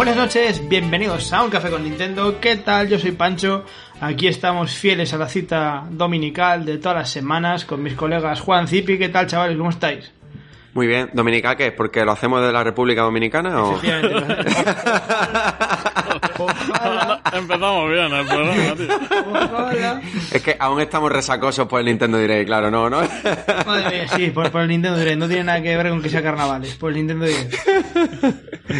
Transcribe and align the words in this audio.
Buenas 0.00 0.16
noches, 0.16 0.66
bienvenidos 0.66 1.30
a 1.30 1.42
Un 1.42 1.50
Café 1.50 1.68
con 1.68 1.84
Nintendo. 1.84 2.40
¿Qué 2.40 2.56
tal? 2.56 2.88
Yo 2.88 2.98
soy 2.98 3.12
Pancho. 3.12 3.66
Aquí 4.00 4.28
estamos 4.28 4.74
fieles 4.74 5.12
a 5.12 5.18
la 5.18 5.28
cita 5.28 5.84
dominical 5.90 6.64
de 6.64 6.78
todas 6.78 6.96
las 6.96 7.10
semanas 7.10 7.66
con 7.66 7.82
mis 7.82 7.92
colegas 7.92 8.40
Juan 8.40 8.66
Zipi. 8.66 8.96
¿Qué 8.96 9.10
tal, 9.10 9.26
chavales? 9.26 9.58
¿Cómo 9.58 9.68
estáis? 9.68 10.10
Muy 10.72 10.86
bien. 10.86 11.10
¿Dominical 11.12 11.54
qué 11.54 11.66
es? 11.66 11.72
¿Porque 11.74 12.02
lo 12.02 12.12
hacemos 12.12 12.40
de 12.40 12.50
la 12.50 12.64
República 12.64 13.02
Dominicana 13.02 13.62
o...? 13.62 13.74
Ojalá, 16.38 17.20
Empezamos 17.34 17.90
bien 17.90 18.10
el 18.10 18.26
programa, 18.26 18.74
tío. 18.76 18.88
ojalá. 19.30 20.00
Es 20.32 20.40
que 20.42 20.56
aún 20.58 20.80
estamos 20.80 21.12
resacosos 21.12 21.68
por 21.68 21.80
el 21.80 21.84
Nintendo 21.84 22.16
Direct, 22.16 22.46
claro, 22.46 22.70
¿no? 22.70 22.88
¿no? 22.88 23.02
Madre 23.66 23.90
mía, 23.90 24.08
sí, 24.08 24.30
por, 24.30 24.50
por 24.50 24.62
el 24.62 24.68
Nintendo 24.68 24.96
Direct. 24.96 25.18
No 25.18 25.28
tiene 25.28 25.44
nada 25.44 25.60
que 25.60 25.76
ver 25.76 25.90
con 25.90 26.00
que 26.00 26.08
sea 26.08 26.22
carnavales. 26.22 26.74
Por 26.76 26.92
el 26.92 26.96
Nintendo 26.96 27.26
Direct. 27.26 27.54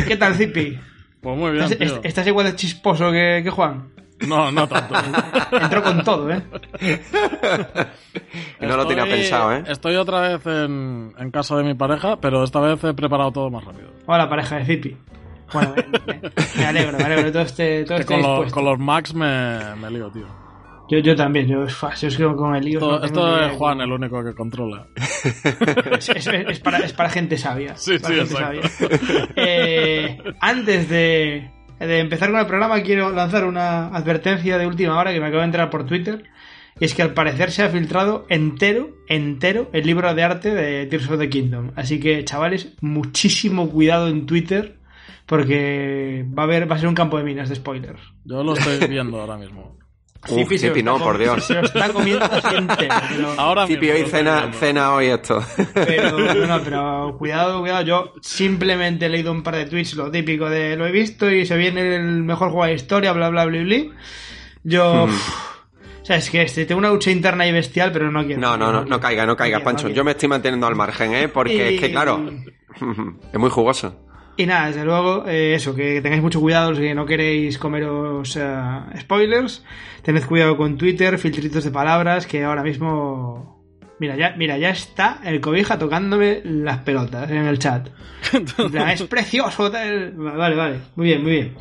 ¿Qué 0.08 0.16
tal, 0.16 0.34
Zipi? 0.34 0.78
Pues 1.20 1.36
muy 1.38 1.50
bien, 1.52 1.64
¿Estás, 1.64 1.78
tío. 1.78 2.00
estás 2.02 2.26
igual 2.26 2.46
de 2.46 2.56
chisposo 2.56 3.10
que, 3.12 3.40
que 3.44 3.50
Juan? 3.50 3.88
No, 4.26 4.50
no 4.52 4.68
tanto. 4.68 4.94
Entró 5.52 5.82
con 5.82 6.02
todo, 6.04 6.30
¿eh? 6.30 6.42
no 8.60 8.76
lo 8.76 8.86
tenía 8.86 9.04
pensado, 9.04 9.52
¿eh? 9.54 9.64
Estoy 9.66 9.96
otra 9.96 10.20
vez 10.20 10.46
en, 10.46 11.12
en 11.18 11.30
casa 11.30 11.56
de 11.56 11.64
mi 11.64 11.74
pareja, 11.74 12.16
pero 12.20 12.44
esta 12.44 12.60
vez 12.60 12.82
he 12.84 12.94
preparado 12.94 13.32
todo 13.32 13.50
más 13.50 13.64
rápido. 13.64 13.88
Hola, 14.06 14.28
pareja 14.28 14.56
de 14.56 14.64
Zipi. 14.66 14.96
Bueno, 15.52 15.74
me, 16.06 16.14
me- 16.14 16.30
me 16.56 16.66
alegro, 16.66 16.98
me 16.98 17.04
alegro. 17.04 17.32
Todo 17.32 17.42
este, 17.42 17.84
todo 17.84 17.98
este 17.98 18.14
con, 18.14 18.22
los- 18.22 18.52
con 18.52 18.64
los 18.64 18.78
Max 18.78 19.14
me, 19.14 19.58
me 19.80 19.90
lío, 19.90 20.10
tío. 20.10 20.26
Yo, 20.90 20.98
yo 20.98 21.14
también, 21.14 21.46
yo, 21.46 21.66
yo 22.00 22.08
es 22.08 22.16
que 22.16 22.24
con 22.24 22.54
el 22.56 22.64
lío. 22.64 23.02
Esto, 23.04 23.26
no 23.26 23.44
es. 23.46 23.52
Juan 23.56 23.80
el 23.80 23.92
único 23.92 24.24
que 24.24 24.34
controla. 24.34 24.86
Es, 25.98 26.08
es- 26.08 26.26
es 26.26 26.60
para, 26.60 26.78
es 26.78 26.92
para 26.92 27.10
gente 27.10 27.36
sabia. 27.36 27.76
Sí, 27.76 27.98
para 27.98 28.14
sí, 28.14 28.20
gente 28.20 28.34
sabia. 28.34 28.60
Eh, 29.36 30.18
antes 30.40 30.88
de, 30.88 31.50
de 31.78 31.98
empezar 32.00 32.30
con 32.30 32.40
el 32.40 32.46
programa, 32.46 32.80
quiero 32.82 33.10
lanzar 33.12 33.44
una 33.44 33.88
advertencia 33.88 34.58
de 34.58 34.66
última 34.66 34.98
hora 34.98 35.12
que 35.12 35.20
me 35.20 35.26
acabo 35.26 35.40
de 35.40 35.46
entrar 35.46 35.70
por 35.70 35.84
Twitter. 35.86 36.24
Y 36.78 36.86
es 36.86 36.94
que 36.94 37.02
al 37.02 37.12
parecer 37.12 37.50
se 37.50 37.62
ha 37.62 37.68
filtrado 37.68 38.24
entero, 38.30 38.96
entero, 39.08 39.68
el 39.74 39.84
libro 39.86 40.14
de 40.14 40.22
arte 40.22 40.54
de 40.54 40.86
Tears 40.86 41.10
of 41.10 41.18
the 41.18 41.28
Kingdom. 41.28 41.72
Así 41.76 42.00
que, 42.00 42.24
chavales, 42.24 42.74
muchísimo 42.80 43.68
cuidado 43.70 44.08
en 44.08 44.24
Twitter. 44.26 44.78
Porque 45.26 46.24
va 46.36 46.42
a 46.42 46.46
haber, 46.46 46.70
va 46.70 46.74
a 46.76 46.78
ser 46.78 46.88
un 46.88 46.94
campo 46.94 47.16
de 47.18 47.24
minas 47.24 47.48
de 47.48 47.54
spoilers. 47.56 48.00
Yo 48.24 48.42
lo 48.42 48.54
estoy 48.54 48.78
viendo 48.88 49.20
ahora 49.20 49.36
mismo. 49.36 49.78
Uf, 50.28 50.34
Zipi 50.36 50.58
Zipi, 50.58 50.82
no, 50.82 50.98
por 50.98 51.16
Dios. 51.16 51.44
Se 51.44 51.54
lo 51.60 51.62
está 51.62 51.92
comiendo 51.92 52.24
así 52.26 52.54
entero. 52.54 52.94
pero- 53.08 53.40
Ahora 53.40 53.66
Zipi, 53.66 53.90
hoy 53.90 54.04
cena, 54.04 54.52
cena 54.52 54.92
hoy 54.94 55.06
esto. 55.06 55.42
Pero, 55.74 56.18
no, 56.34 56.46
no, 56.46 56.62
pero 56.62 57.16
cuidado, 57.18 57.60
cuidado. 57.60 57.82
Yo 57.82 58.12
simplemente 58.20 59.06
he 59.06 59.08
leído 59.08 59.32
un 59.32 59.42
par 59.42 59.56
de 59.56 59.66
tweets, 59.66 59.94
lo 59.94 60.10
típico 60.10 60.48
de 60.50 60.76
lo 60.76 60.86
he 60.86 60.92
visto 60.92 61.30
y 61.30 61.46
se 61.46 61.56
viene 61.56 61.94
el 61.96 62.22
mejor 62.22 62.50
juego 62.50 62.64
de 62.64 62.70
la 62.70 62.76
historia, 62.76 63.12
bla, 63.12 63.30
bla, 63.30 63.46
bla, 63.46 63.62
bla. 63.62 63.76
Yo. 64.62 65.06
Hmm. 65.06 65.10
uff, 65.10 65.50
o 66.02 66.04
sea, 66.04 66.16
es 66.16 66.30
que 66.30 66.42
este, 66.42 66.64
tengo 66.66 66.78
una 66.78 66.90
lucha 66.90 67.10
interna 67.10 67.46
y 67.46 67.52
bestial, 67.52 67.92
pero 67.92 68.10
no 68.10 68.24
quiero. 68.24 68.40
No, 68.40 68.56
no, 68.56 68.72
no, 68.72 68.84
no 68.84 68.98
caiga, 69.00 69.24
no 69.26 69.36
caiga, 69.36 69.60
Pancho. 69.60 69.84
quiero. 69.84 69.96
Yo 69.96 70.04
me 70.04 70.12
estoy 70.12 70.28
manteniendo 70.28 70.66
al 70.66 70.74
margen, 70.74 71.14
¿eh? 71.14 71.28
Porque 71.28 71.74
es 71.74 71.80
que, 71.80 71.90
claro, 71.90 72.28
es 73.32 73.38
muy 73.38 73.50
jugoso. 73.50 73.96
Y 74.40 74.46
nada, 74.46 74.68
desde 74.68 74.84
luego, 74.86 75.26
eh, 75.28 75.54
eso, 75.54 75.74
que 75.74 76.00
tengáis 76.00 76.22
mucho 76.22 76.40
cuidado 76.40 76.74
si 76.74 76.94
no 76.94 77.04
queréis 77.04 77.58
comeros 77.58 78.36
eh, 78.36 78.42
spoilers. 79.00 79.62
Tened 80.02 80.24
cuidado 80.24 80.56
con 80.56 80.78
Twitter, 80.78 81.18
filtritos 81.18 81.62
de 81.64 81.70
palabras, 81.70 82.26
que 82.26 82.42
ahora 82.44 82.62
mismo. 82.62 83.60
Mira, 83.98 84.16
ya, 84.16 84.34
mira, 84.38 84.56
ya 84.56 84.70
está 84.70 85.20
el 85.24 85.42
cobija 85.42 85.78
tocándome 85.78 86.40
las 86.44 86.78
pelotas 86.78 87.30
en 87.30 87.44
el 87.44 87.58
chat. 87.58 87.88
Es 88.92 89.02
precioso. 89.02 89.70
tal. 89.70 90.12
Vale, 90.12 90.56
vale. 90.56 90.76
Muy 90.96 91.06
bien, 91.08 91.22
muy 91.22 91.32
bien. 91.32 91.54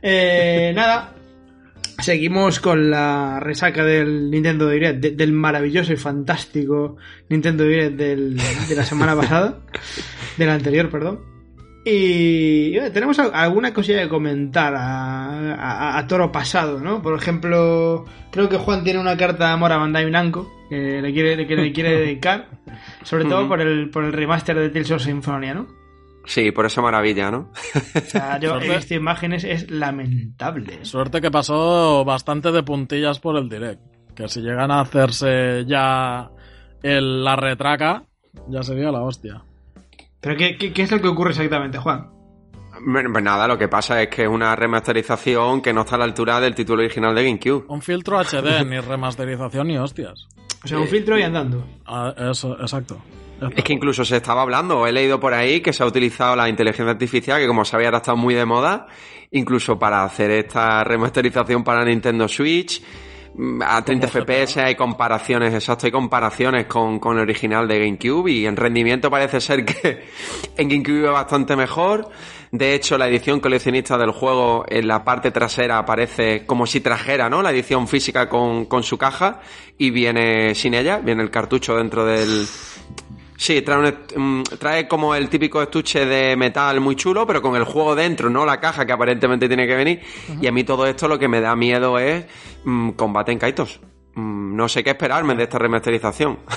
Eh, 0.00 0.72
nada. 0.76 1.14
Seguimos 1.98 2.60
con 2.60 2.90
la 2.90 3.40
resaca 3.40 3.84
del 3.84 4.30
Nintendo 4.30 4.70
Direct, 4.70 5.00
de- 5.00 5.10
del 5.10 5.32
maravilloso 5.32 5.92
y 5.92 5.96
fantástico 5.96 6.96
Nintendo 7.28 7.64
Direct 7.64 7.96
del- 7.96 8.36
de 8.68 8.74
la 8.76 8.84
semana 8.84 9.16
pasada, 9.16 9.58
del 10.38 10.48
anterior, 10.48 10.88
perdón. 10.88 11.28
Y 11.84 12.78
tenemos 12.90 13.18
al- 13.18 13.30
alguna 13.34 13.72
cosilla 13.72 14.02
que 14.02 14.08
comentar 14.08 14.74
a, 14.74 15.54
a- 15.54 15.98
a 15.98 16.06
toro 16.06 16.30
pasado, 16.30 16.78
¿no? 16.78 17.00
Por 17.02 17.14
ejemplo, 17.14 18.04
creo 18.30 18.48
que 18.48 18.58
Juan 18.58 18.84
tiene 18.84 19.00
una 19.00 19.16
carta 19.16 19.46
de 19.46 19.52
amor 19.52 19.72
a 19.72 19.78
Bandai 19.78 20.10
Namco 20.10 20.50
que 20.68 21.00
le 21.02 21.12
quiere, 21.12 21.46
que 21.46 21.56
le 21.56 21.72
quiere 21.72 21.90
dedicar, 22.00 22.48
sobre 23.02 23.24
todo 23.24 23.48
por 23.48 23.60
el, 23.60 23.90
por 23.90 24.04
el 24.04 24.12
remaster 24.12 24.56
de 24.58 24.68
Tales 24.70 24.90
of 24.90 25.02
Symphonia, 25.02 25.54
¿no? 25.54 25.66
Sí, 26.26 26.52
por 26.52 26.66
esa 26.66 26.82
maravilla, 26.82 27.30
¿no? 27.30 27.50
O 27.94 28.00
sea, 28.00 28.38
yo 28.40 28.60
he 28.60 28.68
visto 28.76 28.94
imágenes, 28.94 29.42
es 29.44 29.70
lamentable. 29.70 30.84
Suerte 30.84 31.20
que 31.22 31.30
pasó 31.30 32.04
bastante 32.04 32.52
de 32.52 32.62
puntillas 32.62 33.18
por 33.20 33.36
el 33.38 33.48
direct. 33.48 33.80
Que 34.14 34.28
si 34.28 34.42
llegan 34.42 34.70
a 34.70 34.80
hacerse 34.82 35.64
ya 35.66 36.30
el- 36.82 37.24
la 37.24 37.36
retraca, 37.36 38.04
ya 38.48 38.62
sería 38.62 38.92
la 38.92 39.00
hostia. 39.00 39.42
Pero 40.20 40.36
¿qué, 40.36 40.56
qué, 40.56 40.72
qué 40.72 40.82
es 40.82 40.90
lo 40.90 41.00
que 41.00 41.08
ocurre 41.08 41.30
exactamente, 41.30 41.78
Juan? 41.78 42.10
Pues 42.72 43.24
nada, 43.24 43.46
lo 43.46 43.58
que 43.58 43.68
pasa 43.68 44.00
es 44.02 44.08
que 44.08 44.22
es 44.22 44.28
una 44.28 44.56
remasterización 44.56 45.60
que 45.60 45.72
no 45.72 45.82
está 45.82 45.96
a 45.96 45.98
la 45.98 46.04
altura 46.04 46.40
del 46.40 46.54
título 46.54 46.82
original 46.82 47.14
de 47.14 47.24
GameCube. 47.24 47.64
Un 47.68 47.82
filtro 47.82 48.18
HD, 48.18 48.64
ni 48.66 48.78
remasterización 48.80 49.66
ni 49.66 49.76
hostias. 49.76 50.28
O 50.64 50.68
sea, 50.68 50.78
un 50.78 50.88
filtro 50.88 51.18
y 51.18 51.22
andando. 51.22 51.66
Ah, 51.86 52.14
eso, 52.30 52.58
exacto. 52.60 53.00
Es 53.56 53.64
que 53.64 53.72
incluso 53.72 54.04
se 54.04 54.16
estaba 54.16 54.42
hablando, 54.42 54.86
he 54.86 54.92
leído 54.92 55.18
por 55.18 55.32
ahí 55.32 55.62
que 55.62 55.72
se 55.72 55.82
ha 55.82 55.86
utilizado 55.86 56.36
la 56.36 56.48
inteligencia 56.48 56.90
artificial, 56.90 57.40
que 57.40 57.46
como 57.46 57.64
sabía 57.64 57.88
ahora 57.88 57.98
está 57.98 58.14
muy 58.14 58.34
de 58.34 58.44
moda, 58.44 58.86
incluso 59.30 59.78
para 59.78 60.04
hacer 60.04 60.30
esta 60.30 60.84
remasterización 60.84 61.64
para 61.64 61.84
Nintendo 61.84 62.28
Switch. 62.28 62.82
Mm, 63.34 63.62
A 63.62 63.84
30 63.84 64.08
Como 64.08 64.24
FPS 64.24 64.58
hay 64.58 64.74
comparaciones, 64.74 65.54
exacto, 65.54 65.86
hay 65.86 65.92
comparaciones 65.92 66.66
con, 66.66 66.98
con 66.98 67.16
el 67.16 67.22
original 67.22 67.66
de 67.68 67.78
GameCube 67.78 68.30
y 68.30 68.46
en 68.46 68.56
rendimiento 68.56 69.10
parece 69.10 69.40
ser 69.40 69.64
que 69.64 70.04
en 70.56 70.68
GameCube 70.68 71.06
es 71.06 71.12
bastante 71.12 71.56
mejor. 71.56 72.08
De 72.52 72.74
hecho, 72.74 72.98
la 72.98 73.06
edición 73.06 73.38
coleccionista 73.38 73.96
del 73.96 74.10
juego 74.10 74.64
en 74.68 74.88
la 74.88 75.04
parte 75.04 75.30
trasera 75.30 75.78
aparece 75.78 76.44
como 76.46 76.66
si 76.66 76.80
trajera, 76.80 77.30
¿no? 77.30 77.42
La 77.42 77.52
edición 77.52 77.86
física 77.86 78.28
con, 78.28 78.64
con 78.64 78.82
su 78.82 78.98
caja 78.98 79.40
y 79.78 79.90
viene 79.90 80.54
sin 80.56 80.74
ella, 80.74 80.98
viene 80.98 81.22
el 81.22 81.30
cartucho 81.30 81.76
dentro 81.76 82.04
del, 82.04 82.46
Sí, 83.40 83.62
trae, 83.62 83.94
un 84.16 84.40
mm, 84.40 84.42
trae 84.58 84.86
como 84.86 85.14
el 85.14 85.30
típico 85.30 85.62
estuche 85.62 86.04
de 86.04 86.36
metal 86.36 86.78
muy 86.78 86.94
chulo, 86.94 87.26
pero 87.26 87.40
con 87.40 87.56
el 87.56 87.64
juego 87.64 87.94
dentro, 87.94 88.28
no 88.28 88.44
la 88.44 88.60
caja 88.60 88.84
que 88.84 88.92
aparentemente 88.92 89.48
tiene 89.48 89.66
que 89.66 89.74
venir. 89.74 90.02
Y 90.42 90.46
a 90.46 90.52
mí 90.52 90.62
todo 90.62 90.86
esto 90.86 91.08
lo 91.08 91.18
que 91.18 91.26
me 91.26 91.40
da 91.40 91.56
miedo 91.56 91.98
es 91.98 92.26
mm, 92.64 92.90
combate 92.90 93.32
en 93.32 93.38
Kaitos. 93.38 93.80
Mm, 94.14 94.54
no 94.54 94.68
sé 94.68 94.84
qué 94.84 94.90
esperarme 94.90 95.34
de 95.36 95.44
esta 95.44 95.58
remasterización. 95.58 96.38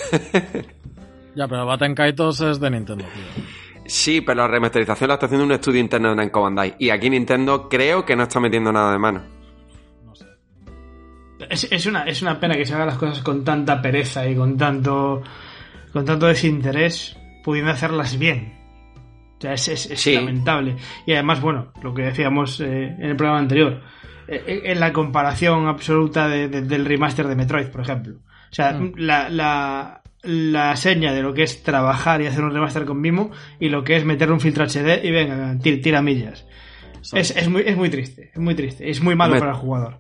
Ya, 1.35 1.47
pero 1.47 1.65
Baten 1.65 1.95
Kaitos 1.95 2.41
es 2.41 2.59
de 2.59 2.69
Nintendo, 2.69 3.05
tío. 3.05 3.43
sí, 3.87 4.21
pero 4.21 4.41
la 4.41 4.47
remasterización 4.49 5.07
la 5.07 5.13
está 5.15 5.25
haciendo 5.25 5.45
un 5.45 5.51
estudio 5.53 5.79
interno 5.79 6.09
de 6.09 6.15
Namco 6.15 6.41
Bandai. 6.41 6.75
Y 6.77 6.89
aquí 6.91 7.09
Nintendo 7.09 7.69
creo 7.69 8.05
que 8.05 8.15
no 8.15 8.23
está 8.23 8.39
metiendo 8.39 8.71
nada 8.71 8.91
de 8.91 8.99
mano. 8.99 9.23
No 10.05 10.13
sé. 10.13 10.25
Es, 11.49 11.63
es 11.71 11.85
una, 11.87 12.03
es 12.03 12.21
una 12.21 12.39
pena 12.39 12.55
que 12.55 12.65
se 12.65 12.75
hagan 12.75 12.87
las 12.87 12.97
cosas 12.97 13.23
con 13.23 13.43
tanta 13.43 13.81
pereza 13.81 14.27
y 14.27 14.35
con 14.35 14.57
tanto, 14.57 15.23
con 15.93 16.03
tanto 16.05 16.25
desinterés, 16.27 17.15
pudiendo 17.43 17.71
hacerlas 17.71 18.17
bien. 18.19 18.53
O 19.37 19.41
sea, 19.41 19.53
es, 19.53 19.67
es- 19.67 19.91
es 19.91 20.01
Sí. 20.01 20.15
lamentable. 20.15 20.75
Y 21.05 21.13
además, 21.13 21.39
bueno, 21.41 21.71
lo 21.81 21.93
que 21.93 22.01
decíamos 22.03 22.59
eh, 22.59 22.95
en 22.97 23.03
el 23.09 23.15
programa 23.15 23.39
anterior, 23.39 23.81
eh, 24.27 24.61
en 24.65 24.79
la 24.79 24.91
comparación 24.93 25.67
absoluta 25.67 26.27
de- 26.27 26.47
de- 26.47 26.61
del 26.63 26.85
remaster 26.85 27.27
de 27.27 27.35
Metroid, 27.35 27.67
por 27.67 27.81
ejemplo. 27.81 28.15
O 28.15 28.55
sea, 28.55 28.71
Mm. 28.73 28.93
la, 28.97 29.29
la, 29.29 30.01
la 30.23 30.75
seña 30.77 31.11
de 31.13 31.21
lo 31.21 31.33
que 31.33 31.43
es 31.43 31.61
trabajar 31.63 32.21
y 32.21 32.27
hacer 32.27 32.43
un 32.43 32.51
remaster 32.53 32.85
con 32.85 33.01
Mimo 33.01 33.31
y 33.59 33.67
lo 33.69 33.83
que 33.83 33.97
es 33.97 34.05
meterle 34.05 34.33
un 34.33 34.39
filtro 34.39 34.63
HD 34.63 35.01
y 35.03 35.11
venga, 35.11 35.57
tira, 35.61 35.81
tira 35.81 36.01
millas. 36.01 36.45
Es, 37.11 37.35
es, 37.35 37.49
muy, 37.49 37.63
es 37.65 37.75
muy 37.75 37.89
triste, 37.89 38.31
es 38.33 38.39
muy 38.39 38.55
triste. 38.55 38.89
Es 38.89 39.01
muy 39.01 39.13
malo 39.15 39.37
para 39.37 39.51
el 39.51 39.57
jugador. 39.57 39.99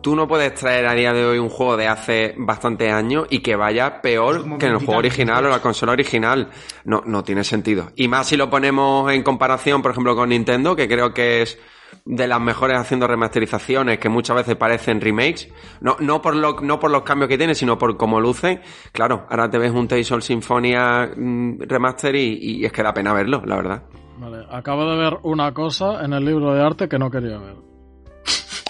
Tú 0.00 0.16
no 0.16 0.26
puedes 0.26 0.54
traer 0.54 0.86
a 0.86 0.94
día 0.94 1.12
de 1.12 1.26
hoy 1.26 1.38
un 1.38 1.50
juego 1.50 1.76
de 1.76 1.86
hace 1.86 2.34
bastantes 2.38 2.90
años 2.90 3.26
y 3.28 3.40
que 3.40 3.54
vaya 3.54 4.00
peor 4.00 4.58
que 4.58 4.66
en 4.66 4.72
el 4.72 4.78
juego 4.78 4.98
original 4.98 5.44
o 5.44 5.50
la 5.50 5.60
consola 5.60 5.92
original. 5.92 6.48
No, 6.84 7.02
no 7.04 7.22
tiene 7.22 7.44
sentido. 7.44 7.90
Y 7.96 8.08
más 8.08 8.28
si 8.28 8.36
lo 8.36 8.48
ponemos 8.48 9.12
en 9.12 9.22
comparación, 9.22 9.82
por 9.82 9.90
ejemplo, 9.90 10.16
con 10.16 10.30
Nintendo, 10.30 10.74
que 10.74 10.88
creo 10.88 11.12
que 11.12 11.42
es 11.42 11.58
de 12.06 12.26
las 12.26 12.40
mejores 12.40 12.78
haciendo 12.78 13.06
remasterizaciones 13.06 13.98
que 13.98 14.08
muchas 14.08 14.36
veces 14.36 14.56
parecen 14.56 15.02
remakes. 15.02 15.48
No, 15.80 15.96
no, 16.00 16.22
por, 16.22 16.34
lo, 16.34 16.60
no 16.60 16.80
por 16.80 16.90
los 16.90 17.02
cambios 17.02 17.28
que 17.28 17.36
tiene, 17.36 17.54
sino 17.54 17.76
por 17.76 17.96
cómo 17.98 18.20
luce. 18.20 18.62
Claro, 18.92 19.26
ahora 19.28 19.50
te 19.50 19.58
ves 19.58 19.70
un 19.70 19.86
Tales 19.86 20.10
of 20.12 20.22
Symphonia 20.22 21.10
mm, 21.14 21.60
remaster 21.60 22.14
y, 22.14 22.38
y 22.40 22.64
es 22.64 22.72
que 22.72 22.82
da 22.82 22.94
pena 22.94 23.12
verlo, 23.12 23.42
la 23.44 23.56
verdad. 23.56 23.82
Vale, 24.18 24.46
acabo 24.50 24.90
de 24.90 24.96
ver 24.96 25.18
una 25.24 25.52
cosa 25.52 26.02
en 26.04 26.12
el 26.12 26.24
libro 26.24 26.54
de 26.54 26.62
arte 26.62 26.88
que 26.88 26.98
no 26.98 27.10
quería 27.10 27.38
ver. 27.38 27.69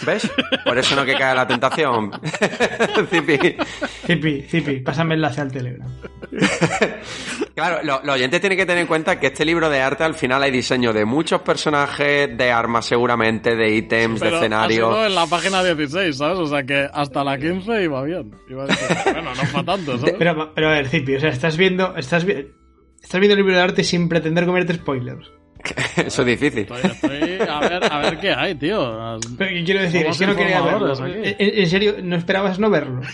¿Ves? 0.06 0.31
Por 0.64 0.79
eso 0.79 0.97
no 0.97 1.05
que 1.05 1.14
cae 1.14 1.35
la 1.35 1.47
tentación. 1.47 2.11
Zipi. 3.11 3.56
Zipi, 4.06 4.43
Zipi, 4.43 4.81
pásame 4.81 5.14
el 5.14 5.19
enlace 5.20 5.41
al 5.43 5.52
Telegram. 5.52 5.88
Claro, 7.55 7.81
lo- 7.82 8.00
los 8.05 8.14
oyentes 8.14 8.41
tienen 8.41 8.56
que 8.56 8.64
tener 8.64 8.81
en 8.82 8.87
cuenta 8.87 9.20
que 9.20 9.26
este 9.26 9.44
libro 9.44 9.69
de 9.69 9.81
arte 9.82 10.02
al 10.05 10.14
final 10.14 10.43
hay 10.43 10.50
diseño 10.50 10.94
de 10.94 11.05
muchos 11.05 11.43
personajes, 11.43 12.35
de 12.38 12.50
armas 12.50 12.87
seguramente, 12.87 13.55
de 13.55 13.75
ítems, 13.75 14.19
de 14.20 14.26
Pero 14.26 14.37
ha 14.37 14.38
escenario. 14.41 14.76
sido 14.76 15.06
en 15.06 15.14
la 15.14 15.26
página 15.26 15.62
16, 15.62 16.17
¿sabes? 16.17 16.38
O 16.38 16.47
sea 16.47 16.62
que 16.64 16.88
hasta 16.91 17.23
la 17.23 17.37
15 17.37 17.82
iba 17.85 18.02
bien. 18.05 18.31
Iba 18.49 18.64
decir, 18.67 18.97
bueno, 19.12 19.35
no 19.35 19.43
fue 19.44 19.64
tanto, 19.64 19.99
¿sabes? 19.99 20.14
Pero, 20.19 20.52
pero 20.55 20.69
a 20.69 20.73
ver, 20.73 20.88
Zipi, 20.88 21.17
o 21.17 21.20
sea, 21.20 21.29
estás 21.31 21.58
viendo, 21.58 21.94
estás, 21.97 22.25
vi- 22.25 22.47
estás 23.02 23.20
viendo 23.20 23.35
el 23.35 23.38
libro 23.41 23.55
de 23.55 23.61
arte 23.61 23.85
sin 23.85 24.08
pretender 24.08 24.47
comerte 24.47 24.75
spoilers. 24.75 25.31
Eso 25.97 26.23
es 26.23 26.27
difícil. 26.27 26.61
Estoy, 26.61 26.81
estoy- 26.83 27.41
a, 27.49 27.61
ver, 27.61 27.93
a 27.93 27.99
ver 27.99 28.19
qué 28.21 28.33
hay, 28.33 28.55
tío. 28.55 29.19
Pero 29.39 29.51
¿qué 29.51 29.65
quiero 29.65 29.81
decir, 29.83 30.07
es 30.07 30.19
que 30.19 30.27
no 30.27 30.37
quería 30.37 30.61
verlo. 30.62 30.95
en 31.07 31.67
serio, 31.71 31.97
¿no 32.03 32.17
esperabas 32.17 32.59
no 32.59 32.71
verlo? 32.71 33.01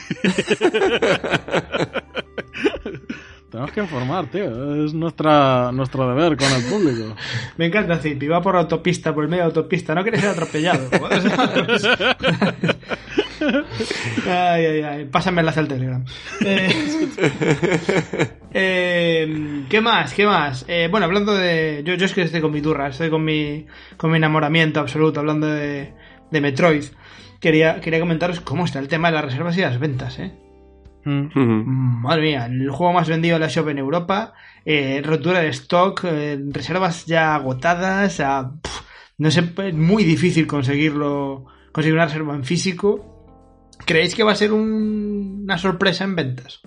Tenemos 3.51 3.73
que 3.73 3.81
informar, 3.81 4.27
tío. 4.27 4.85
Es 4.85 4.93
nuestra, 4.93 5.71
nuestro 5.73 6.09
deber 6.09 6.37
con 6.37 6.51
el 6.53 6.63
público. 6.65 7.15
Me 7.57 7.67
encanta 7.67 7.97
Zipi, 7.99 8.27
va 8.27 8.43
por 8.43 8.57
autopista, 8.57 9.15
por 9.15 9.25
el 9.25 9.31
medio 9.31 9.45
de 9.45 9.47
autopista, 9.49 9.95
no 9.95 10.03
quieres 10.03 10.21
ser 10.21 10.31
atropellado. 10.31 10.89
Ay, 14.27 14.65
ay, 14.67 14.81
ay, 14.83 15.05
pásame 15.07 15.37
el 15.41 15.45
enlace 15.45 15.61
al 15.61 15.69
Telegram. 15.69 16.05
Eh, 16.45 16.69
eh, 18.53 19.65
¿Qué 19.69 19.81
más? 19.81 20.15
¿Qué 20.15 20.27
más? 20.27 20.65
Eh, 20.69 20.89
bueno, 20.91 21.07
hablando 21.07 21.35
de... 21.35 21.83
Yo, 21.85 21.95
yo 21.95 22.07
es 22.07 22.13
que 22.15 22.23
estoy 22.23 22.41
con 22.41 22.53
mi 22.53 22.63
turra, 22.63 22.89
estoy 22.89 23.11
con 23.11 23.25
mi, 23.25 23.67
con 23.97 24.11
mi 24.11 24.17
enamoramiento 24.17 24.81
absoluto, 24.81 25.21
hablando 25.21 25.47
de, 25.47 25.93
de 26.31 26.41
Metroid. 26.41 26.85
Quería, 27.41 27.81
quería 27.81 28.01
comentaros 28.01 28.41
cómo 28.41 28.65
está 28.65 28.79
el 28.79 28.89
tema 28.89 29.09
de 29.09 29.15
las 29.17 29.25
reservas 29.27 29.57
y 29.59 29.61
las 29.61 29.79
ventas, 29.79 30.19
¿eh? 30.19 30.33
Mm. 31.05 32.03
Madre 32.03 32.23
mía, 32.23 32.47
el 32.47 32.69
juego 32.71 32.93
más 32.93 33.09
vendido 33.09 33.37
en 33.37 33.43
la 33.43 33.49
shop 33.49 33.69
en 33.69 33.79
Europa, 33.79 34.33
eh, 34.65 35.01
rotura 35.05 35.39
de 35.41 35.51
stock, 35.51 36.03
eh, 36.05 36.37
reservas 36.51 37.07
ya 37.07 37.37
agotadas, 37.37 38.19
a- 38.21 38.53
no 39.19 39.31
sé, 39.31 39.45
es 39.65 39.75
muy 39.75 40.03
difícil 40.03 40.49
conseguirlo, 40.49 41.47
conseguir 41.71 41.95
una 41.95 42.07
reserva 42.07 42.35
en 42.35 42.43
físico. 42.45 43.16
¿Creéis 43.85 44.15
que 44.15 44.23
va 44.23 44.33
a 44.33 44.37
ser 44.37 44.53
un- 44.53 45.43
una 45.45 45.59
sorpresa 45.59 46.05
en 46.05 46.17
ventas? 46.17 46.61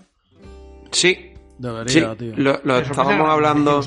Sí, 0.92 1.34
Debería, 1.58 2.12
sí, 2.12 2.18
tío. 2.18 2.34
lo, 2.64 2.78
estábamos 2.78 3.30
hablando. 3.30 3.82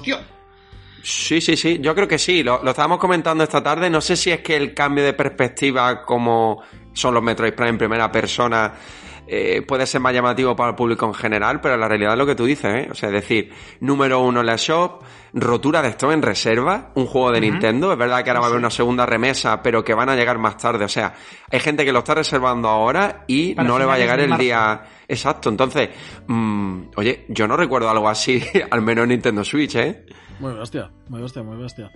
Sí, 1.05 1.41
sí, 1.41 1.57
sí, 1.57 1.79
yo 1.81 1.95
creo 1.95 2.07
que 2.07 2.19
sí, 2.19 2.43
lo, 2.45 2.63
lo 2.63 2.71
estábamos 2.71 2.99
comentando 2.99 3.43
esta 3.43 3.63
tarde. 3.63 3.91
No 3.91 4.01
sé 4.01 4.15
si 4.17 4.31
es 4.31 4.41
que 4.41 4.55
el 4.57 4.73
cambio 4.75 5.03
de 5.05 5.15
perspectiva, 5.15 6.03
como 6.05 6.63
son 6.93 7.15
los 7.15 7.23
Metroid 7.23 7.55
Prime 7.55 7.71
en 7.71 7.79
primera 7.79 8.13
persona, 8.13 8.73
eh, 9.27 9.63
puede 9.63 9.87
ser 9.87 10.01
más 10.01 10.13
llamativo 10.13 10.55
para 10.57 10.71
el 10.71 10.77
público 10.77 11.07
en 11.07 11.15
general, 11.15 11.61
pero 11.61 11.77
la 11.77 11.89
realidad 11.89 12.13
es 12.13 12.19
lo 12.19 12.27
que 12.27 12.35
tú 12.35 12.45
dices, 12.45 12.75
¿eh? 12.75 12.89
O 12.91 12.95
sea, 12.95 13.09
es 13.09 13.15
decir, 13.15 13.53
número 13.81 14.21
uno 14.21 14.41
en 14.41 14.47
la 14.47 14.57
shop, 14.57 15.03
rotura 15.35 15.81
de 15.83 15.89
stock 15.89 16.13
en 16.13 16.23
reserva, 16.23 16.91
un 16.95 17.07
juego 17.07 17.33
de 17.33 17.41
Nintendo. 17.41 17.93
Es 17.93 17.99
verdad 17.99 18.23
que 18.23 18.31
ahora 18.31 18.41
va 18.41 18.47
a 18.47 18.49
haber 18.49 18.59
una 18.59 18.71
segunda 18.71 19.07
remesa, 19.07 19.63
pero 19.63 19.85
que 19.85 19.95
van 19.95 20.09
a 20.09 20.17
llegar 20.17 20.39
más 20.39 20.57
tarde. 20.57 20.85
O 20.85 20.89
sea, 20.89 21.15
hay 21.51 21.61
gente 21.61 21.85
que 21.85 21.93
lo 21.93 22.01
está 22.01 22.15
reservando 22.15 22.69
ahora 22.69 23.25
y 23.27 23.55
Para 23.55 23.69
no 23.69 23.79
le 23.79 23.85
va 23.85 23.95
a 23.95 23.99
llegar 23.99 24.21
el 24.21 24.31
marzo. 24.31 24.43
día 24.43 24.83
exacto. 25.09 25.49
Entonces, 25.49 25.91
mm, 26.27 26.83
oye, 26.97 27.25
yo 27.29 27.47
no 27.47 27.57
recuerdo 27.57 27.89
algo 27.91 28.09
así, 28.09 28.43
al 28.71 28.83
menos 28.83 29.05
en 29.05 29.11
Nintendo 29.11 29.45
Switch, 29.45 29.77
¿eh? 29.77 30.05
Muy 30.41 30.55
bestia, 30.55 30.91
muy 31.09 31.23
bestia, 31.23 31.43
muy 31.43 31.57
bestia. 31.57 31.91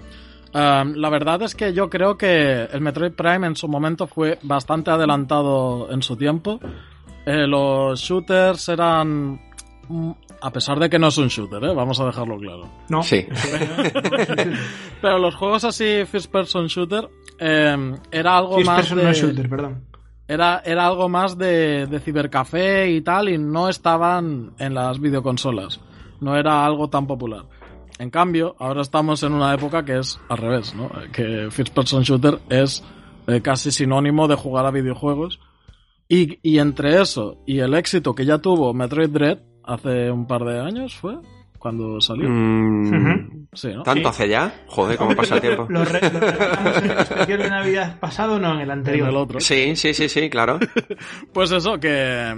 Um, 0.55 0.94
la 0.94 1.11
verdad 1.11 1.43
es 1.43 1.55
que 1.55 1.75
yo 1.75 1.90
creo 1.90 2.17
que 2.17 2.62
el 2.72 2.81
Metroid 2.81 3.12
Prime 3.12 3.46
en 3.46 3.56
su 3.56 3.69
momento 3.69 4.06
fue 4.06 4.38
bastante 4.43 4.90
adelantado 4.90 5.90
en 5.90 6.00
su 6.02 6.17
tiempo. 6.17 6.61
Eh, 7.26 7.46
los 7.46 8.00
shooters 8.00 8.69
eran... 8.69 9.40
mm, 9.88 10.11
A 10.40 10.50
pesar 10.52 10.78
de 10.78 10.88
que 10.88 10.99
no 10.99 11.08
es 11.08 11.19
un 11.19 11.28
shooter, 11.28 11.62
¿eh? 11.64 11.75
vamos 11.75 11.99
a 12.00 12.06
dejarlo 12.06 12.38
claro. 12.38 12.69
No. 12.88 13.02
Sí. 13.02 13.26
Pero 15.00 15.19
los 15.19 15.34
juegos 15.34 15.64
así, 15.64 16.05
first 16.11 16.31
person 16.31 16.67
shooter, 16.67 17.08
eh, 17.38 17.94
era 18.11 18.37
algo 18.38 18.56
First 18.56 18.67
más 18.67 18.76
person 18.81 18.99
de... 18.99 19.05
no 19.05 19.12
shooter, 19.12 19.49
perdón. 19.49 19.84
Era, 20.28 20.61
era 20.64 20.87
algo 20.87 21.08
más 21.08 21.38
de, 21.38 21.87
de 21.87 22.00
cibercafé 22.00 22.90
y 22.90 23.00
tal, 23.00 23.29
y 23.29 23.38
no 23.38 23.69
estaban 23.69 24.52
en 24.58 24.75
las 24.75 24.99
videoconsolas. 25.00 25.81
No 26.20 26.37
era 26.37 26.64
algo 26.64 26.88
tan 26.88 27.06
popular. 27.06 27.44
En 27.99 28.11
cambio, 28.11 28.56
ahora 28.58 28.82
estamos 28.82 29.22
en 29.22 29.32
una 29.32 29.55
época 29.55 29.84
que 29.84 29.99
es 29.99 30.19
al 30.29 30.38
revés, 30.38 30.75
¿no? 30.75 30.90
Que 31.12 31.49
First 31.50 31.72
Person 31.75 32.02
Shooter 32.02 32.40
es 32.49 32.82
eh, 33.26 33.40
casi 33.40 33.70
sinónimo 33.70 34.26
de 34.29 34.34
jugar 34.34 34.67
a 34.67 34.70
videojuegos. 34.70 35.38
Y, 36.08 36.38
y 36.43 36.58
entre 36.58 37.00
eso 37.00 37.43
y 37.47 37.58
el 37.58 37.75
éxito 37.75 38.14
que 38.14 38.25
ya 38.25 38.38
tuvo 38.38 38.73
Metroid 38.73 39.08
Dread 39.10 39.39
hace 39.65 40.10
un 40.10 40.27
par 40.27 40.44
de 40.44 40.60
años, 40.60 40.94
¿fue? 40.94 41.17
Cuando 41.58 42.01
salió. 42.01 42.29
Mm, 42.29 42.86
Ujú. 42.89 43.46
Sí, 43.55 43.69
¿no? 43.75 43.82
¿Tanto 43.82 44.08
hace 44.10 44.29
ya? 44.29 44.55
Joder, 44.69 44.96
cómo 44.98 45.17
pasa 45.17 45.36
el 45.36 45.41
tiempo. 45.41 45.67
¿Lo, 45.70 45.84
re- 45.84 46.01
lo 46.13 46.20
regalamos 46.20 46.77
en 46.79 46.91
el 46.91 46.98
especial 46.98 47.39
de 47.41 47.51
Navidad 47.51 47.98
pasado 47.98 48.36
o 48.36 48.39
no? 48.39 48.53
En 48.53 48.58
el 48.60 48.63
En 48.65 48.70
anterior. 48.70 49.08
el 49.08 49.17
otro. 49.17 49.41
Sí, 49.41 49.75
sí, 49.75 49.93
sí, 49.94 50.08
sí, 50.08 50.31
claro. 50.31 50.58
Pues 51.32 51.51
eso, 51.51 51.81
que, 51.81 52.32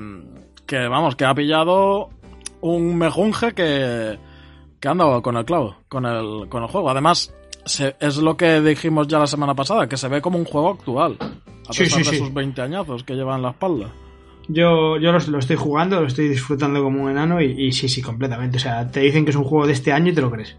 que 0.66 0.88
vamos, 0.88 1.16
que 1.16 1.24
ha 1.26 1.34
pillado 1.34 2.08
un 2.62 2.96
mejunje 2.96 3.52
que, 3.52 4.18
que 4.80 4.88
ha 4.88 4.92
andado 4.92 5.20
con 5.20 5.36
el 5.36 5.44
clavo, 5.44 5.76
con 5.88 6.06
el, 6.06 6.48
con 6.48 6.62
el 6.62 6.68
juego. 6.70 6.88
Además, 6.88 7.34
se- 7.68 7.94
es 8.00 8.16
lo 8.16 8.36
que 8.36 8.60
dijimos 8.60 9.06
ya 9.08 9.18
la 9.18 9.26
semana 9.26 9.54
pasada, 9.54 9.88
que 9.88 9.96
se 9.96 10.08
ve 10.08 10.20
como 10.20 10.38
un 10.38 10.44
juego 10.44 10.70
actual, 10.70 11.16
a 11.20 11.72
Sí, 11.72 11.84
pesar 11.84 12.04
sí, 12.04 12.10
de 12.10 12.16
sí. 12.16 12.24
sus 12.24 12.34
20 12.34 12.60
añazos 12.62 13.04
que 13.04 13.14
lleva 13.14 13.36
en 13.36 13.42
la 13.42 13.50
espalda. 13.50 13.92
Yo, 14.48 14.96
yo 14.96 15.12
lo, 15.12 15.18
lo 15.18 15.38
estoy 15.38 15.56
jugando, 15.56 16.00
lo 16.00 16.06
estoy 16.06 16.28
disfrutando 16.28 16.82
como 16.82 17.02
un 17.04 17.10
enano 17.10 17.40
y, 17.42 17.66
y 17.68 17.72
sí, 17.72 17.88
sí, 17.88 18.00
completamente. 18.00 18.56
O 18.56 18.60
sea, 18.60 18.90
te 18.90 19.00
dicen 19.00 19.24
que 19.24 19.30
es 19.30 19.36
un 19.36 19.44
juego 19.44 19.66
de 19.66 19.74
este 19.74 19.92
año 19.92 20.10
y 20.10 20.14
te 20.14 20.22
lo 20.22 20.30
crees. 20.30 20.56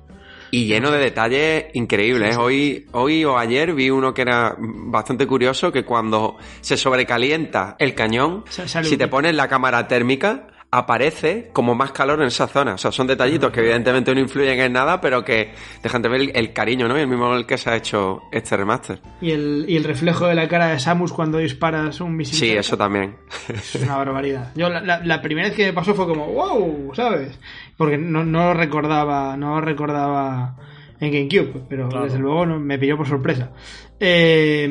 Y 0.52 0.66
lleno 0.66 0.90
de 0.92 0.98
detalles 1.00 1.66
increíbles. 1.74 2.36
Hoy, 2.38 2.86
hoy 2.92 3.24
o 3.26 3.38
ayer 3.38 3.74
vi 3.74 3.90
uno 3.90 4.14
que 4.14 4.22
era 4.24 4.56
bastante 4.60 5.26
curioso, 5.28 5.72
que 5.72 5.86
cuando 5.86 6.38
se 6.62 6.76
sobrecalienta 6.78 7.76
el 7.80 7.94
cañón, 7.96 8.44
si 8.84 8.98
te 8.98 9.08
pones 9.08 9.34
la 9.36 9.48
cámara 9.48 9.88
térmica, 9.88 10.48
aparece 10.72 11.50
como 11.52 11.74
más 11.74 11.92
calor 11.92 12.22
en 12.22 12.28
esa 12.28 12.48
zona. 12.48 12.76
O 12.76 12.78
sea, 12.78 12.92
son 12.92 13.08
detallitos 13.08 13.52
que 13.52 13.60
evidentemente 13.62 14.14
no 14.14 14.20
influyen 14.22 14.60
en 14.60 14.74
nada, 14.74 15.02
pero 15.02 15.26
que 15.26 15.52
dejan 15.82 16.02
de 16.04 16.10
ver 16.10 16.22
el, 16.22 16.32
el 16.36 16.54
cariño, 16.54 16.88
¿no? 16.88 16.98
Y 16.98 17.02
el 17.02 17.08
mismo 17.08 17.34
el 17.36 17.46
que 17.48 17.58
se 17.58 17.70
ha 17.72 17.76
hecho 17.76 18.22
este 18.32 18.56
remaster. 18.56 19.00
Y 19.20 19.32
el, 19.32 19.66
y 19.68 19.78
el 19.78 19.84
reflejo 19.84 20.28
de 20.28 20.36
la 20.36 20.48
cara 20.48 20.68
de 20.68 20.80
Samus 20.80 21.12
cuando 21.12 21.40
disparas 21.40 22.00
un 22.02 22.16
misil. 22.16 22.36
Sí, 22.38 22.50
eso 22.52 22.78
también. 22.78 23.16
Es 23.50 23.76
una 23.76 23.98
barbaridad. 23.98 24.52
Yo 24.56 24.70
la, 24.70 24.82
la- 24.82 25.00
la 25.04 25.22
primera 25.22 25.48
vez 25.48 25.56
que 25.58 25.66
me 25.66 25.74
pasó 25.74 25.96
fue 25.96 26.06
como, 26.06 26.28
wow, 26.28 26.94
¿sabes? 26.94 27.40
Porque 27.76 27.98
no, 27.98 28.24
no 28.24 28.46
lo 28.46 28.54
recordaba, 28.54 29.36
no 29.38 29.60
recordaba 29.62 30.56
en 31.00 31.12
GameCube, 31.12 31.64
pero 31.68 31.90
Claro. 31.90 32.06
desde 32.06 32.20
luego 32.20 32.46
no- 32.46 32.60
me 32.60 32.78
pilló 32.78 32.96
por 32.96 33.08
sorpresa. 33.08 33.52
Eh, 34.00 34.70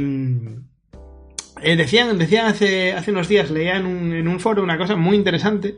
eh, 1.62 1.76
decían, 1.76 2.18
decían 2.18 2.46
hace, 2.46 2.92
hace 2.92 3.10
unos 3.10 3.28
días, 3.28 3.50
leía 3.50 3.76
en 3.76 3.86
un, 3.86 4.12
en 4.12 4.28
un 4.28 4.40
foro 4.40 4.62
una 4.62 4.78
cosa 4.78 4.96
muy 4.96 5.16
interesante 5.16 5.76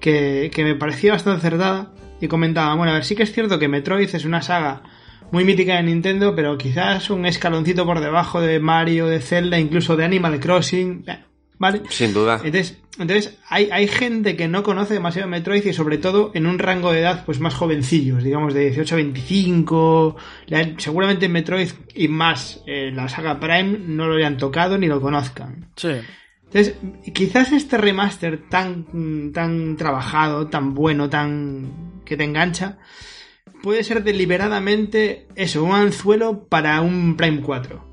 que, 0.00 0.50
que 0.54 0.64
me 0.64 0.74
parecía 0.74 1.12
bastante 1.12 1.38
acertada 1.38 1.92
y 2.20 2.28
comentaba, 2.28 2.74
bueno, 2.74 2.92
a 2.92 2.94
ver, 2.94 3.04
sí 3.04 3.14
que 3.14 3.22
es 3.22 3.32
cierto 3.32 3.58
que 3.58 3.68
Metroid 3.68 4.14
es 4.14 4.24
una 4.24 4.42
saga 4.42 4.82
muy 5.30 5.44
mítica 5.44 5.76
de 5.76 5.82
Nintendo, 5.82 6.34
pero 6.34 6.56
quizás 6.56 7.10
un 7.10 7.26
escaloncito 7.26 7.84
por 7.84 8.00
debajo 8.00 8.40
de 8.40 8.60
Mario, 8.60 9.06
de 9.06 9.20
Zelda, 9.20 9.58
incluso 9.58 9.96
de 9.96 10.04
Animal 10.04 10.40
Crossing. 10.40 11.04
Eh, 11.06 11.18
¿Vale? 11.58 11.82
Sin 11.88 12.12
duda. 12.12 12.34
Entonces, 12.44 12.78
entonces 12.98 13.38
hay, 13.48 13.70
hay 13.72 13.88
gente 13.88 14.36
que 14.36 14.46
no 14.48 14.62
conoce 14.62 14.94
demasiado 14.94 15.26
Metroid 15.28 15.64
y 15.64 15.72
sobre 15.72 15.96
todo 15.98 16.30
en 16.34 16.46
un 16.46 16.58
rango 16.58 16.92
de 16.92 17.00
edad 17.00 17.24
pues 17.24 17.40
más 17.40 17.54
jovencillos, 17.54 18.22
digamos 18.22 18.52
de 18.52 18.66
18 18.70 18.94
a 18.94 18.96
25. 18.96 20.16
Le 20.46 20.56
han- 20.56 20.80
seguramente 20.80 21.28
Metroid 21.28 21.68
y 21.94 22.08
más 22.08 22.62
eh, 22.66 22.90
la 22.92 23.08
saga 23.08 23.40
Prime 23.40 23.78
no 23.86 24.06
lo 24.06 24.16
hayan 24.16 24.36
tocado 24.36 24.76
ni 24.76 24.86
lo 24.86 25.00
conozcan. 25.00 25.70
Sí. 25.76 25.92
Entonces, 26.44 26.74
quizás 27.12 27.52
este 27.52 27.76
remaster 27.78 28.48
tan, 28.48 29.32
tan 29.32 29.76
trabajado, 29.76 30.46
tan 30.48 30.74
bueno, 30.74 31.08
tan 31.10 32.00
que 32.04 32.16
te 32.16 32.24
engancha, 32.24 32.78
puede 33.62 33.82
ser 33.82 34.04
deliberadamente 34.04 35.26
eso, 35.34 35.64
un 35.64 35.72
anzuelo 35.72 36.46
para 36.48 36.80
un 36.82 37.16
Prime 37.16 37.40
4. 37.42 37.84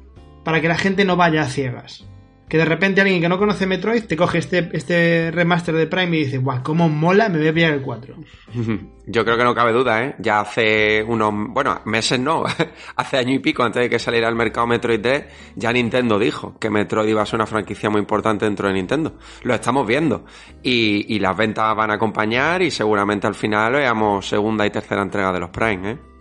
Para 0.43 0.62
que 0.62 0.67
la 0.67 0.77
gente 0.77 1.03
no 1.05 1.15
vaya 1.15 1.41
a 1.41 1.46
ciegas. 1.48 2.05
Que 2.53 2.60
de 2.60 2.65
repente 2.65 3.01
alguien 3.01 3.19
que 3.19 3.27
no 3.27 3.39
conoce 3.39 3.65
Metroid 3.65 4.03
te 4.03 4.15
coge 4.15 4.38
este, 4.38 4.69
este 4.74 5.31
remaster 5.31 5.74
de 5.74 5.88
Prime 5.88 6.15
y 6.15 6.25
dice, 6.25 6.38
guau, 6.38 6.62
cómo 6.62 6.88
mola, 6.88 7.27
me 7.27 7.39
voy 7.39 7.48
a 7.48 7.53
pillar 7.55 7.74
el 7.74 7.81
4. 7.81 8.15
Yo 9.07 9.25
creo 9.25 9.36
que 9.36 9.43
no 9.43 9.55
cabe 9.55 9.74
duda, 9.74 10.03
¿eh? 10.03 10.15
Ya 10.19 10.41
hace 10.41 11.01
unos, 11.01 11.33
bueno, 11.48 11.81
meses 11.86 12.19
no, 12.19 12.43
hace 12.95 13.17
año 13.17 13.33
y 13.33 13.39
pico 13.39 13.63
antes 13.63 13.81
de 13.81 13.89
que 13.89 13.98
saliera 13.98 14.27
al 14.27 14.36
mercado 14.36 14.67
Metroid 14.67 15.01
3, 15.01 15.24
ya 15.55 15.74
Nintendo 15.74 16.19
dijo 16.19 16.55
que 16.60 16.69
Metroid 16.69 17.10
iba 17.10 17.24
a 17.24 17.25
ser 17.25 17.38
una 17.38 17.48
franquicia 17.48 17.89
muy 17.89 18.01
importante 18.01 18.45
dentro 18.45 18.67
de 18.67 18.75
Nintendo. 18.75 19.17
Lo 19.41 19.55
estamos 19.55 19.88
viendo. 19.88 20.24
Y, 20.62 21.12
y 21.12 21.17
las 21.17 21.36
ventas 21.36 21.75
van 21.75 21.89
a 21.89 21.95
acompañar 21.95 22.62
y 22.62 22.69
seguramente 22.69 23.25
al 23.25 23.33
final 23.33 23.74
veamos 23.74 24.29
segunda 24.29 24.63
y 24.63 24.69
tercera 24.69 25.01
entrega 25.01 25.33
de 25.33 25.39
los 25.39 25.50
Prime, 25.50 25.89
¿eh? 25.89 26.12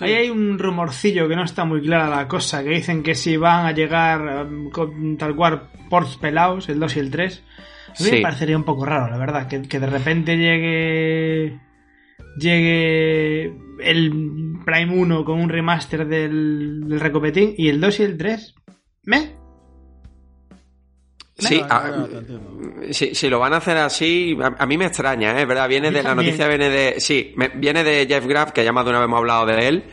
Ahí 0.00 0.12
hay 0.14 0.30
un 0.30 0.58
rumorcillo 0.58 1.28
que 1.28 1.36
no 1.36 1.44
está 1.44 1.64
muy 1.64 1.80
clara 1.82 2.08
la 2.08 2.26
cosa, 2.28 2.62
que 2.64 2.70
dicen 2.70 3.02
que 3.02 3.14
si 3.14 3.36
van 3.36 3.66
a 3.66 3.72
llegar 3.72 4.46
um, 4.46 4.70
con 4.70 5.16
tal 5.16 5.34
cual 5.36 5.68
ports 5.88 6.16
pelados, 6.16 6.68
el 6.68 6.78
2 6.80 6.96
y 6.96 7.00
el 7.00 7.10
3. 7.10 7.42
A 7.88 7.90
mí 7.90 7.96
Sí. 8.08 8.12
me 8.16 8.20
parecería 8.22 8.56
un 8.56 8.64
poco 8.64 8.84
raro, 8.86 9.10
la 9.10 9.18
verdad, 9.18 9.48
que, 9.48 9.62
que 9.62 9.80
de 9.80 9.86
repente 9.86 10.36
llegue 10.36 11.58
llegue 12.38 13.46
el 13.80 14.58
Prime 14.64 14.94
1 14.96 15.24
con 15.24 15.40
un 15.40 15.48
remaster 15.48 16.06
del, 16.06 16.88
del 16.88 17.00
Recopetín 17.00 17.54
y 17.56 17.68
el 17.68 17.80
2 17.80 18.00
y 18.00 18.02
el 18.04 18.16
3. 18.16 18.54
¿Me? 19.04 19.39
Sí, 21.48 21.58
Ya, 21.58 21.66
a- 21.76 21.90
ya, 21.90 22.06
te 22.08 22.16
entiendo. 22.18 22.92
si, 22.92 23.14
si 23.14 23.28
lo 23.28 23.38
van 23.38 23.52
a 23.54 23.56
hacer 23.58 23.76
así, 23.78 24.36
a, 24.42 24.62
a 24.62 24.66
mí 24.66 24.76
me 24.78 24.86
extraña, 24.86 25.32
¿eh? 25.38 25.42
Es 25.42 25.48
verdad, 25.48 25.68
viene 25.68 25.90
de 25.90 26.02
la 26.02 26.14
noticia, 26.14 26.46
viene 26.48 26.68
de, 26.70 27.00
sí, 27.00 27.32
me- 27.36 27.48
viene 27.48 27.82
de 27.84 28.06
Jeff 28.06 28.26
Graff, 28.26 28.52
que 28.52 28.64
ya 28.64 28.72
más 28.72 28.84
de 28.84 28.90
una 28.90 29.00
vez 29.00 29.06
hemos 29.06 29.18
hablado 29.18 29.46
de 29.46 29.68
él, 29.68 29.84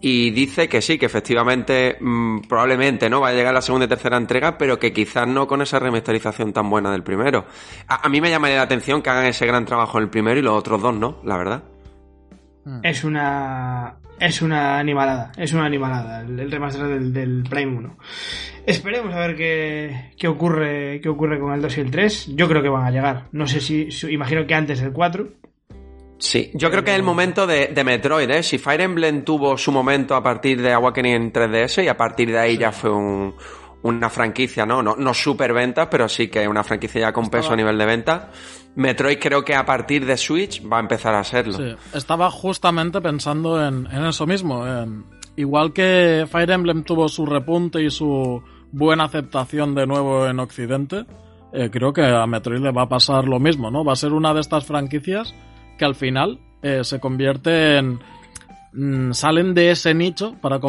y 0.00 0.30
dice 0.30 0.68
que 0.68 0.82
sí, 0.82 0.98
que 0.98 1.06
efectivamente, 1.06 1.96
mm, 2.00 2.40
probablemente, 2.48 3.08
¿no? 3.08 3.20
Va 3.22 3.28
a 3.28 3.32
llegar 3.32 3.54
la 3.54 3.62
segunda 3.62 3.86
y 3.86 3.88
tercera 3.88 4.16
entrega, 4.18 4.58
pero 4.58 4.78
que 4.78 4.92
quizás 4.92 5.26
no 5.26 5.46
con 5.46 5.62
esa 5.62 5.78
remasterización 5.78 6.52
tan 6.52 6.68
buena 6.68 6.90
del 6.92 7.02
primero. 7.02 7.46
A, 7.88 8.06
a 8.06 8.08
mí 8.10 8.20
me 8.20 8.28
llamaría 8.28 8.56
la 8.56 8.62
atención 8.64 9.00
que 9.00 9.08
hagan 9.10 9.24
ese 9.26 9.46
gran 9.46 9.64
trabajo 9.64 9.96
en 9.98 10.04
el 10.04 10.10
primero 10.10 10.38
y 10.38 10.42
los 10.42 10.52
otros 10.54 10.82
dos 10.82 10.94
no, 10.94 11.18
la 11.24 11.36
verdad. 11.38 11.62
Es 12.82 13.04
una. 13.04 13.94
Es 14.18 14.40
una 14.42 14.78
animalada. 14.78 15.32
Es 15.36 15.52
una 15.52 15.66
animalada. 15.66 16.20
El, 16.22 16.40
el 16.40 16.50
remaster 16.50 16.86
del, 16.86 17.12
del 17.12 17.44
Prime 17.48 17.76
1. 17.76 17.96
Esperemos 18.66 19.14
a 19.14 19.18
ver 19.18 19.36
qué, 19.36 20.12
qué 20.18 20.26
ocurre. 20.28 21.00
qué 21.02 21.08
ocurre 21.08 21.38
con 21.38 21.52
el 21.52 21.60
2 21.60 21.76
y 21.78 21.80
el 21.82 21.90
3. 21.90 22.34
Yo 22.34 22.48
creo 22.48 22.62
que 22.62 22.68
van 22.68 22.84
a 22.86 22.90
llegar. 22.90 23.24
No 23.32 23.46
sé 23.46 23.60
si. 23.60 23.88
imagino 24.10 24.46
que 24.46 24.54
antes 24.54 24.80
del 24.80 24.92
4. 24.92 25.28
Sí, 26.18 26.50
yo 26.54 26.70
creo 26.70 26.82
que 26.82 26.92
es 26.92 26.96
el 26.96 27.02
momento 27.02 27.46
de, 27.46 27.66
de 27.74 27.84
Metroid, 27.84 28.30
¿eh? 28.30 28.42
Si 28.42 28.56
Fire 28.56 28.80
Emblem 28.80 29.22
tuvo 29.22 29.58
su 29.58 29.70
momento 29.70 30.14
a 30.14 30.22
partir 30.22 30.62
de 30.62 30.72
Awakening 30.72 31.14
en 31.14 31.32
3DS 31.32 31.84
y 31.84 31.88
a 31.88 31.96
partir 31.98 32.30
de 32.32 32.38
ahí 32.38 32.56
ya 32.56 32.72
fue 32.72 32.90
un- 32.90 33.34
una 33.82 34.10
franquicia, 34.10 34.66
¿no? 34.66 34.82
¿no? 34.82 34.96
No 34.96 35.14
super 35.14 35.52
ventas, 35.52 35.88
pero 35.90 36.08
sí 36.08 36.28
que 36.28 36.46
una 36.48 36.64
franquicia 36.64 37.00
ya 37.02 37.12
con 37.12 37.28
peso 37.30 37.52
a 37.52 37.56
nivel 37.56 37.78
de 37.78 37.86
venta. 37.86 38.30
Metroid 38.74 39.18
creo 39.18 39.44
que 39.44 39.54
a 39.54 39.64
partir 39.64 40.04
de 40.04 40.16
Switch 40.16 40.62
va 40.70 40.78
a 40.78 40.80
empezar 40.80 41.14
a 41.14 41.24
serlo. 41.24 41.54
Sí, 41.54 41.74
estaba 41.94 42.30
justamente 42.30 43.00
pensando 43.00 43.64
en, 43.66 43.86
en 43.90 44.04
eso 44.04 44.26
mismo. 44.26 44.66
en- 44.66 45.04
igual 45.36 45.72
que 45.72 46.26
Fire 46.30 46.50
Emblem 46.50 46.82
tuvo 46.82 47.08
su 47.08 47.26
repunte 47.26 47.82
y 47.82 47.90
su 47.90 48.42
buena 48.72 49.04
aceptación 49.04 49.74
de 49.74 49.86
nuevo 49.86 50.26
en 50.26 50.40
Occidente, 50.40 51.04
eh, 51.52 51.70
creo 51.70 51.92
que 51.92 52.02
a 52.04 52.26
Metroid 52.26 52.60
le 52.60 52.72
va 52.72 52.82
a 52.82 52.88
pasar 52.88 53.26
lo 53.28 53.38
mismo, 53.38 53.70
¿no? 53.70 53.84
Va 53.84 53.92
a 53.92 53.96
ser 53.96 54.12
una 54.12 54.34
de 54.34 54.40
estas 54.40 54.64
franquicias 54.66 55.34
que 55.78 55.84
al 55.84 55.94
final 55.94 56.38
eh, 56.62 56.80
se 56.84 56.98
convierte 57.00 57.76
en... 57.78 58.00
mm, 58.76 59.12
salen 59.12 59.54
de 59.54 59.70
ese 59.70 59.94
nicho 59.94 60.34
para, 60.40 60.60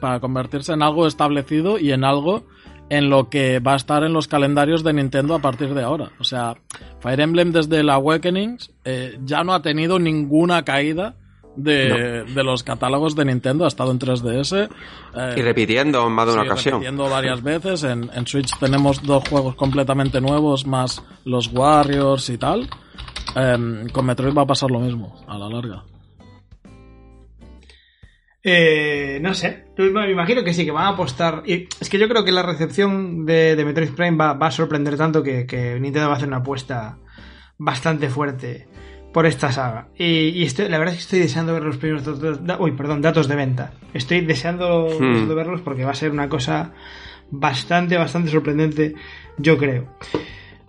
para 0.00 0.20
convertirse 0.20 0.72
en 0.72 0.82
algo 0.82 1.06
establecido 1.06 1.78
y 1.78 1.92
en 1.92 2.04
algo 2.04 2.44
en 2.90 3.08
lo 3.08 3.28
que 3.28 3.60
va 3.60 3.74
a 3.74 3.76
estar 3.76 4.02
en 4.02 4.12
los 4.12 4.26
calendarios 4.26 4.82
de 4.82 4.92
Nintendo 4.92 5.34
a 5.36 5.38
partir 5.40 5.74
de 5.74 5.82
ahora. 5.82 6.10
O 6.18 6.24
sea, 6.24 6.56
Fire 7.00 7.20
Emblem 7.20 7.52
desde 7.52 7.80
el 7.80 7.88
Awakenings 7.90 8.72
eh, 8.84 9.16
ya 9.24 9.44
no 9.44 9.54
ha 9.54 9.62
tenido 9.62 9.98
ninguna 10.00 10.64
caída 10.64 11.14
de, 11.56 12.24
de 12.24 12.44
los 12.44 12.62
catálogos 12.62 13.14
de 13.16 13.24
Nintendo, 13.26 13.64
ha 13.64 13.68
estado 13.68 13.90
en 13.92 13.98
3DS. 14.00 14.68
eh, 15.16 15.34
Y 15.36 15.42
repitiendo 15.42 16.06
en 16.06 16.12
más 16.12 16.26
de 16.26 16.32
una 16.32 16.42
sí, 16.42 16.48
ocasión. 16.48 16.74
repitiendo 16.74 17.08
varias 17.08 17.42
veces. 17.42 17.84
En, 17.84 18.10
en 18.14 18.26
Switch 18.26 18.58
tenemos 18.58 19.02
dos 19.02 19.22
juegos 19.28 19.54
completamente 19.56 20.20
nuevos, 20.20 20.66
más 20.66 21.02
los 21.24 21.48
Warriors 21.52 22.28
y 22.30 22.38
tal. 22.38 22.68
Em, 23.36 23.88
con 23.90 24.06
Metroid 24.06 24.34
va 24.36 24.42
a 24.42 24.46
pasar 24.46 24.70
lo 24.70 24.80
mismo, 24.80 25.14
a 25.28 25.38
la 25.38 25.48
larga. 25.48 25.84
Eh, 28.42 29.18
no 29.22 29.34
sé. 29.34 29.64
Me 29.76 30.10
imagino 30.10 30.42
que 30.44 30.54
sí, 30.54 30.64
que 30.64 30.70
van 30.70 30.84
a 30.86 30.88
apostar. 30.90 31.42
Y 31.46 31.68
es 31.80 31.88
que 31.90 31.98
yo 31.98 32.08
creo 32.08 32.24
que 32.24 32.32
la 32.32 32.42
recepción 32.42 33.26
de, 33.26 33.54
de 33.56 33.64
Metroid 33.64 33.90
Prime 33.90 34.16
va, 34.16 34.32
va 34.34 34.46
a 34.46 34.50
sorprender 34.50 34.96
tanto 34.96 35.22
que, 35.22 35.46
que 35.46 35.78
Nintendo 35.78 36.08
va 36.08 36.14
a 36.14 36.16
hacer 36.16 36.28
una 36.28 36.38
apuesta 36.38 36.98
bastante 37.58 38.08
fuerte 38.08 38.66
por 39.12 39.26
esta 39.26 39.52
saga. 39.52 39.88
Y, 39.96 40.28
y 40.28 40.44
estoy, 40.44 40.68
la 40.68 40.78
verdad 40.78 40.94
es 40.94 41.00
que 41.00 41.04
estoy 41.04 41.18
deseando 41.18 41.52
ver 41.52 41.64
los 41.64 41.76
primeros 41.76 42.04
datos, 42.04 42.46
da- 42.46 42.58
uy, 42.60 42.72
perdón, 42.72 43.02
datos 43.02 43.28
de 43.28 43.36
venta. 43.36 43.72
Estoy 43.92 44.20
deseando, 44.22 44.86
Hmm. 44.86 45.08
deseando 45.12 45.34
verlos 45.34 45.60
porque 45.60 45.84
va 45.84 45.90
a 45.90 45.94
ser 45.94 46.10
una 46.12 46.28
cosa 46.28 46.72
bastante, 47.30 47.96
bastante 47.98 48.30
sorprendente, 48.30 48.94
yo 49.36 49.58
creo. 49.58 49.96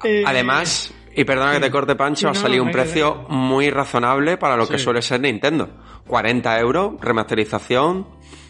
Eh, 0.04 0.24
Además, 0.26 0.94
y 1.16 1.24
perdona 1.24 1.54
que 1.54 1.60
te 1.60 1.72
corte 1.72 1.96
Pancho, 1.96 2.34
Sí, 2.34 2.40
ha 2.40 2.42
salido 2.42 2.64
no, 2.64 2.68
un 2.70 2.72
precio 2.74 3.26
muy 3.30 3.70
razonable 3.70 4.38
para 4.38 4.56
lo 4.58 4.68
que 4.68 4.78
suele 4.78 5.02
ser 5.02 5.22
Nintendo. 5.22 5.70
40 6.08 6.60
euros, 6.60 6.94
remasterización. 7.02 8.08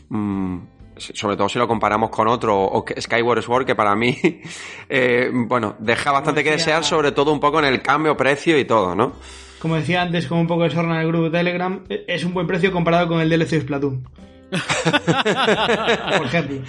mm, 0.10 0.58
sobre 0.98 1.36
todo 1.36 1.50
si 1.50 1.58
lo 1.58 1.68
comparamos 1.68 2.10
con 2.12 2.28
otro, 2.28 2.56
o 2.62 2.86
Skyward 3.00 3.42
Sword, 3.42 3.66
que 3.66 3.74
para 3.76 3.96
mí, 3.96 4.16
eh, 4.90 5.32
bueno, 5.34 5.76
deja 5.80 6.12
bastante 6.12 6.44
que 6.44 6.52
desear, 6.52 6.84
sobre 6.84 7.12
todo 7.12 7.32
un 7.34 7.40
poco 7.40 7.58
en 7.60 7.66
el 7.66 7.82
cambio, 7.82 8.16
precio 8.16 8.58
y 8.60 8.66
todo, 8.66 8.94
¿no? 8.94 9.14
Como 9.60 9.76
decía 9.76 10.02
antes, 10.04 10.28
con 10.28 10.40
un 10.40 10.48
poco 10.48 10.64
de 10.64 10.70
sorna 10.72 10.96
en 10.96 11.02
el 11.02 11.08
grupo 11.08 11.24
de 11.26 11.32
Telegram, 11.32 11.84
e- 11.90 12.06
es 12.08 12.24
un 12.24 12.34
buen 12.34 12.46
precio 12.46 12.72
comparado 12.72 13.08
con 13.08 13.20
el 13.22 13.30
DLC 13.30 13.62
Splatoon. 13.62 14.04
Por 16.18 16.26
ejemplo. 16.26 16.60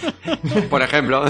Por 0.70 0.82
ejemplo. 0.82 1.24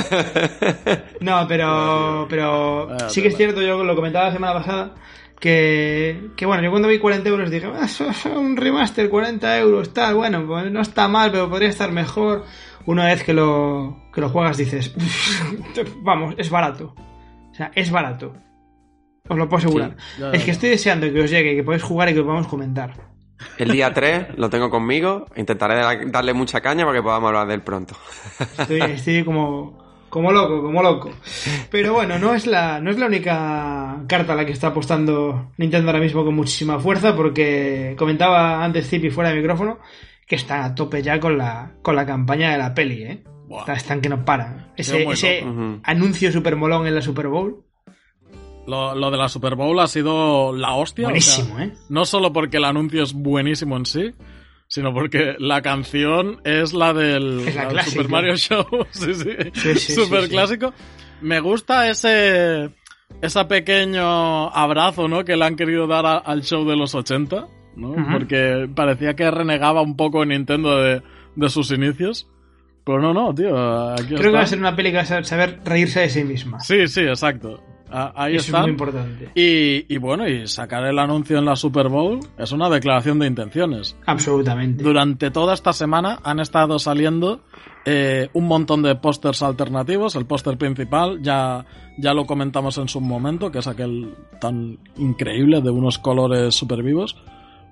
No, 1.20 1.46
pero, 1.48 2.26
pero 2.28 2.90
Ah, 2.90 3.08
sí 3.08 3.22
que 3.22 3.28
es 3.28 3.36
cierto, 3.36 3.62
yo 3.62 3.82
lo 3.84 3.94
comentaba 3.96 4.26
la 4.26 4.32
semana 4.32 4.52
pasada, 4.54 4.94
que, 5.40 6.28
que 6.36 6.46
bueno, 6.46 6.62
yo 6.62 6.70
cuando 6.70 6.88
vi 6.88 6.98
40 6.98 7.28
euros 7.28 7.50
dije, 7.50 7.66
"Ah, 7.74 7.84
eso 7.84 8.08
es 8.10 8.24
un 8.26 8.56
remaster, 8.56 9.08
40 9.08 9.58
euros, 9.58 9.92
tal, 9.94 10.14
bueno, 10.14 10.46
pues 10.46 10.70
no 10.70 10.80
está 10.82 11.08
mal, 11.08 11.30
pero 11.32 11.48
podría 11.48 11.68
estar 11.70 11.90
mejor. 11.92 12.44
Una 12.84 13.06
vez 13.06 13.22
que 13.22 13.32
lo, 13.32 14.02
que 14.12 14.20
lo 14.20 14.28
juegas 14.28 14.56
dices, 14.56 14.94
vamos, 16.02 16.34
es 16.36 16.50
barato. 16.50 16.94
O 17.50 17.54
sea, 17.54 17.70
es 17.74 17.90
barato. 17.90 18.32
Os 19.28 19.38
lo 19.38 19.48
puedo 19.48 19.58
asegurar. 19.58 19.96
Sí, 20.16 20.22
es 20.32 20.44
que 20.44 20.50
estoy 20.50 20.70
deseando 20.70 21.10
que 21.12 21.20
os 21.22 21.30
llegue, 21.30 21.54
que 21.54 21.62
podáis 21.62 21.82
jugar 21.82 22.08
y 22.08 22.12
que 22.12 22.18
lo 22.18 22.24
podamos 22.26 22.48
comentar. 22.48 23.11
El 23.58 23.70
día 23.70 23.92
3 23.92 24.26
lo 24.36 24.48
tengo 24.50 24.70
conmigo. 24.70 25.26
Intentaré 25.36 25.76
da- 25.76 25.98
darle 26.06 26.32
mucha 26.32 26.60
caña 26.60 26.84
para 26.84 26.98
que 26.98 27.02
podamos 27.02 27.28
hablar 27.28 27.46
de 27.48 27.54
él 27.54 27.62
pronto. 27.62 27.94
Estoy, 28.58 28.80
estoy 28.80 29.24
como, 29.24 30.04
como 30.08 30.32
loco, 30.32 30.62
como 30.62 30.82
loco. 30.82 31.10
Pero 31.70 31.92
bueno, 31.94 32.18
no 32.18 32.34
es, 32.34 32.46
la, 32.46 32.80
no 32.80 32.90
es 32.90 32.98
la 32.98 33.06
única 33.06 33.96
carta 34.08 34.32
a 34.32 34.36
la 34.36 34.44
que 34.46 34.52
está 34.52 34.68
apostando 34.68 35.52
Nintendo 35.56 35.90
ahora 35.90 36.02
mismo 36.02 36.24
con 36.24 36.34
muchísima 36.34 36.78
fuerza, 36.78 37.14
porque 37.16 37.94
comentaba 37.98 38.62
antes 38.64 38.88
Zipi 38.88 39.10
fuera 39.10 39.30
de 39.30 39.36
micrófono 39.36 39.78
que 40.26 40.36
están 40.36 40.62
a 40.62 40.74
tope 40.74 41.02
ya 41.02 41.20
con 41.20 41.36
la, 41.36 41.72
con 41.82 41.94
la 41.96 42.06
campaña 42.06 42.52
de 42.52 42.58
la 42.58 42.72
peli, 42.74 43.02
¿eh? 43.02 43.22
Están, 43.74 44.00
que 44.00 44.08
no 44.08 44.24
paran. 44.24 44.72
Ese, 44.76 45.04
anuncio 45.84 46.32
super 46.32 46.56
molón 46.56 46.86
en 46.86 46.94
la 46.94 47.02
Super 47.02 47.28
Bowl, 47.28 47.64
Lo, 48.66 48.94
lo 48.94 49.10
de 49.10 49.16
la 49.16 49.28
Super 49.28 49.54
Bowl 49.56 49.78
ha 49.80 49.86
sido 49.88 50.52
la 50.52 50.74
hostia. 50.74 51.08
o 51.08 51.20
sea, 51.20 51.44
buenísimo, 51.44 51.58
¿eh? 51.60 51.72
no 51.88 52.04
solo 52.04 52.32
porque 52.32 52.58
el 52.58 52.64
anuncio 52.64 53.02
es 53.02 53.12
buenísimo 53.12 53.76
en 53.76 53.86
sí, 53.86 54.12
sino 54.68 54.94
porque 54.94 55.34
la 55.38 55.62
canción 55.62 56.40
es 56.44 56.72
la 56.72 56.92
del, 56.94 57.40
Es 57.46 57.54
la 57.56 57.62
del 57.64 57.70
clásica. 57.72 57.90
Super 57.96 58.08
Mario 58.08 58.36
Show. 58.36 58.64
sí, 58.90 59.14
sí. 59.14 59.30
Sí, 59.54 59.74
sí, 59.74 59.92
Super 59.94 60.22
sí, 60.24 60.28
clásico. 60.30 60.72
Me 61.20 61.40
gusta 61.40 61.90
ese, 61.90 62.70
ese 63.20 63.44
pequeño 63.46 64.48
abrazo 64.50 65.08
¿no? 65.08 65.24
que 65.24 65.36
le 65.36 65.44
han 65.44 65.56
querido 65.56 65.86
dar 65.86 66.06
a- 66.06 66.18
al 66.18 66.42
show 66.42 66.64
de 66.64 66.76
los 66.76 66.94
80, 66.94 67.46
¿no? 67.76 67.94
Porque 68.12 68.68
parecía 68.74 69.14
que 69.14 69.30
renegaba 69.30 69.82
un 69.82 69.96
poco 69.96 70.24
Nintendo 70.24 70.76
de, 70.80 71.02
de 71.36 71.48
sus 71.48 71.70
inicios. 71.72 72.28
Pero 72.84 73.00
no, 73.00 73.12
no, 73.14 73.34
tío. 73.34 73.56
Aquí 73.92 74.06
Creo 74.14 74.20
que 74.32 74.38
va 74.38 74.40
a 74.42 74.46
ser 74.46 74.58
una 74.58 74.74
peli 74.74 74.90
que 74.90 74.96
va 74.96 75.02
a 75.02 75.24
saber 75.24 75.60
reírse 75.64 76.00
de 76.00 76.10
sí 76.10 76.24
misma. 76.24 76.58
Sí, 76.60 76.88
sí, 76.88 77.00
exacto. 77.02 77.62
Ah, 77.92 78.12
Ahí 78.16 78.36
Eso 78.36 78.46
está. 78.46 78.58
es 78.58 78.62
muy 78.62 78.70
importante. 78.70 79.30
Y, 79.34 79.94
y 79.94 79.98
bueno, 79.98 80.26
y 80.26 80.46
sacar 80.46 80.84
el 80.84 80.98
anuncio 80.98 81.38
en 81.38 81.44
la 81.44 81.56
Super 81.56 81.88
Bowl 81.88 82.20
es 82.38 82.52
una 82.52 82.70
declaración 82.70 83.18
de 83.18 83.26
intenciones. 83.26 83.96
Absolutamente. 84.06 84.82
Durante 84.82 85.30
toda 85.30 85.54
esta 85.54 85.72
semana 85.72 86.18
han 86.24 86.40
estado 86.40 86.78
saliendo 86.78 87.40
eh, 87.84 88.28
un 88.32 88.46
montón 88.46 88.82
de 88.82 88.94
pósters 88.94 89.42
alternativos. 89.42 90.14
El 90.16 90.24
póster 90.26 90.56
principal 90.56 91.20
ya, 91.22 91.64
ya 91.98 92.14
lo 92.14 92.24
comentamos 92.24 92.78
en 92.78 92.88
su 92.88 93.00
momento, 93.00 93.50
que 93.50 93.58
es 93.58 93.66
aquel 93.66 94.14
tan 94.40 94.78
increíble 94.96 95.60
de 95.60 95.70
unos 95.70 95.98
colores 95.98 96.54
super 96.54 96.82
vivos. 96.82 97.16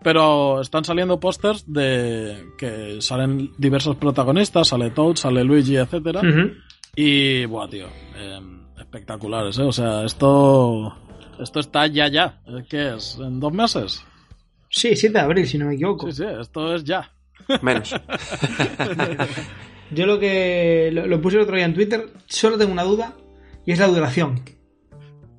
Pero 0.02 0.62
están 0.62 0.84
saliendo 0.84 1.20
pósters 1.20 1.64
de 1.70 2.52
que 2.56 3.02
salen 3.02 3.52
diversos 3.58 3.96
protagonistas, 3.96 4.68
sale 4.68 4.90
Toad, 4.90 5.16
sale 5.16 5.44
Luigi, 5.44 5.76
etcétera. 5.76 6.22
Y, 6.96 7.44
buah, 7.44 7.68
tío, 7.68 7.86
eh, 8.16 8.40
espectaculares, 8.90 9.56
¿eh? 9.58 9.62
O 9.62 9.72
sea, 9.72 10.04
esto, 10.04 10.92
esto 11.38 11.60
está 11.60 11.86
ya, 11.86 12.08
ya. 12.08 12.40
¿Qué 12.68 12.94
es? 12.96 13.16
¿En 13.20 13.38
dos 13.38 13.52
meses? 13.52 14.04
Sí, 14.68 14.96
7 14.96 15.12
de 15.12 15.20
abril, 15.20 15.46
si 15.46 15.58
no 15.58 15.66
me 15.66 15.74
equivoco. 15.74 16.10
Sí, 16.10 16.24
sí, 16.24 16.24
esto 16.40 16.74
es 16.74 16.82
ya. 16.82 17.12
Menos. 17.62 17.94
Yo 19.92 20.06
lo 20.06 20.18
que 20.18 20.90
lo, 20.92 21.06
lo 21.06 21.20
puse 21.20 21.36
el 21.36 21.42
otro 21.42 21.56
día 21.56 21.66
en 21.66 21.74
Twitter, 21.74 22.10
solo 22.26 22.58
tengo 22.58 22.72
una 22.72 22.82
duda, 22.82 23.14
y 23.64 23.72
es 23.72 23.78
la 23.78 23.86
duración. 23.86 24.40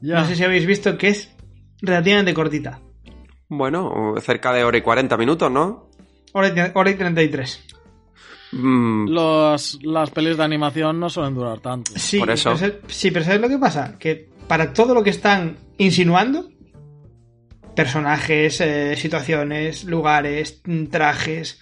Ya. 0.01 0.21
No 0.21 0.25
sé 0.25 0.35
si 0.37 0.43
habéis 0.45 0.65
visto 0.65 0.97
que 0.97 1.09
es 1.09 1.35
relativamente 1.81 2.33
cortita. 2.33 2.79
Bueno, 3.49 4.15
cerca 4.21 4.53
de 4.53 4.63
hora 4.63 4.77
y 4.77 4.81
40 4.81 5.17
minutos, 5.17 5.51
¿no? 5.51 5.89
Hora 6.31 6.47
y, 6.47 6.71
hora 6.73 6.89
y 6.89 6.95
33. 6.95 7.67
Mm, 8.51 9.07
Los, 9.09 9.79
las 9.83 10.09
pelis 10.11 10.37
de 10.37 10.43
animación 10.43 10.99
no 10.99 11.09
suelen 11.09 11.35
durar 11.35 11.59
tanto. 11.59 11.91
Sí, 11.95 12.19
Por 12.19 12.29
eso. 12.31 12.49
Pero, 12.49 12.57
¿sabes- 12.59 12.75
sí, 12.87 13.11
pero 13.11 13.23
¿sabes 13.25 13.41
lo 13.41 13.47
que 13.49 13.57
pasa? 13.57 13.95
Que 13.97 14.29
para 14.47 14.73
todo 14.73 14.93
lo 14.93 15.03
que 15.03 15.09
están 15.11 15.57
insinuando, 15.77 16.49
personajes, 17.75 18.59
eh, 18.61 18.95
situaciones, 18.97 19.85
lugares, 19.85 20.61
mm, 20.65 20.85
trajes, 20.87 21.59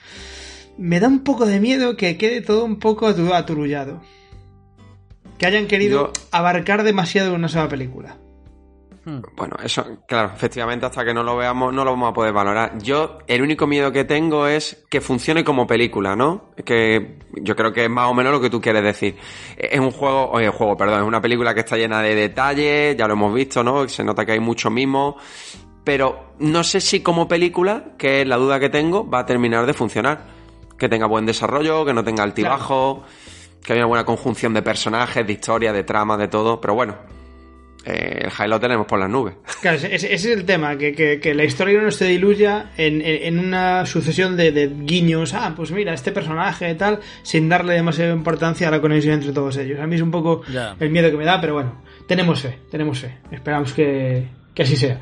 me 0.77 0.99
da 0.99 1.07
un 1.07 1.19
poco 1.23 1.45
de 1.45 1.59
miedo 1.59 1.95
que 1.97 2.17
quede 2.17 2.41
todo 2.41 2.65
un 2.65 2.79
poco 2.79 3.07
atu- 3.07 3.33
aturullado. 3.33 4.01
Que 5.37 5.45
hayan 5.45 5.67
querido 5.67 6.07
Yo- 6.07 6.13
abarcar 6.31 6.83
demasiado 6.83 7.29
en 7.29 7.35
una 7.35 7.47
sola 7.49 7.69
película. 7.69 8.17
Hmm. 9.09 9.21
Bueno, 9.35 9.55
eso, 9.63 9.83
claro, 10.07 10.31
efectivamente, 10.35 10.85
hasta 10.85 11.03
que 11.03 11.15
no 11.15 11.23
lo 11.23 11.35
veamos, 11.35 11.73
no 11.73 11.83
lo 11.83 11.91
vamos 11.91 12.11
a 12.11 12.13
poder 12.13 12.31
valorar. 12.31 12.77
Yo, 12.77 13.17
el 13.25 13.41
único 13.41 13.65
miedo 13.65 13.91
que 13.91 14.03
tengo 14.03 14.45
es 14.45 14.85
que 14.87 15.01
funcione 15.01 15.43
como 15.43 15.65
película, 15.65 16.15
¿no? 16.15 16.51
Que 16.63 17.17
yo 17.33 17.55
creo 17.55 17.73
que 17.73 17.85
es 17.85 17.89
más 17.89 18.07
o 18.07 18.13
menos 18.13 18.31
lo 18.31 18.39
que 18.39 18.51
tú 18.51 18.61
quieres 18.61 18.83
decir. 18.83 19.17
Es 19.57 19.79
un 19.79 19.89
juego, 19.89 20.29
oye, 20.29 20.49
juego, 20.49 20.77
perdón, 20.77 21.01
es 21.01 21.07
una 21.07 21.19
película 21.19 21.55
que 21.55 21.61
está 21.61 21.75
llena 21.75 22.03
de 22.03 22.13
detalles, 22.13 22.95
ya 22.95 23.07
lo 23.07 23.13
hemos 23.13 23.33
visto, 23.33 23.63
¿no? 23.63 23.87
Se 23.89 24.03
nota 24.03 24.23
que 24.27 24.33
hay 24.33 24.39
mucho 24.39 24.69
mimo. 24.69 25.17
Pero 25.83 26.33
no 26.37 26.63
sé 26.63 26.79
si 26.79 27.01
como 27.01 27.27
película, 27.27 27.95
que 27.97 28.21
es 28.21 28.27
la 28.27 28.37
duda 28.37 28.59
que 28.59 28.69
tengo, 28.69 29.09
va 29.09 29.19
a 29.19 29.25
terminar 29.25 29.65
de 29.65 29.73
funcionar. 29.73 30.21
Que 30.77 30.87
tenga 30.87 31.07
buen 31.07 31.25
desarrollo, 31.25 31.83
que 31.83 31.95
no 31.95 32.03
tenga 32.03 32.21
altibajo, 32.21 33.03
que 33.63 33.73
haya 33.73 33.81
una 33.81 33.87
buena 33.87 34.05
conjunción 34.05 34.53
de 34.53 34.61
personajes, 34.61 35.25
de 35.25 35.33
historia, 35.33 35.73
de 35.73 35.83
trama, 35.83 36.15
de 36.15 36.27
todo. 36.27 36.61
Pero 36.61 36.75
bueno, 36.75 36.95
eh, 37.85 38.21
el 38.25 38.29
high 38.29 38.47
lo 38.49 38.59
tenemos 38.59 38.85
por 38.87 38.99
las 38.99 39.09
nubes. 39.09 39.35
Claro, 39.61 39.77
ese, 39.77 39.93
ese 39.95 40.13
es 40.15 40.25
el 40.25 40.45
tema, 40.45 40.77
que, 40.77 40.93
que- 40.93 41.19
que 41.19 41.33
la 41.33 41.43
historia 41.43 41.81
no 41.81 41.91
se 41.91 42.05
diluya 42.05 42.71
en, 42.77 43.01
en- 43.01 43.23
en 43.23 43.39
una 43.39 43.85
sucesión 43.85 44.37
de, 44.37 44.51
de 44.53 44.69
guiños. 44.73 45.33
Ah, 45.33 45.53
pues 45.55 45.71
mira, 45.71 45.93
este 45.93 46.11
personaje 46.13 46.69
y 46.71 46.75
tal, 46.75 46.99
sin 47.23 47.49
darle 47.49 47.73
demasiada 47.73 48.13
importancia 48.13 48.67
a 48.67 48.71
la 48.71 48.79
conexión 48.79 49.15
entre 49.15 49.31
todos 49.33 49.57
ellos. 49.57 49.79
A 49.79 49.87
mí 49.87 49.95
es 49.95 50.01
un 50.01 50.11
poco 50.11 50.43
Ya. 50.51 50.75
el 50.79 50.89
miedo 50.89 51.11
que 51.11 51.17
me 51.17 51.25
da, 51.25 51.41
pero 51.41 51.55
bueno, 51.55 51.81
tenemos 52.07 52.41
fe, 52.41 52.57
tenemos 52.71 52.99
fe. 52.99 53.17
Esperamos 53.31 53.73
que, 53.73 54.27
que 54.53 54.63
así 54.63 54.75
sea. 54.77 54.99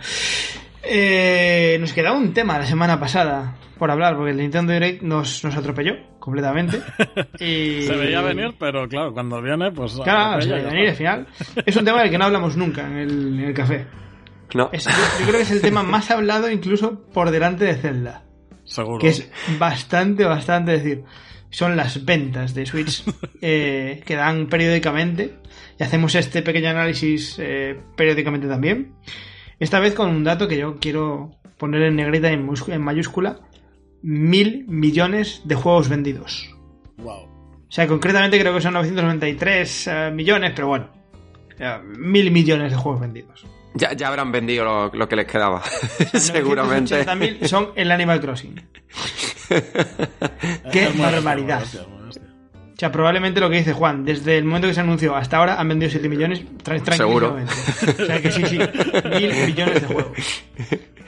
Eh, 0.84 1.78
nos 1.80 1.94
quedaba 1.94 2.18
un 2.18 2.34
tema 2.34 2.58
la 2.58 2.66
semana 2.66 3.00
pasada 3.00 3.56
por 3.78 3.92
hablar, 3.92 4.16
porque 4.16 4.32
el 4.32 4.38
Nintendo 4.38 4.74
Direct 4.74 5.02
nos, 5.02 5.44
nos 5.44 5.56
atropelló 5.56 5.94
completamente. 6.20 6.82
Y... 7.40 7.84
Se 7.84 7.96
veía 7.96 8.22
venir, 8.22 8.56
pero 8.60 8.88
claro, 8.88 9.14
cuando 9.14 9.42
viene, 9.42 9.72
pues... 9.72 9.94
Claro, 10.04 10.42
se 10.42 10.50
veía 10.52 10.68
venir 10.70 10.90
al 10.90 10.96
final. 10.96 11.28
Es 11.66 11.76
un 11.76 11.86
tema 11.86 12.02
del 12.02 12.10
que 12.12 12.18
no 12.18 12.26
hablamos 12.26 12.58
nunca 12.58 12.86
en 12.88 12.98
el, 12.98 13.40
en 13.40 13.46
el 13.46 13.54
café. 13.54 13.86
No, 14.54 14.70
Es- 14.72 14.86
yo, 14.86 14.92
yo 14.92 15.26
creo 15.26 15.38
que 15.38 15.42
es 15.44 15.52
el 15.52 15.62
tema 15.62 15.84
más 15.84 16.10
hablado 16.12 16.50
incluso 16.50 17.02
por 17.14 17.32
delante 17.32 17.66
de 17.66 17.76
Zelda. 17.76 18.24
Seguro. 18.64 19.00
Que 19.00 19.10
es 19.10 19.30
bastante, 19.58 20.26
bastante 20.26 20.72
decir. 20.72 21.04
Son 21.50 21.78
las 21.78 22.04
ventas 22.04 22.54
de 22.54 22.66
Switch 22.66 23.04
eh, 23.42 24.04
que 24.06 24.16
dan 24.16 24.48
periódicamente. 24.48 25.40
Y 25.80 25.84
hacemos 25.84 26.14
este 26.16 26.42
pequeño 26.42 26.70
análisis 26.70 27.38
eh, 27.40 27.80
periódicamente 27.96 28.48
también. 28.48 28.94
Esta 29.60 29.80
vez 29.80 29.94
con 29.94 30.10
un 30.10 30.24
dato 30.24 30.48
que 30.48 30.58
yo 30.58 30.76
quiero 30.80 31.32
poner 31.58 31.84
en 31.84 31.96
negrita 31.96 32.30
y 32.32 32.34
en 32.34 32.82
mayúscula. 32.82 33.40
Mil 34.02 34.66
millones 34.68 35.42
de 35.46 35.56
juegos 35.56 35.90
vendidos. 35.90 36.54
Wow. 36.98 37.24
O 37.24 37.72
sea, 37.72 37.88
concretamente 37.88 38.40
creo 38.40 38.54
que 38.54 38.62
son 38.62 38.74
993 38.74 39.88
eh, 39.88 40.12
millones, 40.14 40.54
pero 40.56 40.68
bueno. 40.68 40.90
mil 41.98 42.32
millones 42.32 42.72
de 42.72 42.78
juegos 42.78 43.02
vendidos. 43.02 43.46
ya, 43.74 43.94
ya 43.94 44.08
habrán 44.08 44.32
vendido 44.32 44.64
lo, 44.64 44.90
lo 44.94 45.10
que 45.10 45.16
les 45.16 45.28
quedaba. 45.28 45.64
Seguramente. 46.14 47.06
980.000 47.06 47.48
son 47.48 47.70
el 47.76 47.92
Animal 47.92 48.22
Crossing. 48.22 48.56
Qué 50.72 50.90
barbaridad. 50.98 51.64
O 52.78 52.80
sea, 52.80 52.92
probablemente 52.92 53.40
lo 53.40 53.50
que 53.50 53.58
dice 53.58 53.74
Juan, 53.74 54.06
desde 54.06 54.38
el 54.38 54.46
momento 54.46 54.68
que 54.68 54.76
se 54.76 54.82
anunció 54.82 55.16
hasta 55.16 55.38
ahora 55.38 55.60
han 55.60 55.68
vendido 55.68 55.90
7 55.90 56.08
millones 56.08 56.44
tra- 56.64 56.96
Seguro. 56.96 57.36
O 58.00 58.06
sea 58.06 58.22
que 58.22 58.32
sí, 58.32 58.46
sí, 58.46 58.60
mil 59.20 59.34
millones 59.48 59.82
de 59.82 59.88
juegos. 59.88 60.18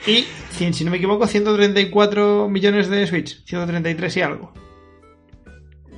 Y, 0.04 0.26
si 0.72 0.84
no 0.84 0.90
me 0.90 0.96
equivoco, 0.96 1.28
134 1.28 2.48
millones 2.48 2.88
de 2.88 3.06
Switch. 3.06 3.44
133 3.44 4.16
y 4.16 4.20
algo. 4.22 4.52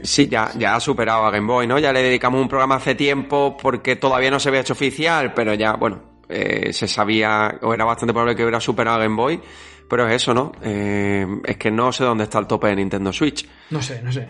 Sí, 0.02 0.28
ya, 0.28 0.50
ya 0.58 0.74
ha 0.74 0.80
superado 0.80 1.24
a 1.24 1.30
Game 1.30 1.46
Boy, 1.46 1.66
¿no? 1.66 1.78
Ya 1.78 1.92
le 1.92 2.02
dedicamos 2.02 2.40
un 2.42 2.48
programa 2.48 2.74
hace 2.74 2.94
tiempo 2.94 3.56
porque 3.56 3.96
todavía 3.96 4.30
no 4.30 4.40
se 4.40 4.48
había 4.48 4.61
hecho 4.61 4.72
oficial, 4.74 5.32
pero 5.32 5.54
ya, 5.54 5.74
bueno, 5.74 6.02
eh, 6.28 6.72
se 6.72 6.88
sabía, 6.88 7.58
o 7.62 7.72
era 7.72 7.85
bastante 7.85 8.12
probable 8.12 8.35
que 8.37 8.42
hubiera 8.42 8.61
superado 8.61 8.98
a 8.98 9.02
Game 9.04 9.14
Boy. 9.16 9.40
Pero 9.88 10.09
es 10.09 10.16
eso, 10.16 10.33
¿no? 10.33 10.53
Eh, 10.62 11.27
es 11.45 11.57
que 11.57 11.71
no 11.71 11.92
sé 11.92 12.05
dónde 12.05 12.25
está 12.25 12.38
el 12.38 12.47
tope 12.47 12.68
de 12.68 12.77
Nintendo 12.77 13.12
Switch. 13.12 13.47
No 13.71 13.83
sé, 13.83 14.01
no 14.03 14.11
sé. 14.11 14.29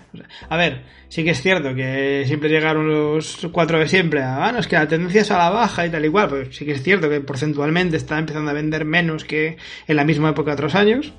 A 0.48 0.56
ver, 0.56 0.82
sí 1.08 1.22
que 1.22 1.30
es 1.30 1.40
cierto 1.40 1.74
que 1.74 2.24
siempre 2.26 2.48
llegaron 2.48 2.88
los 2.88 3.48
cuatro 3.52 3.78
de 3.78 3.88
siempre. 3.88 4.22
a, 4.22 4.46
Ah, 4.46 4.52
no, 4.52 4.58
es 4.58 4.66
que 4.66 4.76
la 4.76 4.88
tendencia 4.88 5.20
es 5.20 5.30
a 5.30 5.38
la 5.38 5.50
baja 5.50 5.86
y 5.86 5.90
tal 5.90 6.04
y 6.04 6.08
cual. 6.08 6.28
Pues 6.28 6.56
sí 6.56 6.64
que 6.64 6.72
es 6.72 6.82
cierto 6.82 7.08
que 7.08 7.20
porcentualmente 7.20 7.96
está 7.96 8.18
empezando 8.18 8.50
a 8.50 8.54
vender 8.54 8.84
menos 8.84 9.24
que 9.24 9.56
en 9.86 9.96
la 9.96 10.04
misma 10.04 10.30
época 10.30 10.50
de 10.50 10.54
otros 10.54 10.74
años. 10.74 11.12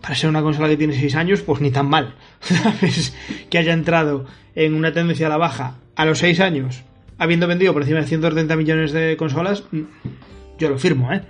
Para 0.00 0.14
ser 0.14 0.30
una 0.30 0.42
consola 0.42 0.68
que 0.68 0.76
tiene 0.76 0.94
6 0.94 1.16
años, 1.16 1.42
pues 1.42 1.60
ni 1.60 1.70
tan 1.70 1.88
mal. 1.88 2.14
Que 3.50 3.58
haya 3.58 3.72
entrado 3.72 4.26
en 4.54 4.74
una 4.74 4.92
tendencia 4.92 5.26
a 5.26 5.30
la 5.30 5.36
baja 5.36 5.78
a 5.96 6.04
los 6.04 6.18
6 6.18 6.40
años, 6.40 6.84
habiendo 7.18 7.46
vendido 7.46 7.72
por 7.72 7.82
encima 7.82 8.00
de 8.00 8.06
130 8.06 8.56
millones 8.56 8.92
de 8.92 9.16
consolas, 9.16 9.64
mm, 9.72 9.82
yo 10.58 10.68
lo 10.68 10.78
firmo, 10.78 11.12
¿eh? 11.12 11.22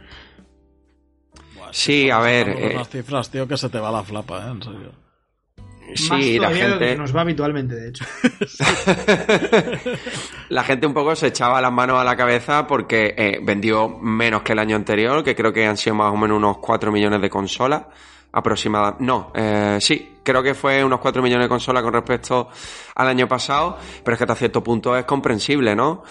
Sí, 1.73 2.11
a 2.11 2.19
ver, 2.21 2.53
Con 2.53 2.63
eh, 2.63 2.73
unas 2.75 2.89
cifras, 2.89 3.31
tío, 3.31 3.47
que 3.47 3.57
se 3.57 3.69
te 3.69 3.79
va 3.79 3.91
la 3.91 4.03
flapa, 4.03 4.47
¿eh? 4.47 4.51
En 4.51 4.63
serio. 4.63 5.07
Más 5.89 5.99
Sí, 5.99 6.39
la 6.39 6.51
de 6.51 6.55
lo 6.55 6.79
que 6.79 6.87
gente, 6.87 6.97
nos 6.97 7.15
va 7.15 7.21
habitualmente, 7.21 7.75
de 7.75 7.89
hecho. 7.91 8.05
la 10.49 10.65
gente 10.65 10.87
un 10.87 10.95
poco 10.95 11.15
se 11.15 11.29
echaba 11.29 11.61
las 11.61 11.73
manos 11.73 12.01
a 12.01 12.05
la 12.05 12.17
cabeza 12.17 12.67
porque 12.67 13.15
eh, 13.17 13.39
vendió 13.43 13.89
menos 13.89 14.43
que 14.43 14.53
el 14.53 14.59
año 14.59 14.75
anterior, 14.75 15.23
que 15.23 15.37
creo 15.37 15.53
que 15.53 15.65
han 15.65 15.77
sido 15.77 15.95
más 15.95 16.13
o 16.13 16.17
menos 16.17 16.39
unos 16.39 16.59
4 16.59 16.91
millones 16.91 17.21
de 17.21 17.31
consolas 17.31 17.83
aproximadamente. 18.33 19.05
No, 19.05 19.33
eh, 19.35 19.79
sí, 19.81 20.17
creo 20.23 20.43
que 20.43 20.55
fue 20.55 20.85
unos 20.85 21.01
4 21.01 21.23
millones 21.23 21.45
de 21.45 21.49
consolas 21.49 21.83
con 21.83 21.93
respecto 21.93 22.49
al 22.95 23.09
año 23.09 23.29
pasado, 23.29 23.79
pero 24.05 24.15
es 24.15 24.19
que 24.19 24.25
hasta 24.25 24.35
cierto 24.35 24.63
punto 24.63 24.97
es 24.97 25.05
comprensible, 25.05 25.75
¿no? 25.77 26.03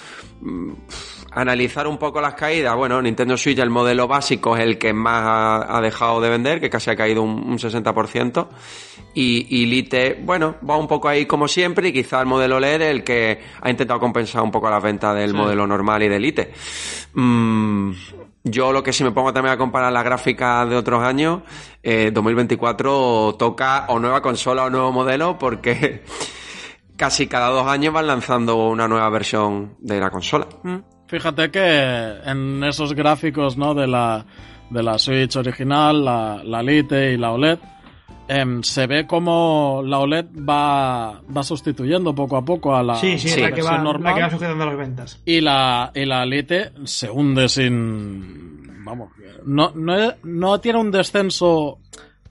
Analizar 1.36 1.86
un 1.88 1.98
poco 1.98 2.22
las 2.22 2.34
caídas, 2.34 2.76
bueno, 2.76 3.02
Nintendo 3.02 3.36
Switch, 3.38 3.60
el 3.60 3.70
modelo 3.70 4.08
básico 4.08 4.56
es 4.56 4.64
el 4.64 4.78
que 4.78 4.94
más 4.94 5.22
ha, 5.24 5.78
ha 5.78 5.82
dejado 5.82 6.22
de 6.22 6.30
vender, 6.30 6.62
que 6.62 6.70
casi 6.70 6.90
ha 6.90 6.96
caído 6.96 7.24
un, 7.24 7.32
un 7.32 7.58
60%, 7.58 8.48
y, 9.14 9.46
y 9.50 9.66
Lite, 9.66 10.20
bueno, 10.24 10.56
va 10.68 10.78
un 10.78 10.88
poco 10.88 11.10
ahí 11.10 11.26
como 11.26 11.48
siempre, 11.50 11.90
y 11.90 11.94
quizá 11.94 12.22
el 12.22 12.26
modelo 12.26 12.60
LED 12.60 12.82
es 12.82 12.90
el 12.92 13.04
que 13.04 13.42
ha 13.62 13.70
intentado 13.70 14.00
compensar 14.00 14.42
un 14.44 14.52
poco 14.52 14.70
las 14.70 14.82
ventas 14.82 15.14
del 15.16 15.32
Sí. 15.32 15.36
modelo 15.36 15.68
normal 15.68 16.04
y 16.04 16.08
de 16.08 16.20
Lite. 16.20 16.54
Mm, 17.14 17.92
yo 18.46 18.72
lo 18.72 18.82
que 18.84 18.94
si 18.94 19.04
me 19.04 19.12
pongo 19.12 19.34
también 19.34 19.54
a 19.54 19.58
comparar 19.58 19.92
las 19.92 20.04
gráficas 20.06 20.70
de 20.70 20.76
otros 20.76 21.04
años, 21.04 21.42
eh, 21.84 22.12
2024 22.14 23.36
toca 23.38 23.86
o 23.90 24.00
nueva 24.00 24.22
consola 24.22 24.64
o 24.66 24.70
nuevo 24.70 24.92
modelo 24.92 25.38
porque 25.38 26.04
casi 26.96 27.28
cada 27.28 27.50
dos 27.50 27.68
años 27.68 27.94
van 27.94 28.08
lanzando 28.08 28.56
una 28.70 28.88
nueva 28.88 29.10
versión 29.10 29.76
de 29.80 30.00
la 30.00 30.10
consola. 30.10 30.48
Mm. 30.64 30.76
Fíjate 31.08 31.52
que 31.52 32.14
en 32.26 32.64
esos 32.64 32.94
gráficos, 32.94 33.58
¿no? 33.58 33.74
De 33.76 33.88
la, 33.88 34.26
de 34.70 34.84
la 34.84 34.98
Switch 34.98 35.36
original, 35.36 36.04
la, 36.04 36.42
la 36.44 36.64
Lite 36.64 37.14
y 37.14 37.18
la 37.18 37.32
OLED, 37.32 37.60
em, 38.28 38.64
se 38.64 38.88
ve 38.88 39.06
como 39.06 39.84
la 39.86 40.00
OLED 40.00 40.26
va, 40.50 41.22
va 41.22 41.44
sustituyendo 41.44 42.16
poco 42.16 42.38
a 42.38 42.44
poco 42.44 42.76
a 42.76 42.82
la, 42.82 42.96
Sí, 42.96 43.18
la, 43.40 43.52
que 43.52 43.62
va, 43.62 43.70
versión 43.70 43.84
normal. 43.84 44.12
la 44.12 44.16
que 44.16 44.22
va 44.24 44.30
sujetando 44.32 44.66
las 44.66 44.78
ventas. 44.78 45.22
Y 45.26 45.42
la, 45.42 45.92
y 45.94 46.06
la 46.06 46.26
Lite 46.26 46.72
se 46.86 47.10
hunde 47.10 47.50
sin. 47.50 48.84
Vamos, 48.84 49.10
no, 49.46 49.72
no, 49.76 50.14
no 50.24 50.60
tiene 50.60 50.80
un 50.80 50.90
descenso 50.92 51.80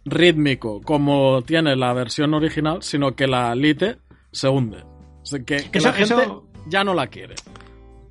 rítmico 0.04 0.80
como 0.82 1.42
tiene 1.42 1.76
la 1.76 1.92
versión 1.92 2.34
original, 2.34 2.82
sino 2.82 3.14
que 3.14 3.26
la 3.26 3.54
Lite 3.54 3.98
se 4.32 4.48
hunde. 4.48 4.78
O 5.22 5.26
sea, 5.26 5.38
que, 5.40 5.70
que 5.70 5.78
Eso- 5.78 5.88
la 5.88 5.94
gente 5.94 6.14
eso- 6.22 6.44
ya 6.66 6.82
no 6.84 6.92
la 6.94 7.06
quiere. 7.06 7.34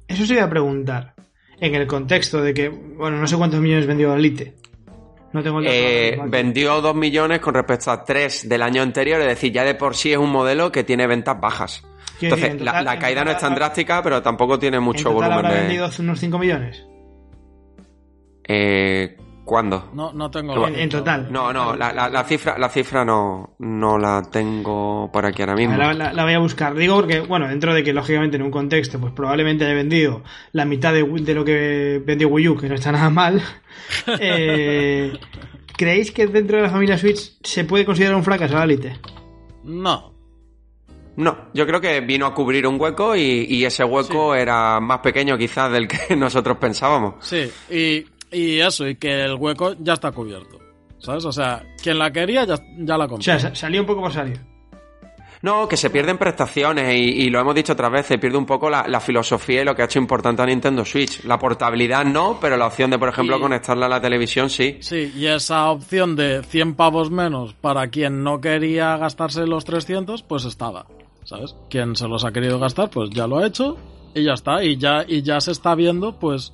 Eso 0.08 0.26
se 0.26 0.34
iba 0.34 0.44
a 0.44 0.50
preguntar. 0.50 1.14
En 1.60 1.76
el 1.76 1.88
contexto 1.88 2.42
de 2.42 2.54
que, 2.54 2.70
bueno, 2.70 3.18
no 3.18 3.28
sé 3.28 3.38
cuántos 3.38 3.60
millones 3.62 3.88
vendió 3.88 4.10
la 4.10 4.18
Lite. 4.18 4.56
No 5.32 5.42
tengo 5.42 5.60
el 5.60 5.68
Eh, 5.70 6.20
vendió 6.28 6.82
2 6.82 6.94
millones 6.96 7.40
con 7.40 7.54
respecto 7.54 7.90
a 7.92 8.04
3 8.04 8.48
del 8.50 8.62
año 8.62 8.82
anterior, 8.82 9.20
es 9.22 9.28
decir, 9.28 9.52
ya 9.52 9.64
de 9.64 9.74
por 9.76 9.96
sí 9.96 10.12
es 10.12 10.18
un 10.18 10.30
modelo 10.30 10.72
que 10.72 10.84
tiene 10.84 11.08
ventas 11.08 11.40
bajas. 11.40 11.84
Entonces, 12.22 12.52
en 12.52 12.64
la- 12.64 12.72
total- 12.72 12.86
la, 12.86 12.94
en 12.94 13.00
caída 13.00 13.24
no 13.26 13.32
es 13.32 13.38
tan 13.40 13.56
drástica, 13.56 14.04
pero 14.04 14.22
tampoco 14.22 14.60
tiene 14.60 14.80
mucho 14.80 15.10
en 15.10 15.16
total 15.16 15.30
volumen 15.30 15.46
habrá 15.46 15.54
de... 15.54 15.68
vendido 15.68 15.90
unos 16.00 16.20
5 16.20 16.38
millones. 16.38 16.86
Eh, 18.48 19.18
¿Cuándo? 19.46 19.90
No, 19.94 20.14
no 20.14 20.32
tengo. 20.32 20.68
En- 20.68 20.74
la 20.74 20.80
en 20.80 20.90
total. 20.90 21.28
No, 21.30 21.52
no, 21.52 21.76
la, 21.76 21.92
la- 21.92 22.08
la 22.10 22.24
cifra, 22.24 22.58
la 22.58 22.70
cifra 22.70 23.04
no, 23.04 23.56
no 23.60 23.98
la 23.98 24.22
tengo 24.32 25.10
por 25.12 25.26
aquí 25.26 25.42
ahora 25.42 25.56
mismo. 25.56 25.76
La, 25.76 25.94
la- 25.94 26.14
la 26.14 26.24
voy 26.24 26.34
a 26.34 26.40
buscar. 26.40 26.74
Digo 26.76 26.96
porque, 26.96 27.20
bueno, 27.20 27.48
dentro 27.50 27.74
de 27.74 27.84
que 27.84 27.92
lógicamente 27.92 28.38
en 28.38 28.44
un 28.44 28.52
contexto, 28.52 29.00
pues 29.00 29.12
probablemente 29.12 29.66
haya 29.66 29.74
vendido 29.74 30.24
la 30.54 30.64
mitad 30.66 30.94
de, 30.94 31.04
de 31.04 31.34
lo 31.34 31.44
que 31.44 32.02
vendió 32.06 32.30
Wii 32.30 32.48
U, 32.50 32.58
que 32.58 32.70
no 32.70 32.76
está 32.76 32.92
nada 32.94 33.10
mal. 33.10 33.42
eh, 34.20 35.14
¿Creéis 35.76 36.12
que 36.12 36.28
dentro 36.28 36.58
de 36.58 36.64
la 36.64 36.70
familia 36.70 36.98
Switch 36.98 37.34
se 37.44 37.66
puede 37.66 37.84
considerar 37.86 38.16
un 38.16 38.24
fracaso 38.24 38.56
la 38.56 38.66
Lite? 38.66 38.98
No. 39.66 40.14
No, 41.16 41.38
yo 41.54 41.68
creo 41.68 41.80
que 41.80 42.02
vino 42.02 42.26
a 42.26 42.34
cubrir 42.34 42.66
un 42.66 42.80
hueco 42.82 43.16
y, 43.16 43.46
y 43.48 43.66
ese 43.66 43.84
hueco 43.84 44.34
era 44.34 44.80
más 44.80 44.98
pequeño 45.00 45.38
quizás 45.38 45.72
del 45.72 45.88
que 45.88 46.16
nosotros 46.16 46.58
pensábamos. 46.58 47.16
Sí, 47.20 47.52
y, 47.70 48.04
y 48.34 48.60
eso, 48.60 48.88
y 48.88 48.96
que 48.96 49.24
el 49.24 49.36
hueco 49.36 49.76
ya 49.80 49.94
está 49.94 50.12
cubierto. 50.12 50.60
¿Sabes? 51.00 51.26
O 51.26 51.32
sea, 51.32 51.64
quien 51.82 52.00
la 52.00 52.12
quería 52.12 52.46
ya, 52.46 52.56
ya 52.80 52.98
la 52.98 53.06
O 53.06 53.10
compró. 53.10 53.24
sea, 53.24 53.38
sa- 53.40 53.54
salió 53.56 53.82
un 53.82 53.88
poco 53.88 54.02
por 54.02 54.14
salir. 54.14 54.40
No, 55.42 55.68
que 55.68 55.76
se 55.76 55.90
pierden 55.90 56.18
prestaciones 56.18 56.94
y, 56.96 57.24
y 57.26 57.30
lo 57.30 57.42
hemos 57.42 57.54
dicho 57.54 57.74
otras 57.74 57.92
veces, 57.92 58.18
pierde 58.18 58.38
un 58.38 58.46
poco 58.46 58.70
la, 58.70 58.88
la 58.88 59.02
filosofía 59.02 59.62
y 59.62 59.66
lo 59.66 59.76
que 59.76 59.82
ha 59.82 59.86
hecho 59.86 60.00
importante 60.00 60.42
a 60.42 60.46
Nintendo 60.46 60.86
Switch. 60.86 61.26
La 61.26 61.38
portabilidad 61.38 62.06
no, 62.06 62.38
pero 62.40 62.56
la 62.56 62.68
opción 62.68 62.90
de, 62.92 62.98
por 62.98 63.10
ejemplo, 63.10 63.36
Y- 63.38 63.42
conectarla 63.42 63.88
a 63.88 63.90
la 63.90 64.00
televisión 64.00 64.50
sí. 64.50 64.78
Sí, 64.80 65.12
y 65.14 65.26
esa 65.26 65.70
opción 65.70 66.16
de 66.16 66.42
100 66.44 66.76
pavos 66.76 67.12
menos 67.12 67.54
para 67.56 67.90
quien 67.90 68.24
no 68.24 68.40
quería 68.40 68.96
gastarse 68.96 69.46
los 69.46 69.66
300, 69.66 70.24
pues 70.24 70.46
estaba, 70.46 70.86
¿sabes? 71.26 71.58
Quien 71.70 71.98
se 71.98 72.08
los 72.08 72.24
ha 72.24 72.32
querido 72.32 72.58
gastar, 72.58 72.90
pues 72.90 73.10
ya 73.10 73.28
lo 73.28 73.40
ha 73.40 73.46
hecho 73.48 73.76
y 74.16 74.24
ya 74.24 74.34
está. 74.36 74.64
Y 74.64 74.78
ya, 74.78 75.04
y 75.06 75.24
ya 75.24 75.42
se 75.42 75.52
está 75.52 75.76
viendo, 75.76 76.18
pues, 76.20 76.54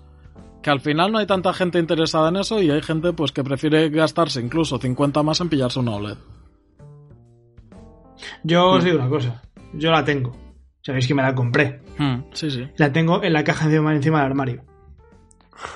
que 0.62 0.70
al 0.70 0.82
final 0.82 1.12
no 1.12 1.18
hay 1.18 1.26
tanta 1.26 1.54
gente 1.54 1.80
interesada 1.80 2.30
en 2.30 2.38
eso 2.38 2.62
y 2.62 2.70
hay 2.70 2.82
gente, 2.82 3.14
pues, 3.14 3.32
que 3.32 3.44
prefiere 3.44 3.90
gastarse 3.90 4.42
incluso 4.42 4.78
50 4.78 5.24
más 5.24 5.42
en 5.42 5.50
pillarse 5.50 5.80
una 5.80 5.96
OLED. 5.96 6.18
Yo 8.44 8.72
os 8.72 8.84
digo 8.84 8.98
una 8.98 9.10
cosa. 9.10 9.42
Yo 9.74 9.92
la 9.92 10.04
tengo. 10.04 10.36
Sabéis 10.82 11.08
que 11.08 11.14
me 11.14 11.22
la 11.22 11.36
compré. 11.36 11.82
Hmm, 11.98 12.24
sí, 12.34 12.50
sí. 12.50 12.68
La 12.78 12.92
tengo 12.92 13.24
en 13.24 13.34
la 13.34 13.44
caja 13.44 13.66
encima, 13.66 13.94
encima 13.94 14.20
del 14.20 14.32
armario. 14.32 14.64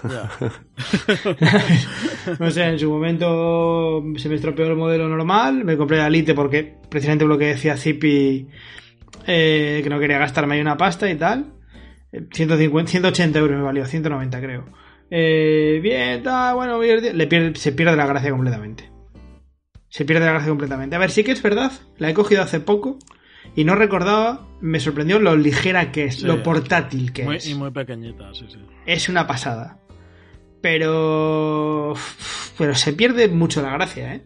ya. 0.09 0.29
no 2.39 2.51
sé, 2.51 2.63
en 2.63 2.79
su 2.79 2.89
momento 2.89 4.03
se 4.17 4.29
me 4.29 4.35
estropeó 4.35 4.67
el 4.67 4.75
modelo 4.75 5.09
normal, 5.09 5.65
me 5.65 5.77
compré 5.77 5.97
la 5.97 6.09
Lite 6.09 6.33
porque 6.33 6.77
precisamente 6.89 7.25
lo 7.25 7.37
que 7.37 7.47
decía 7.47 7.75
Zipi, 7.75 8.47
eh, 9.27 9.81
que 9.83 9.89
no 9.89 9.99
quería 9.99 10.17
gastarme 10.17 10.55
ahí 10.55 10.61
una 10.61 10.77
pasta 10.77 11.09
y 11.09 11.15
tal. 11.15 11.52
Eh, 12.13 12.25
150, 12.31 12.89
180 12.91 13.39
euros 13.39 13.57
me 13.57 13.63
valió, 13.63 13.85
190 13.85 14.39
creo. 14.39 14.65
Eh, 15.09 15.79
bien, 15.83 16.09
está, 16.19 16.53
bueno, 16.53 16.81
le 16.81 17.27
pierde- 17.27 17.55
se 17.55 17.71
pierde 17.73 17.95
la 17.97 18.05
gracia 18.07 18.31
completamente. 18.31 18.89
Se 19.89 20.05
pierde 20.05 20.25
la 20.25 20.31
gracia 20.31 20.49
completamente. 20.49 20.95
A 20.95 20.99
ver, 20.99 21.11
sí 21.11 21.23
que 21.23 21.31
es 21.33 21.43
verdad, 21.43 21.71
la 21.97 22.09
he 22.09 22.13
cogido 22.13 22.41
hace 22.41 22.59
poco 22.59 22.97
y 23.55 23.63
no 23.65 23.75
recordaba, 23.75 24.47
me 24.61 24.79
sorprendió 24.79 25.19
lo 25.19 25.35
ligera 25.35 25.91
que 25.91 26.05
es, 26.05 26.15
Sí. 26.21 26.25
lo 26.25 26.41
portátil 26.41 27.11
que 27.13 27.23
Muy- 27.25 27.35
es 27.35 27.47
y 27.47 27.55
muy 27.55 27.71
pequeñita, 27.71 28.33
sí, 28.33 28.45
sí. 28.49 28.57
es 28.85 29.09
una 29.09 29.27
pasada. 29.27 29.77
Pero. 30.61 31.93
Pero 32.57 32.73
se 32.75 32.93
pierde 32.93 33.27
mucho 33.27 33.61
la 33.61 33.71
gracia, 33.73 34.15
¿eh? 34.15 34.21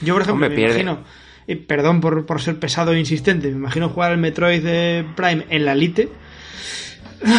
Yo, 0.00 0.14
por 0.14 0.22
ejemplo, 0.22 0.46
Hombre, 0.46 0.48
me 0.50 0.56
pierde. 0.56 0.80
imagino. 0.80 1.04
Y 1.46 1.54
perdón 1.56 2.00
por, 2.00 2.26
por 2.26 2.40
ser 2.40 2.58
pesado 2.58 2.92
e 2.92 2.98
insistente. 2.98 3.48
Me 3.48 3.56
imagino 3.56 3.88
jugar 3.88 4.12
al 4.12 4.18
Metroid 4.18 4.62
de 4.62 5.04
Prime 5.16 5.46
en 5.50 5.64
la 5.64 5.74
Lite. 5.74 6.08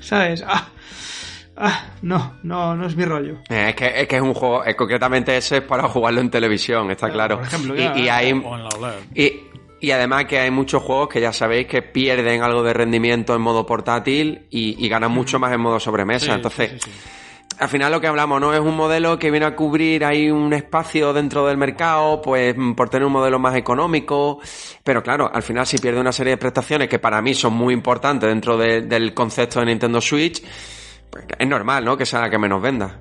¿Sabes? 0.00 0.44
Ah, 0.46 0.68
ah, 1.56 1.84
no, 2.02 2.36
no, 2.42 2.76
no 2.76 2.86
es 2.86 2.96
mi 2.96 3.04
rollo. 3.04 3.38
Eh, 3.48 3.66
es, 3.70 3.74
que, 3.74 4.00
es 4.02 4.08
que 4.08 4.16
es 4.16 4.22
un 4.22 4.34
juego, 4.34 4.64
eh, 4.64 4.76
concretamente 4.76 5.36
ese 5.36 5.58
es 5.58 5.62
para 5.62 5.88
jugarlo 5.88 6.20
en 6.20 6.30
televisión, 6.30 6.90
está 6.90 7.10
claro. 7.10 7.38
por 7.38 7.46
ejemplo, 7.46 7.74
y, 7.74 7.78
claro. 7.78 7.98
y 7.98 8.08
hay, 8.08 8.32
O 8.32 8.56
en 8.56 8.62
la 8.62 8.68
OLED. 8.68 8.94
y, 9.14 9.32
y 9.80 9.90
además 9.90 10.26
que 10.26 10.38
hay 10.38 10.50
muchos 10.50 10.82
juegos 10.82 11.08
que 11.08 11.20
ya 11.20 11.32
sabéis 11.32 11.66
que 11.66 11.82
pierden 11.82 12.42
algo 12.42 12.62
de 12.62 12.72
rendimiento 12.72 13.34
en 13.34 13.40
modo 13.42 13.66
portátil 13.66 14.46
y, 14.50 14.76
y 14.84 14.88
ganan 14.88 15.10
mucho 15.12 15.38
más 15.38 15.52
en 15.52 15.60
modo 15.60 15.80
sobremesa. 15.80 16.26
Sí, 16.26 16.32
Entonces, 16.32 16.70
sí, 16.70 16.78
sí, 16.84 16.90
sí. 16.90 16.96
Al 17.58 17.68
final 17.68 17.92
lo 17.92 18.00
que 18.00 18.06
hablamos, 18.06 18.40
¿no? 18.40 18.52
Es 18.52 18.60
un 18.60 18.76
modelo 18.76 19.18
que 19.18 19.30
viene 19.30 19.46
a 19.46 19.56
cubrir 19.56 20.04
ahí 20.04 20.30
un 20.30 20.52
espacio 20.52 21.12
dentro 21.12 21.46
del 21.46 21.56
mercado, 21.56 22.20
pues 22.22 22.54
mm, 22.56 22.72
por 22.74 22.88
tener 22.88 23.06
un 23.06 23.12
modelo 23.12 23.38
más 23.38 23.56
económico. 23.56 24.40
Pero 24.84 25.02
claro, 25.02 25.30
al 25.32 25.42
final 25.42 25.66
si 25.66 25.78
pierde 25.78 26.00
una 26.00 26.12
serie 26.12 26.32
de 26.32 26.36
prestaciones 26.36 26.88
que 26.88 26.98
para 26.98 27.20
mí 27.22 27.34
son 27.34 27.54
muy 27.54 27.72
importantes 27.74 28.28
dentro 28.28 28.56
de- 28.56 28.82
del 28.82 29.14
concepto 29.14 29.60
de 29.60 29.66
Nintendo 29.66 30.00
Switch, 30.00 30.42
pues 31.10 31.24
es 31.38 31.48
normal, 31.48 31.84
¿no? 31.84 31.96
Que 31.96 32.06
sea 32.06 32.20
la 32.20 32.30
que 32.30 32.38
menos 32.38 32.60
venda. 32.60 33.00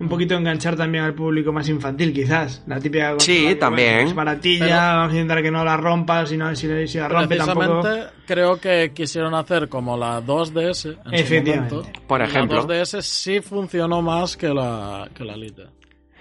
Un 0.00 0.08
poquito 0.08 0.34
enganchar 0.36 0.76
también 0.76 1.02
al 1.04 1.12
público 1.14 1.52
más 1.52 1.68
infantil, 1.68 2.12
quizás. 2.12 2.62
La 2.68 2.78
típica. 2.78 3.16
Sí, 3.18 3.48
que, 3.48 3.54
también. 3.56 3.94
bueno, 3.96 4.08
es 4.10 4.14
baratilla, 4.14 4.64
Pero- 4.66 4.76
vamos 4.76 5.08
a 5.12 5.14
intentar 5.16 5.42
que 5.42 5.50
no 5.50 5.64
la 5.64 5.76
rompas, 5.76 6.28
si, 6.28 6.36
no, 6.36 6.54
si, 6.54 6.86
si 6.86 6.98
la 6.98 7.08
rompe 7.08 7.36
tampoco. 7.36 7.80
Precisamente 7.80 8.12
creo 8.26 8.60
que 8.60 8.92
quisieron 8.94 9.34
hacer 9.34 9.68
como 9.68 9.96
la 9.96 10.20
2DS 10.20 10.90
en 10.90 10.94
su 11.02 11.10
Efectivamente. 11.10 11.74
momento. 11.74 12.00
Por 12.06 12.22
ejemplo. 12.22 12.58
La 12.58 12.62
2DS 12.84 13.02
sí 13.02 13.40
funcionó 13.40 14.00
más 14.00 14.36
que 14.36 14.48
la, 14.48 15.08
que 15.12 15.24
la 15.24 15.36
Lite. 15.36 15.64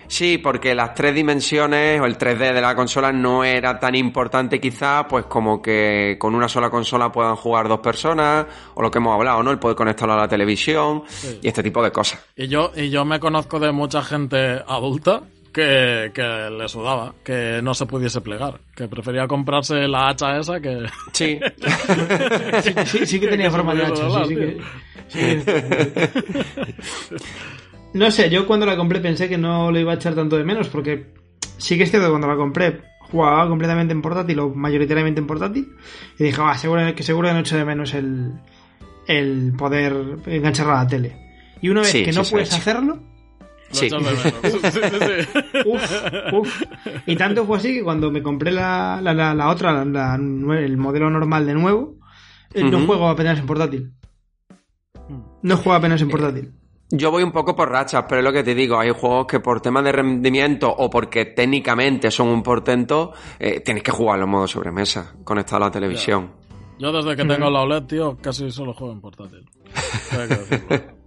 Sí, 0.07 0.37
porque 0.37 0.73
las 0.73 0.93
tres 0.93 1.13
dimensiones 1.13 1.99
o 1.99 2.05
el 2.05 2.17
3D 2.17 2.53
de 2.53 2.61
la 2.61 2.75
consola 2.75 3.11
no 3.11 3.43
era 3.43 3.77
tan 3.79 3.93
importante 3.95 4.59
quizás, 4.59 5.05
pues 5.09 5.25
como 5.25 5.61
que 5.61 6.15
con 6.19 6.33
una 6.35 6.47
sola 6.47 6.69
consola 6.69 7.11
puedan 7.11 7.35
jugar 7.35 7.67
dos 7.67 7.79
personas, 7.79 8.45
o 8.75 8.81
lo 8.81 8.89
que 8.89 8.99
hemos 8.99 9.13
hablado, 9.13 9.43
¿no? 9.43 9.51
El 9.51 9.59
poder 9.59 9.75
conectarlo 9.75 10.13
a 10.13 10.17
la 10.17 10.27
televisión 10.27 11.03
Sí. 11.07 11.39
y 11.41 11.47
este 11.47 11.61
tipo 11.63 11.83
de 11.83 11.91
cosas. 11.91 12.25
Y 12.35 12.47
yo, 12.47 12.71
y 12.75 12.89
yo 12.89 13.03
me 13.05 13.19
conozco 13.19 13.59
de 13.59 13.71
mucha 13.71 14.01
gente 14.01 14.61
adulta 14.67 15.23
que, 15.53 16.11
que 16.13 16.49
le 16.51 16.69
sudaba, 16.69 17.13
que 17.23 17.59
no 17.63 17.73
se 17.73 17.85
pudiese 17.87 18.21
plegar, 18.21 18.59
que 18.75 18.87
prefería 18.87 19.27
comprarse 19.27 19.87
la 19.87 20.09
hacha 20.09 20.37
esa 20.37 20.59
que... 20.59 20.85
Sí. 21.13 21.39
Sí, 22.61 22.73
sí, 22.85 23.05
sí 23.05 23.19
que 23.19 23.27
tenía 23.27 23.49
forma 23.49 23.73
de 23.73 23.83
hacha, 23.85 24.25
sí, 24.25 24.35
que-. 24.35 24.57
No 27.93 28.11
sé, 28.11 28.29
yo 28.29 28.45
cuando 28.45 28.65
la 28.65 28.75
compré 28.77 28.99
pensé 28.99 29.27
que 29.29 29.37
no 29.37 29.71
lo 29.71 29.79
iba 29.79 29.91
a 29.93 29.95
echar 29.95 30.13
tanto 30.15 30.37
de 30.37 30.43
menos, 30.43 30.67
porque 30.67 31.13
sí 31.57 31.77
que 31.77 31.83
es 31.83 31.89
cierto 31.89 32.07
que 32.07 32.11
cuando 32.11 32.27
la 32.27 32.35
compré 32.35 32.81
jugaba 32.99 33.47
completamente 33.47 33.93
en 33.93 34.01
portátil 34.01 34.39
o 34.39 34.49
mayoritariamente 34.53 35.21
en 35.21 35.27
portátil, 35.27 35.73
y 36.19 36.23
dije, 36.25 36.41
ah, 36.43 36.57
seguro 36.57 36.93
que 36.93 37.03
seguro 37.03 37.29
que 37.29 37.33
no 37.33 37.39
echo 37.39 37.55
de 37.57 37.65
menos 37.65 37.93
el, 37.93 38.33
el 39.07 39.53
poder 39.57 40.17
engancharla 40.25 40.81
a 40.81 40.83
la 40.83 40.89
tele. 40.89 41.15
Y 41.61 41.69
una 41.69 41.81
vez 41.81 41.89
Sí, 41.91 42.03
que 42.03 42.11
sí 42.11 42.17
no 42.19 42.23
puedes 42.31 42.49
hacerlo, 42.53 42.99
Lo 43.69 43.75
Sí. 43.79 43.89
Uf, 45.65 46.33
uf. 46.33 46.61
Y 47.05 47.15
tanto 47.15 47.45
fue 47.45 47.57
así 47.57 47.73
que 47.73 47.83
cuando 47.83 48.11
me 48.11 48.21
compré 48.21 48.51
la, 48.51 48.99
la, 49.01 49.13
la- 49.13 49.33
la 49.33 49.49
otra, 49.49 49.71
la- 49.73 49.85
la 49.85 50.17
nue- 50.17 50.63
el 50.63 50.77
modelo 50.77 51.09
normal 51.09 51.45
de 51.45 51.53
nuevo, 51.53 51.95
eh, 52.53 52.63
no 52.63 52.85
juego 52.85 53.09
apenas 53.09 53.39
en 53.39 53.45
portátil. 53.45 53.91
No 55.41 55.57
juego 55.57 55.73
apenas 55.73 56.01
en 56.01 56.09
portátil. 56.09 56.51
Yo 56.89 57.11
voy 57.11 57.23
un 57.23 57.31
poco 57.33 57.53
por 57.55 57.69
rachas, 57.69 58.05
pero 58.07 58.19
es 58.19 58.23
lo 58.25 58.31
que 58.31 58.43
te 58.43 58.55
digo, 58.55 58.79
hay 58.79 58.91
juegos 58.91 59.27
que 59.27 59.39
por 59.41 59.59
temas 59.61 59.83
de 59.83 59.91
rendimiento 59.91 60.69
o 60.73 60.89
porque 60.89 61.25
técnicamente 61.25 62.09
son 62.11 62.29
un 62.29 62.41
portento, 62.43 63.11
eh, 63.39 63.59
tienes 63.59 63.83
que 63.83 63.91
jugarlo 63.91 64.23
en 64.23 64.31
modo 64.31 64.47
sobremesa, 64.47 65.13
conectado 65.25 65.63
a 65.63 65.67
la 65.67 65.71
televisión. 65.71 66.31
Yo 66.79 66.91
desde 66.91 67.15
que 67.15 67.25
tengo 67.25 67.49
la 67.49 67.61
OLED, 67.61 67.83
tío, 67.83 68.17
casi 68.21 68.49
solo 68.51 68.73
juego 68.73 68.93
en 68.93 69.01
portátil. 69.01 69.45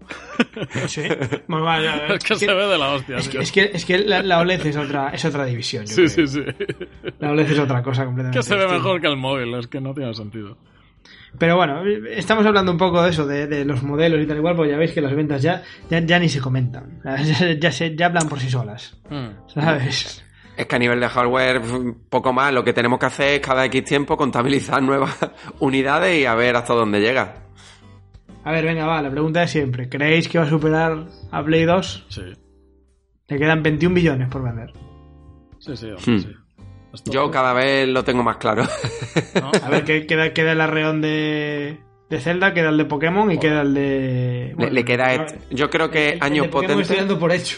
Sí. 0.88 1.03
Bueno, 1.47 1.64
vaya, 1.66 2.07
Es 2.09 2.25
que 2.25 2.35
se 2.35 2.53
ve 2.53 2.66
de 2.66 2.79
la 2.79 2.95
hostia, 2.95 3.19
es 3.19 3.29
que, 3.29 3.38
es 3.38 3.53
que, 3.53 3.71
es 3.73 3.85
que 3.85 3.99
la, 3.99 4.23
la 4.23 4.40
OLED 4.40 4.66
es 4.66 4.77
otra, 4.77 5.11
es 5.11 5.25
otra 5.25 5.45
división. 5.45 5.85
yo 5.87 5.95
Sí, 5.95 6.12
creo. 6.14 6.27
sí, 6.27 6.27
sí. 6.27 6.40
La 7.21 7.31
OLED 7.31 7.53
es 7.53 7.59
otra 7.61 7.83
cosa 7.83 8.05
completamente. 8.07 8.38
Que 8.38 8.43
se 8.43 8.55
ve 8.55 8.62
distinta. 8.62 8.83
mejor 8.83 9.01
que 9.01 9.07
el 9.07 9.16
móvil, 9.16 9.55
es 9.55 9.69
que 9.69 9.81
no 9.81 9.95
tiene 9.95 10.12
sentido. 10.14 10.57
Pero 11.38 11.57
bueno, 11.57 11.83
estamos 12.11 12.45
hablando 12.45 12.73
un 12.73 12.79
poco 12.79 13.03
de 13.03 13.11
eso, 13.11 13.27
de, 13.27 13.47
de 13.47 13.64
los 13.64 13.83
modelos 13.83 14.21
y 14.23 14.27
tal 14.27 14.37
igual, 14.38 14.57
pues 14.57 14.71
ya 14.71 14.77
veis 14.77 14.93
que 14.93 15.01
las 15.01 15.14
ventas 15.14 15.40
ya, 15.43 15.62
ya, 15.88 16.01
ya 16.01 16.19
ni 16.19 16.29
se 16.29 16.40
comentan. 16.40 17.01
Ya, 17.05 17.53
ya, 17.59 17.73
se, 17.73 17.95
ya 17.97 18.07
hablan 18.07 18.29
por 18.29 18.38
sí 18.40 18.51
solas. 18.51 18.99
Mm. 19.09 19.49
¿Sabes? 19.49 20.25
Es 20.57 20.66
que 20.66 20.77
a 20.77 20.79
nivel 20.79 21.01
de 21.01 21.09
hardware, 21.09 21.62
poco 22.11 22.33
más. 22.33 22.53
Lo 22.53 22.62
que 22.64 22.73
tenemos 22.73 22.99
que 22.99 23.07
hacer 23.07 23.29
es 23.35 23.40
cada 23.40 23.64
X 23.66 23.85
tiempo 23.85 24.16
contabilizar 24.16 24.83
nuevas 24.83 25.16
unidades 25.61 26.19
y 26.21 26.27
a 26.27 26.35
ver 26.35 26.57
hasta 26.57 26.75
dónde 26.75 27.01
llega. 27.01 27.47
A 28.45 28.53
ver, 28.53 28.64
venga, 28.64 28.87
va, 28.87 29.01
la 29.03 29.11
pregunta 29.11 29.40
de 29.40 29.49
siempre. 29.49 29.88
¿Creéis 29.88 30.29
que 30.29 30.38
va 30.38 30.45
a 30.45 30.49
superar 30.49 31.07
a 31.31 31.43
Play 31.45 31.64
2? 31.64 32.07
Sí, 32.09 32.23
Le 33.29 33.38
quedan 33.38 33.62
21 33.62 33.95
billones 33.95 34.29
por 34.29 34.43
vender. 34.43 34.73
sí, 35.59 35.77
sí. 35.77 35.87
hombre, 35.87 36.03
Hmm. 36.07 36.19
sí. 36.19 36.29
Yo 37.05 37.31
cada 37.31 37.53
vez 37.53 37.88
lo 37.88 38.03
tengo 38.05 38.22
más 38.22 38.37
claro. 38.38 38.64
¿no? 39.40 39.53
A 39.62 39.68
ver, 39.70 39.85
que- 39.85 40.07
queda, 40.07 40.33
queda 40.33 40.53
el 40.53 40.61
arreón 40.61 41.00
de, 41.00 41.79
de 42.09 42.20
Zelda, 42.20 42.53
queda 42.53 42.70
el 42.70 42.76
de 42.79 42.85
Pokémon 42.85 43.31
y 43.31 43.38
queda 43.38 43.62
el 43.62 43.74
de... 43.74 44.55
Le, 44.59 44.70
le 44.70 44.85
queda 44.85 45.16
no, 45.16 45.24
este. 45.24 45.38
Yo 45.50 45.70
creo 45.70 45.90
que 45.90 46.11
el- 46.11 46.14
el 46.16 46.22
años 46.22 46.46
de 46.46 46.50
Pokémon 46.53 46.81
estoy 46.81 46.96
potentes. 46.96 47.09
dando 47.09 47.18
por 47.20 47.33
hecho. 47.33 47.57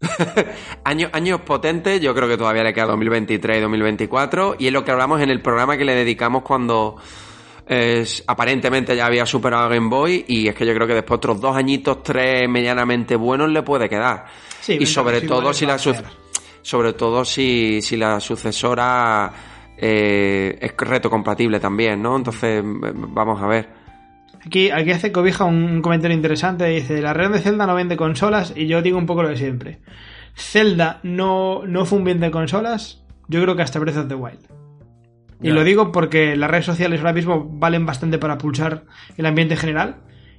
Años, 0.84 1.10
años 1.14 1.40
potentes, 1.42 2.00
yo 2.00 2.14
creo 2.14 2.28
que 2.28 2.36
todavía 2.36 2.62
le 2.62 2.74
queda 2.74 2.86
2023 2.86 3.58
y 3.58 3.60
2024. 3.62 4.56
Y 4.58 4.66
es 4.66 4.72
lo 4.72 4.84
que 4.84 4.90
hablamos 4.90 5.20
en 5.22 5.30
el 5.30 5.40
programa 5.40 5.76
que 5.78 5.84
le 5.86 5.94
dedicamos 5.94 6.42
cuando 6.42 6.96
eh, 7.66 8.04
aparentemente 8.26 8.94
ya 8.96 9.06
había 9.06 9.24
superado 9.24 9.64
a 9.64 9.68
Game 9.68 9.88
Boy. 9.88 10.24
Y 10.28 10.48
es 10.48 10.54
que 10.54 10.66
yo 10.66 10.74
creo 10.74 10.86
que 10.86 10.94
después 10.94 11.16
otros 11.18 11.40
dos 11.40 11.56
añitos, 11.56 12.02
tres 12.02 12.48
medianamente 12.48 13.16
buenos 13.16 13.48
le 13.50 13.62
puede 13.62 13.88
quedar. 13.88 14.26
Sí, 14.60 14.76
y 14.78 14.84
sobre 14.86 15.22
todo 15.22 15.52
si 15.54 15.64
la 15.64 15.78
su- 15.78 15.90
hacer. 15.90 16.04
Sobre 16.64 16.94
todo 16.94 17.26
si, 17.26 17.82
si 17.82 17.96
la 17.98 18.18
sucesora 18.20 19.30
eh, 19.76 20.58
es 20.60 20.72
retrocompatible 20.76 21.60
también, 21.60 22.00
¿no? 22.00 22.16
Entonces, 22.16 22.64
eh, 22.64 22.92
vamos 22.94 23.40
a 23.42 23.46
ver. 23.46 23.68
Aquí, 24.46 24.70
aquí 24.70 24.90
hace 24.90 25.12
Cobija 25.12 25.44
un, 25.44 25.82
comentario 25.82 26.16
interesante. 26.16 26.64
Dice, 26.64 26.98
el 26.98 27.06
arreón 27.06 27.32
de 27.32 27.40
Zelda 27.40 27.66
no 27.66 27.74
vende 27.74 27.98
consolas 27.98 28.54
y 28.56 28.66
yo 28.66 28.80
digo 28.80 28.96
un 28.96 29.04
poco 29.04 29.22
lo 29.22 29.28
de 29.28 29.36
siempre. 29.36 29.80
Zelda 30.34 31.00
no, 31.02 31.66
no 31.66 31.84
fue 31.84 31.98
un 31.98 32.04
bien 32.04 32.20
de 32.20 32.30
consolas, 32.30 33.04
yo 33.28 33.42
creo 33.42 33.56
que 33.56 33.62
hasta 33.62 33.78
Breath 33.78 33.98
of 33.98 34.08
the 34.08 34.14
Wild. 34.14 34.48
Y 35.42 35.50
lo 35.50 35.62
digo 35.64 35.92
porque 35.92 36.34
las 36.34 36.50
redes 36.50 36.64
sociales 36.64 37.00
ahora 37.00 37.12
mismo 37.12 37.46
valen 37.46 37.84
bastante 37.84 38.16
para 38.16 38.38
pulsar 38.38 38.84
el 39.18 39.26
ambiente 39.26 39.56
general. 39.56 39.96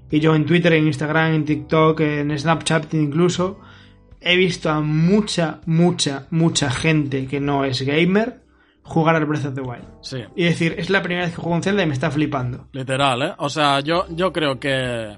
Y 0.09 0.19
yo 0.19 0.33
en 0.33 0.45
Twitter, 0.45 0.73
en 0.73 0.87
Instagram, 0.87 1.33
en 1.33 1.45
TikTok, 1.45 1.99
en 1.99 2.37
Snapchat 2.37 2.91
incluso, 2.95 3.59
he 4.21 4.35
visto 4.35 4.69
a 4.69 4.81
mucha, 4.81 5.61
mucha, 5.65 6.27
mucha 6.31 6.69
gente 6.71 7.27
que 7.27 7.39
no 7.39 7.65
es 7.65 7.81
gamer 7.81 8.41
jugar 8.83 9.15
al 9.15 9.25
Breath 9.25 9.45
of 9.45 9.55
the 9.55 9.61
Wild. 9.61 9.83
Sí, 10.01 10.17
Y 10.35 10.43
decir, 10.45 10.75
es 10.77 10.89
la 10.89 11.01
primera 11.01 11.25
vez 11.25 11.35
que 11.35 11.41
juego 11.41 11.55
en 11.57 11.63
Zelda 11.63 11.83
y 11.83 11.87
me 11.87 11.93
está 11.93 12.11
flipando. 12.11 12.67
literal, 12.71 13.21
¿eh? 13.23 13.33
O 13.37 13.49
sea, 13.49 13.79
yo, 13.79 14.05
yo 14.09 14.31
creo 14.31 14.59
que 14.59 15.15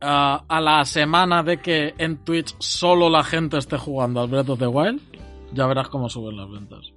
ah, 0.00 0.44
a 0.48 0.60
la 0.60 0.84
semana 0.84 1.42
de 1.42 1.58
que 1.58 1.94
en 1.98 2.18
Twitch 2.24 2.54
solo 2.58 3.08
la 3.10 3.24
gente 3.24 3.58
esté 3.58 3.76
jugando 3.76 4.20
al 4.22 4.28
Breath 4.28 4.48
of 4.50 4.58
the 4.58 4.66
Wild, 4.66 5.00
ya 5.52 5.66
verás 5.66 5.88
cómo 5.88 6.08
suben 6.08 6.36
las 6.36 6.50
ventas. 6.50 6.92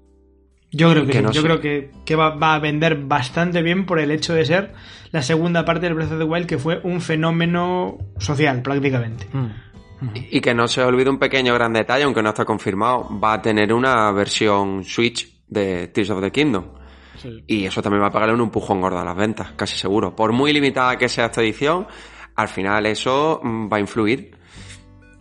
Yo 0.71 0.91
creo 0.91 1.05
que, 1.05 1.11
Que 1.11 1.17
sí, 1.19 1.23
no 1.23 1.31
yo 1.31 1.41
sé. 1.41 1.47
creo 1.47 1.59
que, 1.61 1.91
que 2.05 2.15
va, 2.15 2.35
va 2.35 2.55
a 2.55 2.59
vender 2.59 2.97
bastante 3.05 3.61
bien 3.61 3.85
por 3.85 3.99
el 3.99 4.11
hecho 4.11 4.33
de 4.33 4.43
ser 4.45 4.73
la 5.11 5.21
segunda 5.21 5.63
parte 5.63 5.85
del 5.85 5.93
Breath 5.95 6.11
of 6.13 6.17
the 6.19 6.23
Wild 6.25 6.47
que 6.47 6.57
fue 6.57 6.81
un 6.83 6.99
fenómeno 7.01 7.97
social 8.17 8.61
prácticamente. 8.61 9.27
Mm. 9.31 9.47
Y 10.29 10.41
que 10.41 10.53
no 10.53 10.67
se 10.67 10.83
olvide 10.83 11.09
un 11.09 11.17
pequeño 11.17 11.53
gran 11.53 11.73
detalle, 11.73 12.03
aunque 12.03 12.21
no 12.21 12.29
está 12.29 12.45
confirmado, 12.45 13.07
va 13.19 13.33
a 13.33 13.41
tener 13.41 13.73
una 13.73 14.11
versión 14.11 14.83
Switch 14.83 15.41
de 15.47 15.87
Tears 15.87 16.09
of 16.09 16.21
the 16.21 16.31
Kingdom. 16.31 16.65
Sí. 17.17 17.43
Y 17.47 17.65
eso 17.65 17.81
también 17.81 18.03
va 18.03 18.07
a 18.07 18.11
pagarle 18.11 18.35
un 18.35 18.41
empujón 18.41 18.81
gordo 18.81 18.99
a 18.99 19.05
las 19.05 19.15
ventas, 19.15 19.53
casi 19.55 19.77
seguro. 19.77 20.15
Por 20.15 20.31
muy 20.31 20.51
limitada 20.51 20.97
que 20.97 21.07
sea 21.07 21.25
esta 21.25 21.41
edición, 21.41 21.87
al 22.35 22.47
final 22.47 22.85
eso 22.85 23.39
mm, 23.41 23.71
va 23.71 23.77
a 23.77 23.79
influir. 23.79 24.35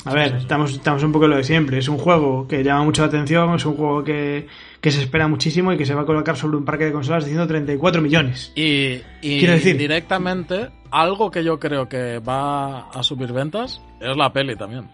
A 0.05 0.13
ver, 0.13 0.35
estamos, 0.35 0.73
estamos 0.73 1.03
un 1.03 1.13
poco 1.13 1.27
lo 1.27 1.37
de 1.37 1.45
siempre. 1.45 1.79
Es 1.79 1.89
un 1.89 1.97
juego 1.97 2.47
que 2.47 2.63
llama 2.63 2.85
mucho 2.85 3.03
la 3.03 3.09
atención, 3.09 3.55
es 3.55 3.65
un 3.65 3.75
juego 3.75 4.05
que, 4.05 4.47
que 4.85 4.91
se 4.91 5.01
espera 5.01 5.27
muchísimo 5.29 5.73
y 5.73 5.79
que 5.79 5.87
se 5.87 5.95
va 5.95 6.03
a 6.03 6.05
colocar 6.05 6.37
sobre 6.37 6.59
un 6.59 6.65
parque 6.67 6.85
de 6.85 6.93
consolas 6.93 7.25
de 7.25 7.31
134 7.31 8.03
millones. 8.03 8.53
Y, 8.55 9.01
y 9.23 9.39
Quiero 9.39 9.55
decir- 9.55 9.79
directamente, 9.79 10.69
algo 10.91 11.31
que 11.31 11.43
yo 11.43 11.59
creo 11.59 11.89
que 11.89 12.19
va 12.19 12.91
a 12.91 13.03
subir 13.03 13.33
ventas 13.33 13.81
es 13.99 14.15
la 14.15 14.31
peli 14.31 14.57
también. 14.57 14.87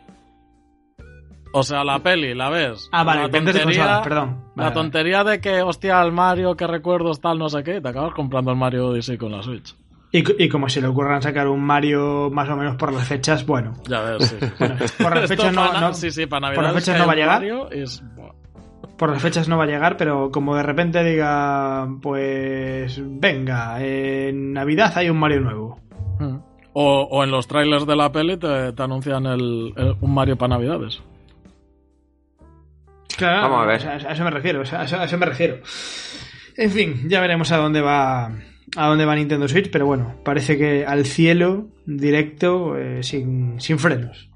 O 1.52 1.64
sea, 1.64 1.82
la 1.82 1.98
peli, 1.98 2.34
la 2.36 2.50
ves. 2.50 2.88
Ah, 2.92 3.02
vale, 3.02 3.22
la 3.22 3.26
ventas 3.26 3.54
de 3.54 3.64
perdón. 4.04 4.44
La 4.54 4.72
tontería 4.72 5.24
de 5.24 5.40
que, 5.40 5.60
hostia, 5.62 6.00
el 6.02 6.12
Mario, 6.12 6.54
que 6.56 6.68
recuerdos, 6.68 7.20
tal, 7.20 7.40
no 7.40 7.48
sé 7.48 7.64
qué, 7.64 7.80
te 7.80 7.88
acabas 7.88 8.14
comprando 8.14 8.52
el 8.52 8.56
Mario 8.56 8.86
Odyssey 8.90 9.18
con 9.18 9.32
la 9.32 9.42
Switch. 9.42 9.74
Y, 10.12 10.44
y 10.44 10.48
como 10.48 10.68
se 10.68 10.80
le 10.80 10.86
ocurran 10.86 11.20
sacar 11.20 11.48
un 11.48 11.62
Mario 11.64 12.30
más 12.30 12.48
o 12.48 12.54
menos 12.56 12.76
por 12.76 12.92
las 12.92 13.08
fechas, 13.08 13.44
bueno. 13.44 13.72
Ya 13.88 14.02
ves, 14.02 14.28
sí. 14.28 14.36
Bueno, 14.56 14.76
por 15.02 15.16
las 15.16 15.28
fechas 15.28 15.52
no, 15.52 15.80
no- 15.80 15.94
sí, 15.94 16.12
sí, 16.12 16.26
para 16.26 16.54
por 16.54 16.62
las 16.62 16.74
fechas 16.74 16.96
no 16.96 17.06
va 17.08 17.12
a 17.12 17.16
llegar. 17.16 17.40
Mario 17.40 17.68
es- 17.72 18.00
buah. 18.14 18.19
Por 19.00 19.08
las 19.10 19.22
fechas 19.22 19.48
no 19.48 19.56
va 19.56 19.64
a 19.64 19.66
llegar, 19.66 19.96
pero 19.96 20.30
como 20.30 20.54
de 20.54 20.62
repente 20.62 21.02
diga, 21.02 21.88
pues 22.02 23.00
venga, 23.02 23.82
en 23.82 24.52
Navidad 24.52 24.92
hay 24.94 25.08
un 25.08 25.16
Mario 25.18 25.40
nuevo. 25.40 25.80
Mm. 26.18 26.36
O, 26.74 27.08
o 27.10 27.24
en 27.24 27.30
los 27.30 27.48
trailers 27.48 27.86
de 27.86 27.96
la 27.96 28.12
peli 28.12 28.36
te, 28.36 28.74
te 28.74 28.82
anuncian 28.82 29.24
el, 29.24 29.72
el- 29.74 29.96
un 30.02 30.12
Mario 30.12 30.36
para 30.36 30.56
Navidades. 30.56 31.00
Claro, 33.16 33.42
Vamos 33.48 33.62
a 33.62 33.66
ver. 33.66 33.86
A, 33.88 34.10
a 34.10 34.12
eso 34.12 34.24
me 34.24 34.30
refiero, 34.30 34.62
eso, 34.62 34.76
a 34.76 34.84
eso 34.84 35.18
me 35.18 35.26
refiero. 35.26 35.56
En 36.56 36.70
fin, 36.70 37.08
ya 37.08 37.20
veremos 37.20 37.50
a 37.52 37.56
dónde 37.56 37.80
va 37.80 38.26
a 38.76 38.86
dónde 38.86 39.04
va 39.06 39.16
Nintendo 39.16 39.48
Switch, 39.48 39.70
pero 39.70 39.86
bueno, 39.86 40.16
parece 40.24 40.56
que 40.56 40.84
al 40.86 41.04
cielo 41.06 41.68
directo 41.86 42.76
eh, 42.76 43.02
sin, 43.02 43.60
sin 43.60 43.78
frenos. 43.78 44.28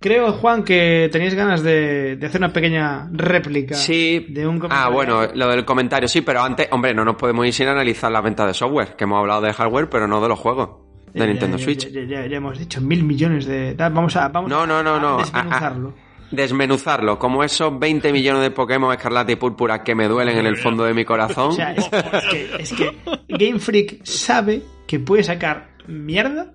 Creo, 0.00 0.32
Juan, 0.32 0.62
que 0.62 1.08
teníais 1.10 1.34
ganas 1.34 1.62
de, 1.64 2.14
de 2.16 2.26
hacer 2.26 2.40
una 2.40 2.52
pequeña 2.52 3.08
réplica 3.12 3.74
Sí. 3.74 4.26
de 4.28 4.46
un 4.46 4.56
Ah, 4.56 4.86
comentario. 4.88 4.92
bueno, 4.92 5.26
lo 5.34 5.48
del 5.48 5.64
comentario, 5.64 6.08
sí, 6.08 6.20
pero 6.20 6.40
antes, 6.42 6.68
hombre, 6.70 6.94
no 6.94 7.04
nos 7.04 7.16
podemos 7.16 7.44
ir 7.46 7.52
sin 7.52 7.66
analizar 7.66 8.12
la 8.12 8.20
venta 8.20 8.46
de 8.46 8.54
software, 8.54 8.94
que 8.96 9.04
hemos 9.04 9.18
hablado 9.18 9.40
de 9.40 9.52
hardware, 9.52 9.88
pero 9.90 10.06
no 10.06 10.20
de 10.20 10.28
los 10.28 10.38
juegos 10.38 10.68
de 11.12 11.18
Ya, 11.20 11.26
Nintendo 11.26 11.56
ya, 11.56 11.64
Switch. 11.64 11.88
Ya, 11.90 12.02
ya- 12.04 12.26
ya 12.26 12.36
hemos 12.36 12.56
dicho 12.58 12.80
mil 12.80 13.02
millones 13.02 13.46
de. 13.46 13.74
Vamos 13.76 14.14
a, 14.14 14.28
vamos 14.28 14.48
No, 14.48 14.66
no, 14.66 14.84
no, 14.84 14.94
a 14.96 15.00
no. 15.00 15.16
desmenuzarlo. 15.18 15.94
Desmenuzarlo, 16.30 17.18
como 17.18 17.42
esos 17.42 17.76
20 17.78 18.12
millones 18.12 18.42
de 18.42 18.50
Pokémon 18.52 18.92
escarlata 18.92 19.32
y 19.32 19.36
púrpura 19.36 19.82
que 19.82 19.94
me 19.96 20.06
duelen 20.06 20.36
en 20.38 20.46
el 20.46 20.58
fondo 20.58 20.84
de 20.84 20.92
mi 20.94 21.04
corazón. 21.04 21.48
O 21.48 21.52
sea, 21.52 21.72
es, 21.72 21.88
es 21.90 22.24
que, 22.30 22.50
es 22.60 22.72
que 22.74 22.96
Game 23.28 23.58
Freak 23.58 24.04
sabe 24.04 24.62
que 24.86 25.00
puede 25.00 25.24
sacar 25.24 25.70
mierda 25.88 26.52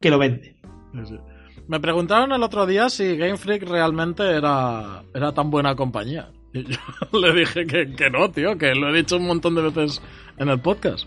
que 0.00 0.10
lo 0.10 0.18
vende. 0.18 0.56
Me 1.72 1.80
preguntaron 1.80 2.30
el 2.32 2.42
otro 2.42 2.66
día 2.66 2.90
si 2.90 3.16
Game 3.16 3.38
Freak 3.38 3.62
realmente 3.62 4.22
era, 4.22 5.04
era 5.14 5.32
tan 5.32 5.50
buena 5.50 5.74
compañía. 5.74 6.28
Y 6.52 6.64
yo 6.64 6.78
le 7.18 7.32
dije 7.32 7.64
que, 7.66 7.94
que 7.96 8.10
no, 8.10 8.30
tío, 8.30 8.58
que 8.58 8.74
lo 8.74 8.90
he 8.90 8.98
dicho 8.98 9.16
un 9.16 9.26
montón 9.26 9.54
de 9.54 9.62
veces 9.62 10.02
en 10.36 10.50
el 10.50 10.60
podcast. 10.60 11.06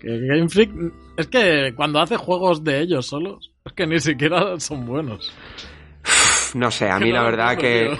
Que 0.00 0.18
Game 0.18 0.48
Freak 0.48 0.70
es 1.18 1.26
que 1.26 1.74
cuando 1.76 2.00
hace 2.00 2.16
juegos 2.16 2.64
de 2.64 2.80
ellos 2.80 3.04
solos, 3.04 3.50
es 3.66 3.74
que 3.74 3.86
ni 3.86 4.00
siquiera 4.00 4.58
son 4.58 4.86
buenos. 4.86 5.30
No 6.54 6.70
sé, 6.70 6.88
a 6.88 6.98
mí 6.98 7.12
la 7.12 7.22
verdad 7.22 7.56
que 7.58 7.96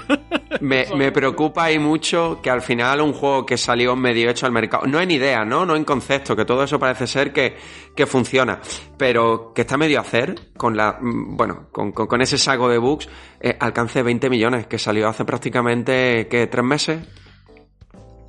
me, 0.61 0.87
me 0.97 1.13
preocupa 1.13 1.71
y 1.71 1.79
mucho 1.79 2.41
que 2.43 2.49
al 2.49 2.63
final 2.63 3.03
un 3.03 3.13
juego 3.13 3.45
que 3.45 3.59
salió 3.59 3.95
medio 3.95 4.31
hecho 4.31 4.47
al 4.47 4.53
mercado, 4.53 4.87
no 4.87 5.01
en 5.01 5.11
idea, 5.11 5.45
¿no? 5.45 5.67
No 5.67 5.77
en 5.77 5.85
concepto, 5.85 6.35
que 6.35 6.47
todo 6.47 6.63
eso 6.65 6.79
parece 6.79 7.07
ser 7.07 7.33
que, 7.33 7.57
que 7.95 8.07
funciona, 8.07 8.59
pero 8.97 9.53
que 9.55 9.63
está 9.63 9.77
medio 9.77 9.99
a 9.99 10.03
hacer 10.03 10.35
con 10.57 10.77
la, 10.77 10.97
mm, 11.01 11.37
bueno, 11.37 11.67
con, 11.71 11.93
con- 11.93 12.07
con 12.07 12.23
ese 12.23 12.39
saco 12.39 12.69
de 12.71 12.79
bugs, 12.79 13.09
eh, 13.41 13.55
alcance 13.61 14.03
20 14.03 14.31
millones, 14.31 14.67
que 14.67 14.79
salió 14.79 15.09
hace 15.09 15.27
prácticamente, 15.27 16.27
¿qué? 16.31 16.47
¿Tres 16.47 16.65
meses? 16.65 17.07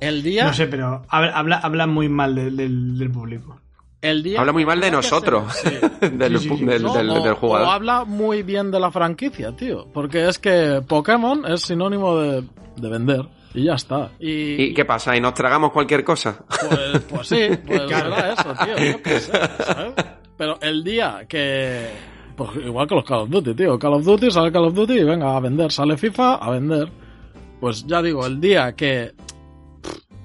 El 0.00 0.22
día, 0.22 0.44
No 0.44 0.52
sé, 0.54 0.66
pero 0.66 1.02
habla, 1.08 1.58
habla, 1.58 1.86
muy 1.86 2.08
mal 2.08 2.34
del 2.34 3.10
público. 3.12 3.60
El 4.02 4.22
día 4.22 4.40
Habla 4.40 4.52
muy 4.52 4.64
mal 4.64 4.80
de 4.80 4.90
nosotros, 4.90 5.54
se- 5.54 5.70
sí. 5.80 5.86
del, 6.12 6.38
Sí, 6.38 6.48
sí, 6.48 6.56
sí. 6.58 6.64
del- 6.64 6.82
No, 6.82 6.94
del- 6.94 7.10
o, 7.10 7.20
del 7.22 7.32
o 7.32 7.36
jugador. 7.36 7.68
habla 7.68 8.04
muy 8.04 8.42
bien 8.42 8.70
de 8.70 8.80
la 8.80 8.90
franquicia, 8.90 9.52
tío. 9.52 9.86
Porque 9.92 10.28
es 10.28 10.38
que 10.38 10.82
Pokémon 10.86 11.44
es 11.46 11.62
sinónimo 11.62 12.16
de, 12.18 12.44
de 12.76 12.88
vender. 12.88 13.26
Y 13.52 13.64
ya 13.64 13.74
está. 13.74 14.10
Y, 14.20 14.62
¿Y 14.62 14.74
qué 14.74 14.84
pasa? 14.84 15.16
¿Y 15.16 15.20
nos 15.20 15.34
tragamos 15.34 15.72
cualquier 15.72 16.04
cosa? 16.04 16.44
Pues, 16.48 17.02
pues 17.08 17.26
sí, 17.28 17.48
pues 17.66 17.80
era 17.90 18.32
eso, 18.32 18.54
tío. 18.64 18.78
Yo 18.92 19.02
qué 19.02 19.18
sé, 19.20 19.32
¿sabes? 19.66 19.92
Pero 20.36 20.58
el 20.62 20.84
día 20.84 21.26
que. 21.28 21.88
Pues 22.36 22.50
igual 22.64 22.86
que 22.86 22.94
los 22.94 23.04
Call 23.04 23.22
of 23.22 23.28
Duty, 23.30 23.54
tío. 23.54 23.78
Call 23.78 23.94
of 23.94 24.04
Duty, 24.04 24.30
sale 24.30 24.50
Call 24.52 24.66
of 24.66 24.74
Duty 24.74 24.94
y 25.00 25.04
venga 25.04 25.36
a 25.36 25.40
vender. 25.40 25.70
Sale 25.72 25.96
FIFA 25.98 26.36
a 26.36 26.50
vender. 26.50 26.88
Pues 27.60 27.84
ya 27.86 28.00
digo, 28.00 28.24
el 28.24 28.40
día 28.40 28.72
que. 28.74 29.12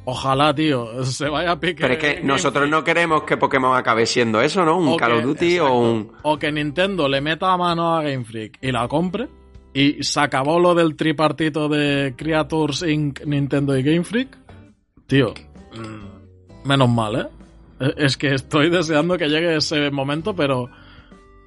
Ojalá, 0.06 0.54
tío, 0.54 1.04
se 1.06 1.28
vaya 1.30 1.52
a 1.52 1.60
pique. 1.60 1.82
Pero 1.82 1.94
es 1.94 2.00
que 2.00 2.22
nosotros 2.24 2.70
no 2.70 2.84
queremos 2.84 3.24
que 3.24 3.38
Pokémon 3.38 3.76
acabe 3.76 4.06
siendo 4.06 4.42
eso, 4.42 4.64
¿no? 4.64 4.78
Un 4.78 4.90
o 4.90 4.98
Call 4.98 5.14
of 5.14 5.24
Duty 5.24 5.54
exacto, 5.56 5.74
o 5.74 5.80
un... 5.80 6.12
O 6.24 6.38
que 6.40 6.52
Nintendo 6.52 7.10
le 7.10 7.22
meta 7.22 7.52
a 7.52 7.58
mano 7.58 7.96
a 7.96 8.04
Game 8.04 8.24
Freak 8.24 8.60
y 8.62 8.72
la 8.72 8.88
compre. 8.88 9.28
Y 9.74 10.04
se 10.04 10.22
acabó 10.22 10.60
lo 10.60 10.74
del 10.74 10.96
tripartito 10.96 11.68
de 11.68 12.14
Creators 12.16 12.84
Inc., 12.84 13.26
Nintendo 13.26 13.78
y 13.78 13.84
Game 13.84 14.06
Freak. 14.06 14.38
Tío, 15.06 15.34
mm, 15.74 16.68
menos 16.68 16.90
mal, 16.90 17.16
¿eh? 17.16 17.28
Eh, 17.82 17.94
Es 17.98 18.16
que 18.16 18.34
estoy 18.34 18.70
deseando 18.70 19.18
que 19.18 19.28
llegue 19.28 19.58
ese 19.58 19.92
momento, 19.92 20.34
pero 20.34 20.70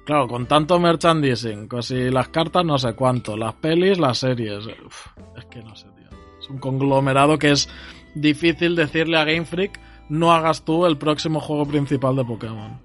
claro, 0.05 0.27
con 0.27 0.45
tanto 0.45 0.79
merchandising, 0.79 1.67
casi 1.67 2.09
las 2.11 2.29
cartas 2.29 2.63
no 2.65 2.77
sé 2.77 2.93
cuánto, 2.93 3.35
las 3.35 3.55
pelis, 3.55 3.97
las 3.97 4.19
series. 4.19 4.67
uf, 4.85 5.07
es 5.37 5.45
que 5.45 5.63
no 5.63 5.75
sé, 5.75 5.87
tío. 5.95 6.09
Es 6.39 6.49
un 6.49 6.59
conglomerado 6.59 7.37
que 7.39 7.51
es 7.51 7.67
difícil 8.15 8.75
decirle 8.75 9.17
a 9.17 9.23
Game 9.25 9.45
Freak 9.45 9.79
no 10.09 10.31
hagas 10.33 10.63
tú 10.65 10.85
el 10.85 10.97
próximo 10.97 11.39
juego 11.39 11.65
principal 11.67 12.15
de 12.15 12.25
Pokémon. 12.25 12.79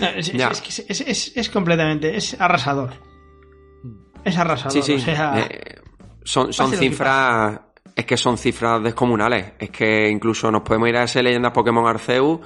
No, 0.00 0.06
Es, 0.08 0.28
es- 0.28 0.32
Ya. 0.34 0.48
es 0.48 0.60
que 0.60 0.68
es- 0.68 0.84
es- 0.88 1.00
es- 1.00 1.32
es 1.36 1.48
completamente, 1.50 2.16
es 2.16 2.40
arrasador. 2.40 2.90
Es 4.24 4.36
arrasador. 4.38 4.72
Sí, 4.72 4.82
sí. 4.82 4.94
O 4.94 4.98
sea, 4.98 5.40
eh, 5.40 5.80
son 6.24 6.52
son 6.52 6.72
cifras. 6.72 7.60
Es 7.94 8.06
que 8.06 8.16
son 8.16 8.36
cifras 8.38 8.82
descomunales. 8.82 9.52
Es 9.58 9.70
que 9.70 10.08
incluso 10.10 10.50
nos 10.50 10.62
podemos 10.62 10.88
ir 10.88 10.96
a 10.96 11.04
ese 11.04 11.22
Leyendas 11.22 11.52
Pokémon 11.52 11.86
Arceus. 11.86 12.40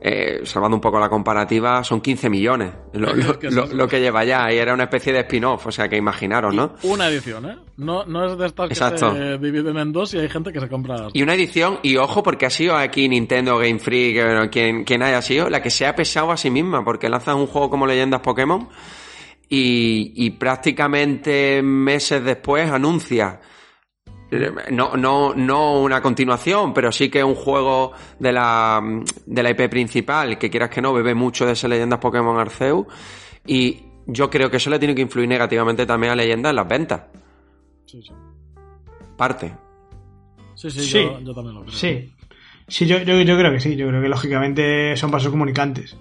Eh, 0.00 0.40
salvando 0.44 0.76
un 0.76 0.80
poco 0.80 0.98
la 1.00 1.08
comparativa, 1.08 1.82
son 1.82 2.00
15 2.00 2.30
millones 2.30 2.72
lo, 2.92 3.14
lo- 3.14 3.38
que 3.38 3.50
lo- 3.50 3.66
lo 3.66 3.88
que 3.88 4.00
lleva 4.00 4.24
ya. 4.24 4.52
Y 4.52 4.56
era 4.58 4.72
una 4.74 4.84
especie 4.84 5.12
de 5.12 5.20
spin-off, 5.20 5.66
o 5.66 5.72
sea 5.72 5.88
que 5.88 5.96
imaginaros, 5.96 6.54
¿no? 6.54 6.74
Una 6.84 7.08
edición, 7.08 7.46
¿eh? 7.46 7.56
No, 7.76 8.04
no 8.04 8.26
es 8.26 8.38
de 8.38 8.46
estas 8.46 8.68
que 8.68 8.74
Exacto. 8.74 9.12
se 9.14 9.38
dividen 9.38 9.76
en 9.78 9.92
dos 9.92 10.14
y 10.14 10.18
hay 10.18 10.28
gente 10.28 10.52
que 10.52 10.60
se 10.60 10.68
compra. 10.68 11.08
Y 11.12 11.22
una 11.22 11.34
edición, 11.34 11.78
y 11.82 11.96
ojo, 11.96 12.22
porque 12.22 12.46
ha 12.46 12.50
sido 12.50 12.76
aquí 12.76 13.08
Nintendo, 13.08 13.58
Game 13.58 13.78
Freak, 13.78 14.16
eh, 14.16 14.48
quien, 14.50 14.84
quien 14.84 15.02
haya 15.02 15.20
sido, 15.22 15.48
la 15.50 15.62
que 15.62 15.70
se 15.70 15.86
ha 15.86 15.94
pesado 15.94 16.30
a 16.32 16.36
sí 16.36 16.50
misma, 16.50 16.84
porque 16.84 17.08
lanzan 17.08 17.36
un 17.36 17.46
juego 17.46 17.70
como 17.70 17.86
Leyendas 17.86 18.20
Pokémon 18.20 18.68
y, 19.48 20.12
y 20.16 20.30
prácticamente 20.30 21.62
meses 21.62 22.22
después 22.24 22.70
anuncia. 22.70 23.40
No, 24.70 24.96
no, 24.96 25.34
no 25.34 25.80
una 25.80 26.02
continuación, 26.02 26.74
pero 26.74 26.92
sí 26.92 27.08
que 27.08 27.24
un 27.24 27.34
juego 27.34 27.92
de 28.18 28.32
la, 28.32 28.82
de 29.24 29.42
la 29.42 29.50
IP 29.50 29.70
principal, 29.70 30.38
que 30.38 30.50
quieras 30.50 30.68
que 30.68 30.82
no, 30.82 30.92
bebe 30.92 31.14
mucho 31.14 31.46
de 31.46 31.52
ese 31.52 31.66
Leyendas 31.66 31.98
Pokémon 31.98 32.38
Arceus. 32.38 32.86
Y 33.46 33.80
yo 34.06 34.28
creo 34.28 34.50
que 34.50 34.58
eso 34.58 34.68
le 34.68 34.78
tiene 34.78 34.94
que 34.94 35.02
influir 35.02 35.28
negativamente 35.28 35.86
también 35.86 36.12
a 36.12 36.16
Leyendas 36.16 36.50
en 36.50 36.56
las 36.56 36.68
ventas. 36.68 37.02
Sí, 37.86 38.02
sí. 38.02 38.12
Parte. 39.16 39.54
Sí, 40.54 40.70
sí, 40.70 40.80
Sí. 40.80 41.02
Yo, 41.04 41.20
yo 41.20 41.34
también 41.34 41.54
lo 41.54 41.62
creo. 41.62 41.74
sí. 41.74 42.12
Sí, 42.70 42.84
yo, 42.86 42.98
yo, 42.98 43.18
yo 43.22 43.38
creo 43.38 43.50
que 43.50 43.60
sí. 43.60 43.76
Yo 43.76 43.88
creo 43.88 44.02
que 44.02 44.08
lógicamente 44.10 44.94
son 44.96 45.10
pasos 45.10 45.30
comunicantes. 45.30 45.96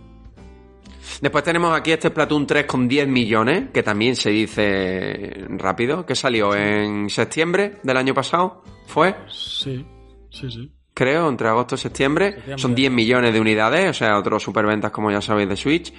Después 1.22 1.44
tenemos 1.44 1.76
aquí 1.76 1.92
este 1.92 2.10
Splatoon 2.10 2.46
3 2.46 2.66
con 2.66 2.88
10 2.88 3.08
millones, 3.08 3.66
que 3.74 3.82
también 3.84 4.16
se 4.16 4.30
dice 4.30 5.46
rápido, 5.50 6.06
que 6.06 6.16
salió 6.16 6.54
en 6.56 7.10
septiembre 7.10 7.78
del 7.84 7.98
año 7.98 8.14
pasado, 8.14 8.64
fue, 8.86 9.16
Sí, 9.28 9.84
sí, 10.30 10.52
sí. 10.52 10.72
creo, 10.94 11.28
entre 11.30 11.48
agosto 11.48 11.76
y 11.76 11.78
septiembre. 11.80 12.32
Septiembre. 12.34 12.62
Son 12.62 12.76
10 12.76 12.92
millones 12.92 13.34
de 13.34 13.40
unidades, 13.40 13.90
o 13.90 13.94
sea, 13.94 14.18
otros 14.18 14.44
superventas 14.44 14.92
como 14.92 15.10
ya 15.12 15.22
sabéis 15.22 15.50
de 15.50 15.58
Switch. 15.58 15.94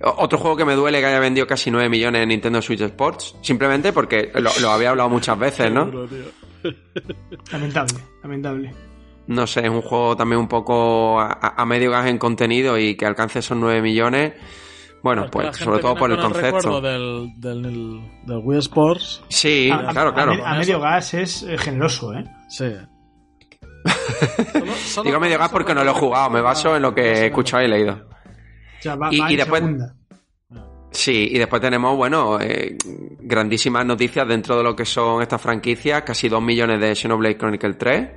Otro 0.00 0.38
juego 0.38 0.56
que 0.56 0.64
me 0.64 0.74
duele 0.74 0.98
que 1.00 1.06
haya 1.06 1.20
vendido 1.20 1.46
casi 1.46 1.70
9 1.70 1.88
millones 1.88 2.22
en 2.22 2.28
Nintendo 2.30 2.60
Switch 2.60 2.80
Sports, 2.80 3.36
simplemente 3.42 3.92
porque 3.92 4.32
lo, 4.34 4.50
lo 4.60 4.70
había 4.70 4.90
hablado 4.90 5.08
muchas 5.08 5.38
veces, 5.38 5.70
¿no? 5.72 5.88
Lamentable, 7.52 7.98
lamentable. 8.22 8.72
No 9.26 9.46
sé, 9.46 9.60
es 9.60 9.70
un 9.70 9.80
juego 9.82 10.16
también 10.16 10.40
un 10.40 10.48
poco 10.48 11.18
a, 11.20 11.38
a- 11.40 11.62
a 11.62 11.64
medio 11.64 11.90
gas 11.90 12.06
en 12.08 12.18
contenido 12.18 12.78
y 12.78 12.96
que 12.96 13.06
alcance 13.06 13.38
esos 13.38 13.56
9 13.56 13.80
millones. 13.80 14.32
Bueno, 15.04 15.26
pues 15.30 15.54
sobre 15.58 15.78
todo 15.80 15.94
por 15.94 16.10
el 16.10 16.16
con 16.16 16.32
concepto. 16.32 16.56
recuerdo 16.56 16.80
del, 16.80 17.32
del, 17.36 18.00
del 18.26 18.38
Wii 18.42 18.58
Sports. 18.58 19.22
Sí, 19.28 19.70
A- 19.70 19.88
claro, 19.92 20.08
a, 20.10 20.14
claro. 20.14 20.44
a 20.46 20.54
medio 20.56 20.80
gas 20.80 21.12
es 21.14 21.42
eh, 21.44 21.56
generoso, 21.58 22.12
¿eh? 22.14 22.24
Sí. 22.48 22.72
Solo- 24.52 24.72
solo 24.74 25.04
Digo 25.08 25.20
medio 25.20 25.38
gas 25.38 25.50
porque 25.50 25.74
no 25.74 25.84
lo 25.84 25.90
he 25.90 25.94
jugado, 25.94 26.30
me 26.30 26.40
baso 26.40 26.74
en 26.76 26.82
lo 26.82 26.94
que 26.94 27.02
he 27.02 27.26
escuchado 27.26 27.62
y 27.62 27.68
leído. 27.68 27.92
O 27.94 28.82
sea, 28.82 28.96
va, 28.96 29.12
Y- 29.12 29.18
va 29.20 29.30
y 29.32 29.36
después- 29.36 29.60
segunda. 29.62 29.94
Sí, 30.90 31.28
y 31.32 31.38
después 31.38 31.60
tenemos, 31.60 31.96
bueno, 31.96 32.38
eh, 32.40 32.76
grandísimas 33.20 33.84
noticias 33.84 34.26
dentro 34.28 34.56
de 34.56 34.62
lo 34.62 34.76
que 34.76 34.84
son 34.84 35.22
estas 35.22 35.40
franquicias, 35.42 36.02
casi 36.02 36.28
2 36.28 36.40
millones 36.40 36.80
de 36.80 36.94
Xenoblade 36.94 37.36
Chronicle 37.36 37.74
3, 37.74 38.08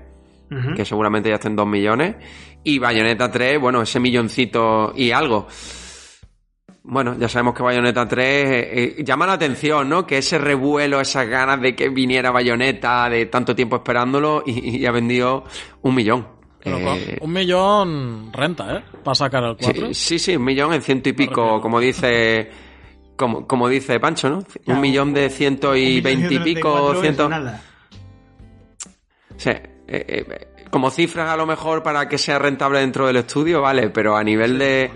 Ujú. 0.51 0.75
que 0.75 0.85
seguramente 0.85 1.27
ya 1.29 1.35
estén 1.35 1.55
2 1.55 1.65
millones, 1.67 2.15
y 2.63 2.77
Bayonetta 2.77 3.31
3, 3.31 3.59
bueno, 3.59 3.81
ese 3.81 3.99
milloncito 3.99 4.93
y 4.95 5.09
algo. 5.11 5.47
Bueno, 6.89 7.17
ya 7.19 7.27
sabemos 7.27 7.53
que 7.53 7.63
Bayonetta 7.63 8.07
3 8.07 8.25
eh, 8.25 8.95
eh, 8.97 9.03
llama 9.03 9.27
la 9.27 9.33
atención, 9.33 9.89
¿no? 9.89 10.07
Que 10.07 10.19
ese 10.19 10.37
revuelo, 10.37 11.01
esas 11.01 11.27
ganas 11.27 11.59
de 11.59 11.75
que 11.75 11.89
viniera 11.89 12.31
Bayonetta 12.31 13.09
de 13.09 13.25
tanto 13.25 13.53
tiempo 13.53 13.75
esperándolo 13.75 14.41
y, 14.45 14.77
y 14.77 14.85
ha 14.85 14.91
vendido 14.91 15.43
un 15.81 15.93
millón. 15.93 16.27
Pero 16.63 16.77
Eh, 16.95 17.17
un 17.21 17.33
millón 17.33 18.31
renta, 18.31 18.77
¿eh? 18.77 18.83
Para 19.03 19.15
sacar 19.15 19.43
el 19.43 19.57
4. 19.57 19.87
Sí, 19.87 19.93
sí, 19.93 20.19
sí, 20.19 20.35
un 20.37 20.45
millón 20.45 20.73
en 20.73 20.81
ciento 20.81 21.09
y 21.09 21.13
pico, 21.13 21.59
como 21.61 21.79
dice, 21.81 22.49
como, 23.17 23.45
como 23.45 23.67
dice 23.67 23.99
Pancho, 23.99 24.29
¿no? 24.29 24.43
Ya, 24.65 24.73
un 24.73 24.79
millón 24.81 25.13
de 25.13 25.29
ciento 25.29 25.75
y 25.75 25.99
veinte 25.99 26.35
y 26.35 26.39
pico, 26.39 26.93
134 26.93 26.93
es 26.93 27.01
ciento. 27.01 27.29
nada. 27.29 27.61
Sí, 29.35 29.49
eh, 29.49 29.65
eh, 29.87 30.47
como 30.71 30.89
cifras 30.89 31.29
a 31.29 31.37
lo 31.37 31.45
mejor 31.45 31.83
para 31.83 32.07
que 32.07 32.17
sea 32.17 32.39
rentable 32.39 32.79
dentro 32.79 33.07
del 33.07 33.17
estudio, 33.17 33.61
vale, 33.61 33.89
pero 33.89 34.15
a 34.15 34.23
nivel 34.23 34.57
de, 34.57 34.91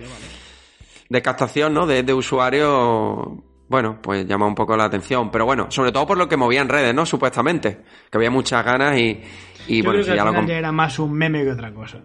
de 1.11 1.21
captación, 1.21 1.73
¿no? 1.73 1.85
De, 1.85 2.03
de 2.03 2.13
usuario, 2.13 3.43
bueno, 3.67 3.99
pues 4.01 4.25
llama 4.25 4.45
un 4.47 4.55
poco 4.55 4.77
la 4.77 4.85
atención. 4.85 5.29
Pero 5.29 5.45
bueno, 5.45 5.67
sobre 5.69 5.91
todo 5.91 6.07
por 6.07 6.17
lo 6.17 6.29
que 6.29 6.37
movía 6.37 6.61
en 6.61 6.69
redes, 6.69 6.93
¿no? 6.95 7.05
Supuestamente. 7.05 7.79
Que 8.09 8.17
había 8.17 8.31
muchas 8.31 8.63
ganas 8.63 8.97
y, 8.97 9.19
y 9.67 9.77
Yo 9.79 9.83
bueno, 9.83 9.91
creo 9.91 10.03
si 10.05 10.09
que 10.11 10.15
ya 10.15 10.21
al 10.21 10.27
lo 10.27 10.31
final 10.33 10.45
comp- 10.45 10.49
ya 10.49 10.57
era 10.57 10.71
más 10.71 10.97
un 10.99 11.11
meme 11.13 11.43
que 11.43 11.51
otra 11.51 11.73
cosa. 11.73 11.99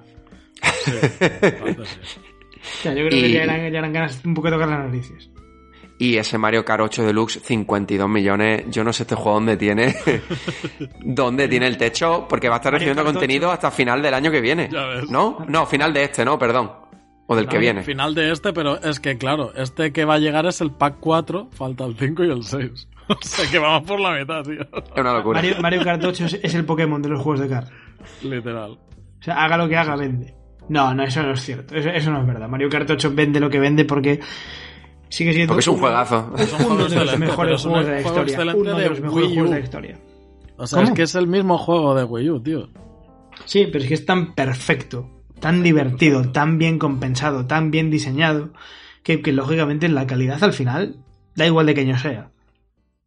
Sí. 0.84 0.90
O 2.68 2.82
sea, 2.82 2.92
yo 2.94 3.06
creo 3.06 3.18
Y- 3.18 3.22
que 3.22 3.30
ya 3.32 3.42
eran, 3.44 3.70
ya 3.72 3.78
eran 3.78 3.92
ganas 3.92 4.20
un 4.24 4.34
poco 4.34 4.48
de 4.48 4.54
tocar 4.54 4.68
las 4.68 4.80
narices. 4.80 5.30
Y 5.98 6.16
ese 6.16 6.36
Mario 6.36 6.64
Kart 6.64 6.82
8 6.82 7.04
Deluxe, 7.04 7.40
52 7.42 8.08
millones. 8.08 8.64
Yo 8.70 8.82
no 8.82 8.92
sé 8.92 9.04
este 9.04 9.14
juego 9.14 9.34
dónde 9.34 9.56
tiene. 9.56 9.94
dónde 11.00 11.46
tiene 11.48 11.68
el 11.68 11.78
techo, 11.78 12.26
porque 12.28 12.48
va 12.48 12.56
a 12.56 12.58
estar 12.58 12.72
recibiendo 12.72 13.04
contenido 13.04 13.46
8. 13.48 13.52
hasta 13.54 13.70
final 13.70 14.02
del 14.02 14.14
año 14.14 14.30
que 14.32 14.40
viene. 14.40 14.68
Ya 14.70 14.84
ves. 14.84 15.08
¿No? 15.10 15.38
No, 15.48 15.64
final 15.64 15.92
de 15.92 16.02
este, 16.02 16.24
no, 16.24 16.38
perdón. 16.38 16.72
O 17.28 17.34
del 17.34 17.48
que 17.48 17.58
viene. 17.58 17.82
Final 17.82 18.14
de 18.14 18.30
este, 18.30 18.52
pero 18.52 18.80
es 18.80 19.00
que 19.00 19.18
claro, 19.18 19.52
este 19.54 19.92
que 19.92 20.04
va 20.04 20.14
a 20.14 20.18
llegar 20.18 20.46
es 20.46 20.60
el 20.60 20.70
pack 20.70 20.96
4, 21.00 21.48
falta 21.50 21.84
el 21.84 21.96
5 21.96 22.24
y 22.24 22.30
el 22.30 22.42
6. 22.42 22.88
O 23.08 23.16
sea 23.20 23.48
que 23.48 23.60
vamos 23.60 23.86
por 23.86 24.00
la 24.00 24.18
mitad, 24.18 24.42
tío. 24.42 24.62
Es 24.62 25.00
una 25.00 25.12
locura. 25.12 25.40
Mario, 25.40 25.56
Mario 25.60 25.84
Kart 25.84 26.02
8 26.02 26.24
es, 26.24 26.40
es 26.42 26.54
el 26.56 26.64
Pokémon 26.64 27.00
de 27.00 27.08
los 27.08 27.22
juegos 27.22 27.38
de 27.38 27.48
kart. 27.48 27.70
Literal. 28.22 28.72
O 28.72 29.22
sea, 29.22 29.44
haga 29.44 29.56
lo 29.56 29.68
que 29.68 29.76
haga, 29.76 29.94
vende. 29.94 30.34
No, 30.68 30.92
no, 30.92 31.04
eso 31.04 31.22
no 31.22 31.32
es 31.32 31.40
cierto. 31.40 31.76
Eso, 31.76 31.88
eso 31.90 32.10
no 32.10 32.20
es 32.20 32.26
verdad. 32.26 32.48
Mario 32.48 32.68
Kart 32.68 32.90
8 32.90 33.12
vende 33.14 33.38
lo 33.38 33.48
que 33.48 33.60
vende 33.60 33.84
porque 33.84 34.20
sigue 35.08 35.32
siendo 35.32 35.52
Porque 35.52 35.60
es 35.60 35.68
un 35.68 35.78
juegazo. 35.78 36.32
Es 36.36 36.52
uno 36.68 36.88
de 36.88 37.04
los 37.04 37.18
mejores 37.18 37.62
juegos 37.62 37.86
de 37.86 37.92
la 37.92 38.00
historia. 38.00 38.56
Uno 38.56 38.76
de 38.76 38.88
los 38.88 39.00
mejores 39.00 39.28
juegos 39.28 39.50
de 39.50 39.56
la 39.56 39.64
historia. 39.64 39.98
O 40.56 40.66
sea, 40.66 40.78
¿Cómo? 40.78 40.88
es 40.88 40.96
que 40.96 41.02
es 41.02 41.14
el 41.14 41.26
mismo 41.26 41.58
juego 41.58 41.94
de 41.94 42.04
Wii 42.04 42.30
U, 42.30 42.42
tío. 42.42 42.68
Sí, 43.44 43.68
pero 43.70 43.84
es 43.84 43.88
que 43.88 43.94
es 43.94 44.06
tan 44.06 44.34
perfecto, 44.34 45.15
tan 45.40 45.62
divertido, 45.62 46.30
tan 46.32 46.58
bien 46.58 46.78
compensado, 46.78 47.46
tan 47.46 47.70
bien 47.70 47.90
diseñado, 47.90 48.50
que, 49.02 49.20
que 49.22 49.32
lógicamente 49.32 49.88
la 49.88 50.06
calidad 50.06 50.42
al 50.42 50.52
final 50.52 50.96
da 51.34 51.46
igual 51.46 51.66
de 51.66 51.74
que 51.74 51.82
año 51.82 51.98
sea. 51.98 52.30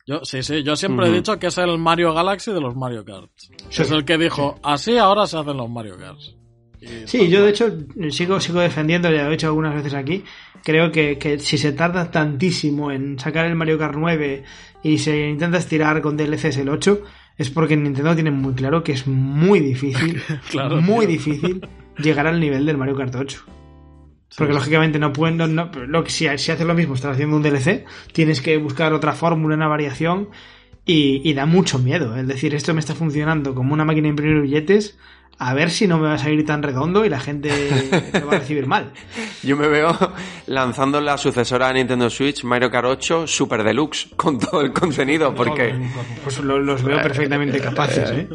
Yo, 0.06 0.22
sí, 0.24 0.42
sí, 0.42 0.64
yo 0.64 0.76
siempre 0.76 1.06
he 1.06 1.10
Ujú. 1.10 1.18
dicho 1.18 1.38
que 1.40 1.48
es 1.48 1.58
el 1.60 1.78
Mario 1.78 2.14
Galaxy 2.14 2.52
de 2.52 2.62
los 2.62 2.76
Mario 2.76 3.06
Kart. 3.06 3.30
Sí. 3.70 3.82
Es 3.82 3.92
el 3.92 4.06
que 4.06 4.18
dijo, 4.18 4.60
así 4.64 4.98
ahora 4.98 5.28
se 5.28 5.38
hacen 5.38 5.58
los 5.58 5.70
Mario 5.70 5.98
Karts. 5.98 6.36
Y- 6.82 6.88
Sí, 7.08 7.30
yo 7.30 7.44
de 7.44 7.50
hecho 7.52 7.70
sigo, 8.10 8.40
sigo 8.40 8.60
defendiendo, 8.62 9.12
ya 9.12 9.26
lo 9.26 9.32
he 9.32 9.34
hecho 9.36 9.48
algunas 9.48 9.76
veces 9.76 9.94
aquí, 9.94 10.24
creo 10.64 10.92
que, 10.92 11.18
que 11.20 11.38
si 11.38 11.58
se 11.58 11.74
tarda 11.74 12.10
tantísimo 12.10 12.92
en 12.92 13.20
sacar 13.20 13.46
el 13.46 13.56
Mario 13.56 13.78
Kart 13.78 13.96
9 13.98 14.44
y 14.82 14.98
se 14.98 15.28
intenta 15.30 15.58
estirar 15.58 16.02
con 16.02 16.16
DLCs 16.18 16.58
el 16.58 16.70
8, 16.70 17.02
es 17.38 17.50
porque 17.50 17.76
Nintendo 17.78 18.16
tiene 18.16 18.32
muy 18.32 18.54
claro 18.54 18.84
que 18.84 18.94
es 18.94 19.06
muy 19.08 19.60
difícil, 19.60 20.22
Claro, 20.50 20.82
muy 20.82 21.06
tío. 21.06 21.10
difícil 21.18 21.62
llegar 22.02 22.28
al 22.28 22.40
nivel 22.40 22.66
del 22.66 22.78
Mario 22.78 22.96
Kart 22.96 23.16
8. 23.16 23.44
Porque 24.38 24.54
lógicamente 24.54 25.00
no 25.00 25.12
pueden, 25.12 25.38
no, 25.38 25.48
no- 25.48 25.72
lo 25.88 26.04
que 26.04 26.12
si, 26.12 26.26
si 26.38 26.52
haces 26.52 26.66
lo 26.66 26.74
mismo, 26.76 26.94
estás 26.96 27.14
haciendo 27.14 27.36
un 27.36 27.42
DLC, 27.42 27.86
tienes 28.14 28.42
que 28.42 28.58
buscar 28.58 28.94
otra 28.94 29.14
fórmula, 29.14 29.56
una 29.56 29.68
variación 29.68 30.30
y, 30.86 31.28
y 31.28 31.34
da 31.34 31.46
mucho 31.46 31.80
miedo. 31.80 32.16
Es 32.16 32.28
decir, 32.28 32.54
esto 32.56 32.74
me 32.74 32.80
está 32.80 32.94
funcionando 32.96 33.56
como 33.56 33.74
una 33.74 33.86
máquina 33.86 34.04
de 34.06 34.10
imprimir 34.10 34.42
billetes, 34.42 34.98
a 35.42 35.54
ver 35.54 35.72
si 35.72 35.88
no 35.88 35.98
me 35.98 36.08
va 36.10 36.14
a 36.16 36.18
salir 36.18 36.46
tan 36.46 36.62
redondo 36.62 37.06
y 37.06 37.10
la 37.10 37.20
gente 37.20 37.50
me 38.14 38.20
va 38.20 38.34
a 38.36 38.40
recibir 38.40 38.68
mal. 38.68 38.92
Yo 39.44 39.56
me 39.58 39.68
veo 39.68 39.98
lanzando 40.48 41.02
la 41.02 41.18
sucesora 41.18 41.70
de 41.70 41.76
Nintendo 41.76 42.10
Switch, 42.10 42.44
Mario 42.44 42.70
Kart 42.70 42.86
8 42.88 43.26
Super 43.26 43.64
Deluxe, 43.64 44.10
con 44.16 44.38
todo 44.38 44.62
el 44.62 44.74
contenido, 44.74 45.34
porque, 45.36 45.74
Pues 46.24 46.40
lo- 46.40 46.60
los 46.60 46.84
veo 46.84 47.02
perfectamente 47.02 47.60
capaces, 47.62 48.12
¿eh? 48.12 48.30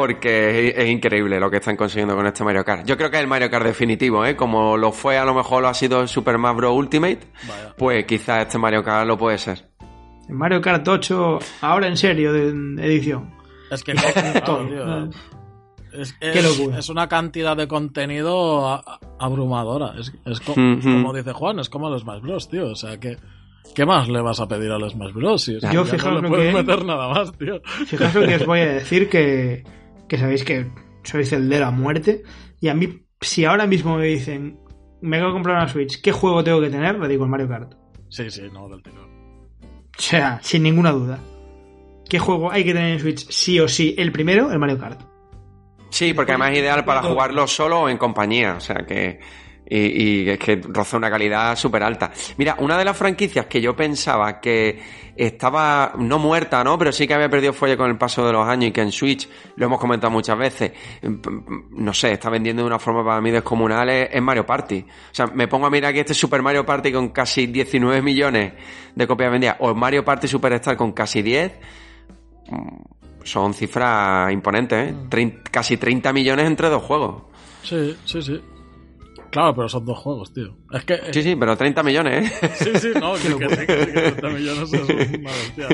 Porque 0.00 0.68
es, 0.68 0.74
es 0.78 0.88
increíble 0.90 1.40
lo 1.40 1.50
que 1.50 1.56
están 1.56 1.76
consiguiendo 1.76 2.14
con 2.14 2.26
este 2.26 2.44
Mario 2.44 2.64
Kart. 2.64 2.86
Yo 2.86 2.96
creo 2.96 3.10
que 3.10 3.16
es 3.16 3.22
el 3.22 3.28
Mario 3.28 3.50
Kart 3.50 3.64
definitivo, 3.64 4.24
¿eh? 4.24 4.36
Como 4.36 4.76
lo 4.76 4.92
fue, 4.92 5.16
a 5.18 5.24
lo 5.24 5.34
mejor 5.34 5.62
lo 5.62 5.68
ha 5.68 5.74
sido 5.74 6.00
el 6.00 6.08
Super 6.08 6.38
Mario 6.38 6.56
Bros. 6.58 6.74
Ultimate, 6.76 7.20
Vaya. 7.48 7.74
pues 7.76 8.04
quizás 8.04 8.46
este 8.46 8.58
Mario 8.58 8.82
Kart 8.84 9.06
lo 9.06 9.16
puede 9.16 9.38
ser. 9.38 9.64
Mario 10.28 10.60
Kart 10.60 10.86
8, 10.86 11.38
ahora 11.62 11.86
en 11.86 11.96
serio, 11.96 12.32
de 12.32 12.48
edición. 12.84 13.34
Es 13.70 13.82
que 13.82 13.94
Todo. 14.44 14.66
tío, 14.66 15.08
Es, 15.92 16.12
Qué 16.20 16.38
es- 16.38 16.58
locura. 16.58 16.78
es 16.78 16.88
una 16.88 17.08
cantidad 17.08 17.56
de 17.56 17.66
contenido 17.66 18.66
a- 18.68 18.76
a- 18.76 19.00
abrumadora. 19.18 19.94
Es, 19.98 20.12
es 20.24 20.40
co- 20.40 20.54
como 20.54 21.12
dice 21.14 21.32
Juan, 21.32 21.58
es 21.60 21.68
como 21.70 21.88
el 21.92 21.98
Smash 22.00 22.20
Bros, 22.20 22.48
tío. 22.50 22.66
O 22.68 22.74
sea, 22.74 22.98
que 23.00 23.16
¿qué 23.74 23.86
más 23.86 24.08
le 24.08 24.20
vas 24.20 24.38
a 24.40 24.46
pedir 24.48 24.70
al 24.70 24.88
Smash 24.90 25.12
Bros? 25.12 25.42
Si 25.42 25.54
es 25.56 25.64
que 25.64 25.72
Yo, 25.74 25.84
ya 25.84 25.90
fijaos 25.92 26.14
no 26.16 26.22
le 26.22 26.28
puedes 26.28 26.54
que- 26.54 26.62
meter 26.62 26.84
nada 26.84 27.08
más, 27.08 27.32
tío. 27.38 27.60
Fijaos 27.86 28.14
lo 28.14 28.26
que 28.26 28.34
os 28.36 28.46
voy 28.46 28.60
a 28.60 28.66
decir, 28.74 29.08
que, 29.08 29.64
que 30.08 30.18
sabéis 30.18 30.44
que 30.44 30.70
soy 31.02 31.24
celdero 31.24 31.66
a 31.66 31.70
muerte. 31.70 32.22
Y 32.60 32.68
a 32.68 32.74
mí, 32.74 33.06
si 33.20 33.44
ahora 33.44 33.66
mismo 33.66 33.96
me 33.96 34.06
dicen, 34.06 34.58
me 35.00 35.16
acabo 35.16 35.32
de 35.32 35.36
comprar 35.36 35.56
una 35.56 35.68
Switch, 35.68 36.00
¿qué 36.00 36.12
juego 36.12 36.42
tengo 36.42 36.60
que 36.60 36.70
tener? 36.70 36.98
Le 36.98 37.08
digo 37.08 37.24
el 37.24 37.30
Mario 37.30 37.48
Kart. 37.48 37.74
Sí, 38.08 38.30
sí, 38.30 38.42
no, 38.52 38.68
del 38.68 38.82
tirón. 38.82 39.06
O 39.98 40.00
sea, 40.00 40.38
sin 40.42 40.62
ninguna 40.62 40.92
duda. 40.92 41.18
¿Qué 42.08 42.18
juego 42.18 42.50
hay 42.50 42.64
que 42.64 42.72
tener 42.72 42.92
en 42.92 43.00
Switch 43.00 43.28
sí 43.30 43.58
o 43.58 43.68
sí? 43.68 43.94
El 43.98 44.12
primero, 44.12 44.50
el 44.52 44.58
Mario 44.58 44.78
Kart. 44.78 45.00
Sí, 45.90 46.14
porque 46.14 46.32
además 46.32 46.52
es 46.52 46.58
ideal 46.58 46.84
para 46.84 47.02
jugarlo 47.02 47.46
solo 47.46 47.82
o 47.82 47.88
en 47.88 47.98
compañía. 47.98 48.54
O 48.56 48.60
sea 48.60 48.84
que. 48.86 49.20
Y, 49.68 49.78
y 50.24 50.30
es 50.30 50.38
que 50.38 50.60
roza 50.68 50.96
una 50.96 51.10
calidad 51.10 51.56
súper 51.56 51.82
alta. 51.82 52.12
Mira, 52.36 52.56
una 52.60 52.78
de 52.78 52.84
las 52.84 52.96
franquicias 52.96 53.46
que 53.46 53.60
yo 53.60 53.74
pensaba 53.74 54.40
que 54.40 55.06
estaba 55.16 55.92
no 55.98 56.18
muerta, 56.18 56.62
¿no? 56.62 56.78
Pero 56.78 56.92
sí 56.92 57.06
que 57.06 57.14
había 57.14 57.28
perdido 57.28 57.52
fuelle 57.52 57.76
con 57.76 57.90
el 57.90 57.96
paso 57.98 58.24
de 58.26 58.32
los 58.32 58.46
años 58.46 58.68
y 58.68 58.72
que 58.72 58.82
en 58.82 58.92
Switch, 58.92 59.28
lo 59.56 59.66
hemos 59.66 59.80
comentado 59.80 60.10
muchas 60.10 60.38
veces, 60.38 60.72
no 61.70 61.92
sé, 61.94 62.12
está 62.12 62.30
vendiendo 62.30 62.62
de 62.62 62.66
una 62.68 62.78
forma 62.78 63.04
para 63.04 63.20
mí 63.20 63.30
descomunal 63.30 63.88
es, 63.88 64.22
Mario 64.22 64.44
Party. 64.46 64.80
O 65.10 65.14
sea, 65.14 65.26
me 65.28 65.48
pongo 65.48 65.66
a 65.66 65.70
mirar 65.70 65.90
aquí 65.90 66.00
este 66.00 66.14
Super 66.14 66.42
Mario 66.42 66.64
Party 66.66 66.92
con 66.92 67.08
casi 67.08 67.46
19 67.46 68.02
millones 68.02 68.52
de 68.94 69.06
copias 69.06 69.30
vendidas 69.32 69.56
o 69.60 69.74
Mario 69.74 70.04
Party 70.04 70.28
Superstar 70.28 70.76
con 70.76 70.92
casi 70.92 71.22
10 71.22 71.52
son 73.24 73.54
cifras 73.54 74.32
imponentes, 74.32 74.90
¿eh? 74.90 74.94
Trein- 75.10 75.42
casi 75.50 75.76
30 75.76 76.12
millones 76.12 76.46
entre 76.46 76.68
dos 76.68 76.82
juegos. 76.82 77.22
Sí, 77.62 77.96
sí, 78.04 78.22
sí. 78.22 78.40
Claro, 79.30 79.54
pero 79.54 79.68
son 79.68 79.84
dos 79.84 79.98
juegos, 79.98 80.32
tío. 80.32 80.56
Es 80.72 80.84
que. 80.84 81.12
Sí, 81.12 81.22
sí, 81.22 81.36
pero 81.36 81.56
30 81.56 81.82
millones, 81.82 82.32
¿eh? 82.42 82.50
Sí, 82.54 82.70
sí, 82.78 82.88
no, 82.98 83.14
que, 83.14 83.34
que, 83.38 83.48
sí, 83.48 83.66
que, 83.66 83.66
que 83.66 84.00
30 84.12 84.28
millones 84.28 84.72
es 84.72 84.82
una 84.82 84.94
bestia. 85.32 85.68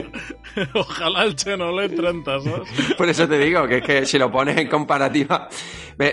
Ojalá 0.75 1.25
el 1.25 1.39
Xenoblade 1.39 1.91
30, 1.91 2.41
¿sabes? 2.41 2.95
Por 2.97 3.09
eso 3.09 3.29
te 3.29 3.39
digo, 3.39 3.67
que 3.67 3.79
es 3.79 3.83
que 3.85 4.07
si 4.07 4.19
lo 4.19 4.31
pones 4.31 4.57
en 4.57 4.69
comparativa... 4.69 5.49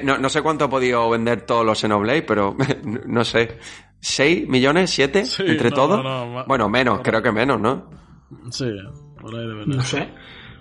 No, 0.03 0.17
no 0.17 0.29
sé 0.29 0.41
cuánto 0.41 0.65
ha 0.65 0.69
podido 0.69 1.09
vender 1.09 1.45
todos 1.45 1.65
los 1.65 1.79
Xenoblade, 1.79 2.21
pero 2.23 2.55
no 3.07 3.23
sé. 3.23 3.57
¿6 4.01 4.47
millones? 4.47 4.97
¿7? 4.97 5.23
Sí, 5.23 5.43
¿Entre 5.45 5.69
no, 5.69 5.75
todos? 5.75 6.03
no, 6.03 6.45
bueno, 6.45 6.69
menos, 6.69 6.99
creo 7.01 7.21
que 7.21 7.31
menos, 7.31 7.59
¿no? 7.59 7.89
Sí, 8.51 8.69
por 9.19 9.33
ahí 9.35 9.47
debe 9.47 9.65
No 9.65 9.81
sé. 9.81 10.09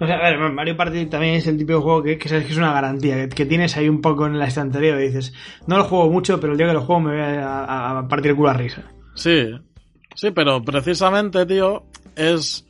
O 0.00 0.06
sea, 0.06 0.16
a 0.16 0.30
ver, 0.30 0.38
Mario 0.52 0.76
Party 0.76 1.06
también 1.06 1.34
es 1.34 1.46
el 1.46 1.58
típico 1.58 1.80
juego 1.80 2.02
que, 2.02 2.18
sabes 2.28 2.46
que 2.46 2.52
es 2.52 2.58
una 2.58 2.72
garantía, 2.72 3.28
que, 3.28 3.46
tienes 3.46 3.76
ahí 3.76 3.88
un 3.88 4.00
poco 4.00 4.26
en 4.26 4.38
la 4.38 4.46
estantería 4.46 4.98
y 5.00 5.06
dices, 5.08 5.34
no 5.66 5.76
lo 5.76 5.84
juego 5.84 6.10
mucho, 6.10 6.38
pero 6.40 6.52
el 6.52 6.58
día 6.58 6.68
que 6.68 6.74
lo 6.74 6.82
juego 6.82 7.00
me 7.00 7.12
voy 7.12 7.20
a- 7.20 7.98
a 7.98 8.08
partir 8.08 8.30
el 8.30 8.36
culo 8.36 8.50
a 8.50 8.54
risa. 8.54 8.82
Sí, 9.14 9.50
sí, 10.14 10.30
pero 10.30 10.62
precisamente, 10.62 11.44
tío, 11.46 11.84
es... 12.14 12.64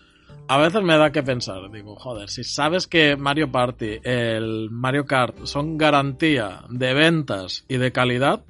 A 0.51 0.57
veces 0.57 0.83
me 0.83 0.97
da 0.97 1.13
que 1.13 1.23
pensar, 1.23 1.71
digo, 1.71 1.95
joder, 1.97 2.31
si 2.31 2.43
sabes 2.43 2.87
que 2.87 3.17
Mario 3.17 3.53
Party, 3.53 3.99
el 4.03 4.71
Mario 4.71 5.05
Kart 5.05 5.45
son 5.45 5.77
garantía 5.77 6.63
de 6.71 6.95
ventas 6.95 7.67
y 7.69 7.77
de 7.77 7.93
calidad, 7.93 8.47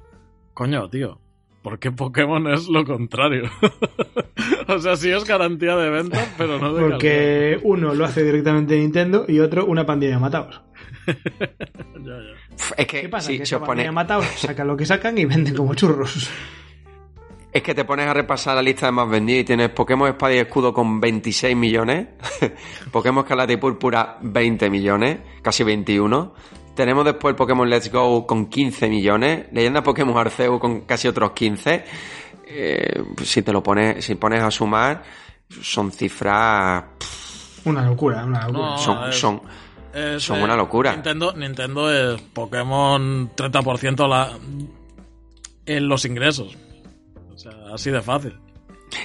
coño, 0.53 0.89
tío, 0.89 1.19
¿por 1.61 1.79
qué 1.79 1.91
Pokémon 1.91 2.47
es 2.47 2.67
lo 2.67 2.85
contrario? 2.85 3.49
o 4.67 4.79
sea, 4.79 4.95
sí 4.95 5.09
es 5.09 5.25
garantía 5.25 5.75
de 5.75 5.89
ventas, 5.89 6.27
pero 6.37 6.59
no 6.59 6.73
de 6.73 6.81
calidad. 6.81 6.89
Porque 6.91 7.59
uno 7.63 7.93
lo 7.93 8.05
hace 8.05 8.23
directamente 8.23 8.77
Nintendo 8.77 9.25
y 9.27 9.39
otro 9.39 9.65
una 9.65 9.85
pandilla 9.85 10.13
de 10.13 10.19
matados. 10.19 10.61
Ya, 12.01 12.15
ya. 12.15 12.75
Es 12.77 12.87
que, 12.87 13.01
¿Qué 13.01 13.09
pasa? 13.09 13.27
si, 13.27 13.37
que 13.37 13.43
esa 13.43 13.57
pandilla 13.57 13.67
pone, 13.67 13.83
de 13.83 13.91
matados 13.91 14.25
sacan 14.37 14.67
lo 14.67 14.77
que 14.77 14.85
sacan 14.85 15.17
y 15.17 15.25
venden 15.25 15.53
como 15.53 15.75
churros. 15.75 16.29
es 17.51 17.61
que 17.61 17.75
te 17.75 17.83
pones 17.83 18.07
a 18.07 18.13
repasar 18.13 18.55
la 18.55 18.61
lista 18.61 18.85
de 18.85 18.93
más 18.93 19.09
vendidos 19.09 19.41
y 19.41 19.43
tienes 19.43 19.69
Pokémon 19.69 20.07
Espada 20.07 20.33
y 20.33 20.37
Escudo 20.37 20.73
con 20.73 21.01
26 21.01 21.57
millones, 21.57 22.07
Pokémon 22.91 23.23
Escarlata 23.23 23.51
y 23.51 23.57
Púrpura 23.57 24.17
20 24.21 24.69
millones, 24.69 25.19
casi 25.41 25.63
21. 25.63 26.33
Tenemos 26.75 27.03
después 27.05 27.31
el 27.33 27.35
Pokémon 27.35 27.69
Let's 27.69 27.91
Go 27.91 28.25
con 28.25 28.45
15 28.47 28.87
millones, 28.89 29.47
Leyenda 29.51 29.83
Pokémon 29.83 30.17
Arceus 30.17 30.59
con 30.59 30.81
casi 30.81 31.07
otros 31.07 31.31
15. 31.31 31.83
Eh, 32.47 33.03
si 33.23 33.41
te 33.41 33.51
lo 33.51 33.61
pones, 33.61 34.03
si 34.05 34.15
pones 34.15 34.41
a 34.41 34.49
sumar, 34.49 35.03
son 35.61 35.91
cifras, 35.91 36.83
pff, 36.97 37.67
Una 37.67 37.85
locura, 37.85 38.23
una 38.25 38.47
locura. 38.47 38.69
No, 38.71 38.77
son, 38.77 39.09
es- 39.09 39.15
son, 39.19 39.41
Es, 39.93 40.23
Son 40.23 40.39
eh, 40.39 40.43
una 40.43 40.55
locura. 40.55 40.93
Nintendo, 40.93 41.33
Nintendo 41.33 41.91
es 41.91 42.21
Pokémon 42.21 43.29
30% 43.35 44.07
la, 44.07 44.37
en 45.65 45.87
los 45.87 46.05
ingresos. 46.05 46.55
O 47.33 47.37
sea, 47.37 47.51
así 47.73 47.89
de 47.91 48.01
fácil. 48.01 48.39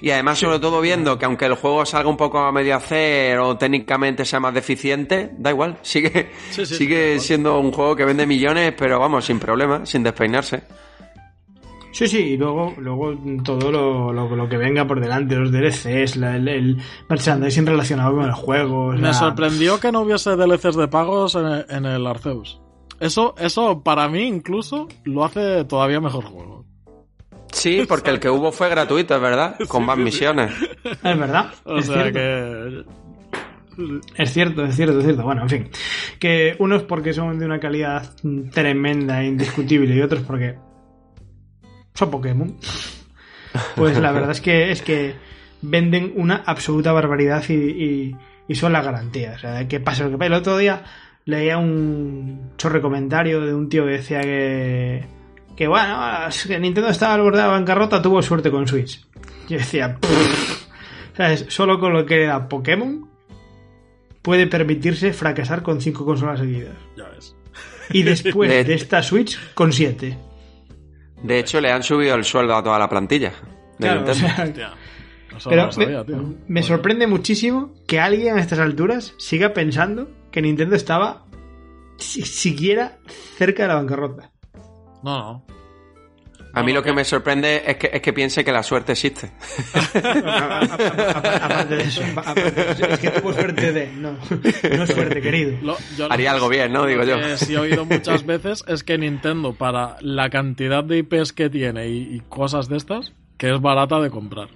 Y 0.01 0.11
además, 0.11 0.39
sobre 0.39 0.59
todo 0.59 0.81
viendo 0.81 1.19
que 1.19 1.25
aunque 1.27 1.45
el 1.47 1.55
juego 1.55 1.85
salga 1.85 2.09
un 2.09 2.17
poco 2.17 2.39
a 2.39 2.51
medio 2.53 2.75
hacer 2.77 3.39
o 3.39 3.57
técnicamente 3.59 4.25
sea 4.25 4.41
más 4.41 4.55
deficiente, 4.55 5.31
da 5.39 5.51
igual, 5.51 5.77
sigue, 5.83 6.31
Sí, 6.51 6.65
sí, 6.67 6.75
sigue 6.77 7.21
siendo 7.21 7.59
un 7.61 7.71
juego 7.73 7.95
que 7.95 8.05
vende 8.05 8.27
millones, 8.27 8.73
pero 8.77 8.99
vamos, 8.99 9.25
sin 9.27 9.39
problema, 9.39 9.85
sin 9.85 10.03
despeinarse. 10.03 10.63
Sí, 11.93 12.09
sí, 12.09 12.19
y 12.19 12.37
luego, 12.37 12.75
luego 12.79 13.15
todo 13.45 13.71
lo, 13.71 14.13
lo, 14.13 14.35
lo 14.35 14.49
que 14.49 14.57
venga 14.57 14.85
por 14.85 15.01
delante, 15.01 15.37
los 15.37 15.53
DLCs, 15.53 16.17
la- 16.17 16.37
el, 16.37 16.49
el 16.49 16.77
merchandising 17.09 17.67
relacionado 17.67 18.17
con 18.17 18.25
el 18.25 18.33
juego. 18.33 18.89
Me 18.93 19.15
sorprendió 19.15 19.79
que 19.79 19.93
no 19.93 20.01
hubiese 20.01 20.35
DLCs 20.35 20.75
de 20.77 20.89
pagos 20.89 21.37
en 21.37 21.47
el, 21.47 21.67
en 21.69 21.85
el 21.85 22.05
Arceus. 22.07 22.61
Eso, 22.99 23.35
eso 23.39 23.81
para 23.83 24.09
mí 24.09 24.23
incluso 24.23 24.89
lo 25.05 25.25
hace 25.25 25.65
todavía 25.67 26.01
mejor 26.01 26.25
juego. 26.25 26.54
Sí, 27.55 27.85
porque 27.89 28.11
el 28.11 28.21
que 28.21 28.29
hubo 28.29 28.51
fue 28.53 28.69
gratuito, 28.69 29.15
es 29.15 29.21
verdad, 29.21 29.57
con 29.69 29.87
más 29.87 29.97
misiones. 29.97 30.53
Es 30.85 31.19
verdad. 31.19 31.53
O 31.65 31.79
es 31.79 31.87
sea 31.87 32.11
cierto. 32.11 32.19
que... 32.19 32.85
Es 34.17 34.33
cierto, 34.33 34.65
es 34.65 34.77
cierto, 34.77 34.99
es 34.99 35.05
cierto. 35.05 35.23
Bueno, 35.23 35.43
en 35.43 35.49
fin. 35.49 35.69
Que 36.19 36.55
unos 36.59 36.83
porque 36.85 37.13
son 37.13 37.39
de 37.39 37.47
una 37.47 37.59
calidad 37.59 38.11
tremenda 38.53 39.23
e 39.23 39.27
indiscutible 39.27 39.95
y 39.95 40.01
otros 40.03 40.23
porque 40.23 40.57
son 41.95 42.11
Pokémon. 42.11 42.57
Pues 43.77 43.99
la 43.99 44.13
verdad 44.13 44.31
es 44.33 44.41
que 44.41 44.71
es 44.71 44.83
que 44.83 45.15
venden 45.63 46.13
una 46.17 46.43
absoluta 46.47 46.93
barbaridad 46.93 47.43
y, 47.49 47.55
y- 47.55 48.17
y 48.47 48.55
son 48.57 48.73
la 48.73 48.83
garantía. 48.83 49.33
O 49.37 49.39
sea, 49.39 49.67
que 49.67 49.81
pase 49.81 50.05
lo 50.05 50.11
que 50.11 50.19
pase. 50.19 50.27
El 50.27 50.35
otro 50.35 50.57
día 50.59 50.83
leía 51.25 51.57
un 51.59 52.53
chorre 52.59 52.81
comentario 52.81 53.41
de 53.41 53.55
un 53.55 53.69
tío 53.69 53.85
que 53.87 53.93
decía 53.93 54.21
que 54.21 55.05
que 55.57 55.67
bueno, 55.69 55.99
que 56.47 56.59
Nintendo 56.59 56.91
estaba 56.91 57.15
al 57.15 57.23
borde 57.23 57.39
de 57.39 57.45
la 57.45 57.51
bancarrota, 57.53 58.03
tuvo 58.03 58.23
suerte 58.23 58.51
con 58.51 58.67
Switch. 58.67 59.05
Yo 59.49 59.59
decía. 59.59 59.99
¿sabes? 61.17 61.47
Solo 61.49 61.79
con 61.79 61.93
lo 61.93 62.05
que 62.07 62.25
era 62.25 62.49
Pokémon 62.49 63.09
puede 64.23 64.47
permitirse 64.47 65.13
fracasar 65.13 65.63
con 65.63 65.81
cinco 65.81 66.05
consolas 66.05 66.41
seguidas. 66.41 66.75
Ya 66.97 67.09
ves. 67.11 67.37
Y 67.91 68.03
después 68.03 68.51
De- 68.51 68.65
de 68.65 68.75
esta 68.75 69.03
Switch, 69.03 69.39
con 69.55 69.73
siete. 69.73 70.17
De 71.23 71.39
hecho, 71.39 71.61
le 71.61 71.71
han 71.71 71.83
subido 71.83 72.15
el 72.17 72.25
sueldo 72.25 72.55
a 72.57 72.63
toda 72.63 72.79
la 72.79 72.89
plantilla. 72.89 73.31
de 73.79 73.87
Claro, 73.87 74.01
o 74.01 74.05
Nintendo. 74.05 74.35
sea, 74.35 74.45
Hostia. 74.45 74.73
Eso 75.37 75.51
pero 75.51 75.63
no 75.63 75.67
lo 75.67 75.73
sabía, 75.73 75.99
me, 75.99 76.05
tío. 76.05 76.35
me 76.47 76.63
sorprende 76.63 77.07
muchísimo 77.09 77.75
que 77.89 77.99
alguien 78.01 78.37
a 78.39 78.41
estas 78.41 78.61
alturas 78.61 79.15
siga 79.19 79.53
pensando 79.53 80.09
que 80.31 80.41
Nintendo 80.41 80.77
estaba 80.77 81.25
si- 81.99 82.23
siquiera 82.23 82.99
cerca 83.37 83.63
de 83.65 83.69
la 83.69 83.75
bancarrota. 83.75 84.31
No, 85.05 85.19
no. 85.19 85.55
A 86.57 86.63
mí 86.63 86.73
lo 86.73 86.83
que 86.85 86.93
me 86.93 87.05
sorprende 87.05 87.65
es 87.67 87.77
que, 87.79 87.91
es 87.93 88.01
que 88.01 88.13
piense 88.13 88.45
que 88.45 88.53
la 88.53 88.63
suerte 88.63 88.93
existe. 88.93 89.33
Aparte 90.35 91.75
de 91.77 91.83
eso, 91.83 92.03
es 92.03 92.99
que 93.01 93.11
tuvo 93.11 93.33
suerte 93.33 93.73
de. 93.73 93.93
No, 93.93 94.13
no 94.77 94.87
suerte, 94.87 95.21
querido. 95.21 95.57
Lo- 95.63 95.77
yo 95.97 96.11
Haría 96.13 96.31
lo- 96.31 96.37
algo 96.37 96.49
bien, 96.49 96.73
¿no? 96.73 96.87
Digo 96.87 97.03
yo. 97.05 97.19
Que 97.19 97.37
sí 97.39 97.55
he 97.55 97.59
oído 97.59 97.85
muchas 97.85 98.25
veces 98.25 98.65
es 98.69 98.85
que 98.85 98.99
Nintendo, 98.99 99.53
para 99.55 99.97
la 100.01 100.31
cantidad 100.31 100.85
de 100.85 100.99
IPs 100.99 101.33
que 101.33 101.51
tiene 101.51 101.89
y, 101.89 102.15
y 102.15 102.21
cosas 102.29 102.69
de 102.69 102.77
estas, 102.77 103.13
que 103.37 103.53
es 103.53 103.61
barata 103.61 104.01
de 104.01 104.11
comprar. 104.11 104.49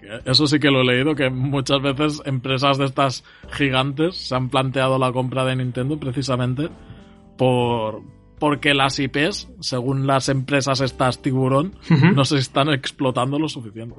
Que 0.00 0.20
Eso 0.30 0.46
sí 0.46 0.58
que 0.58 0.70
lo 0.70 0.80
he 0.80 0.84
leído, 0.84 1.14
que 1.14 1.28
muchas 1.30 1.82
veces 1.82 2.22
empresas 2.24 2.78
de 2.78 2.86
estas 2.86 3.24
gigantes 3.52 4.16
se 4.16 4.34
han 4.34 4.48
planteado 4.48 4.98
la 4.98 5.12
compra 5.12 5.44
de 5.44 5.56
Nintendo 5.56 5.98
precisamente 5.98 6.68
por 7.36 8.00
porque 8.38 8.74
las 8.74 8.98
IPs, 8.98 9.48
según 9.60 10.06
las 10.06 10.28
empresas 10.28 10.80
estas 10.80 11.22
tiburón, 11.22 11.74
no 12.14 12.24
se 12.24 12.38
están 12.38 12.68
explotando 12.70 13.38
lo 13.38 13.48
suficiente. 13.48 13.96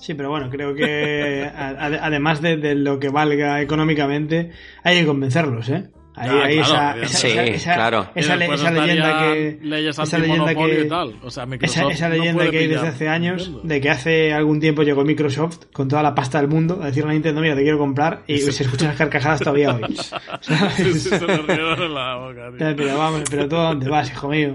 Sí, 0.00 0.14
pero 0.14 0.30
bueno, 0.30 0.48
creo 0.50 0.74
que 0.74 1.44
a- 1.54 1.68
a- 1.68 2.06
además 2.06 2.40
de, 2.42 2.56
de 2.56 2.74
lo 2.74 2.98
que 2.98 3.08
valga 3.10 3.60
económicamente, 3.60 4.50
hay 4.82 5.00
que 5.00 5.06
convencerlos, 5.06 5.68
¿eh? 5.68 5.90
Ahí, 6.18 6.28
Ah, 6.30 6.44
ahí 6.44 6.56
claro, 6.58 7.02
esa, 7.02 7.06
esa, 7.06 7.18
Sí, 7.18 7.26
esa- 7.28 7.44
esa- 7.44 7.74
claro. 7.74 8.10
Y 8.14 8.18
esa, 8.20 8.32
le- 8.34 8.38
después 8.40 8.60
esa 8.60 8.70
leyenda 8.70 9.18
que 9.20 9.58
leyes 9.62 9.98
esa 9.98 10.18
leyenda 10.18 10.54
que 10.54 10.80
y 10.84 10.88
tal. 10.88 11.14
O 11.22 11.30
sea, 11.30 11.46
esa, 11.60 11.82
no 11.82 12.08
leyenda 12.08 12.50
que 12.50 12.58
hay 12.58 12.66
desde 12.66 12.88
hace 12.88 13.08
años 13.08 13.52
de 13.62 13.80
que 13.80 13.90
hace 13.90 14.32
algún 14.32 14.60
tiempo 14.60 14.82
llegó 14.82 15.04
Microsoft 15.04 15.66
con 15.72 15.88
toda 15.88 16.02
la 16.02 16.14
pasta 16.14 16.38
del 16.40 16.48
mundo 16.48 16.80
a 16.82 16.86
decirle 16.86 17.10
a 17.10 17.12
Nintendo 17.14 17.40
mira 17.40 17.54
te 17.54 17.62
quiero 17.62 17.78
comprar 17.78 18.22
y 18.26 18.38
se 18.38 18.62
escuchan 18.64 18.88
las 18.88 18.96
carcajadas 18.96 19.40
todavía 19.40 19.74
hoy 19.74 19.94
¿sabes? 20.40 20.74
Sí, 20.76 20.92
sí, 20.94 21.08
se 21.10 21.20
lo 21.20 21.42
rieron 21.42 21.82
en 21.82 21.94
la 21.94 22.16
boca, 22.16 22.48
tío. 22.56 22.76
pero 22.76 22.98
vamos 22.98 23.22
pero 23.30 23.48
tú 23.48 23.56
a 23.56 23.62
dónde 23.68 23.88
vas 23.88 24.10
hijo 24.10 24.28
mío 24.28 24.54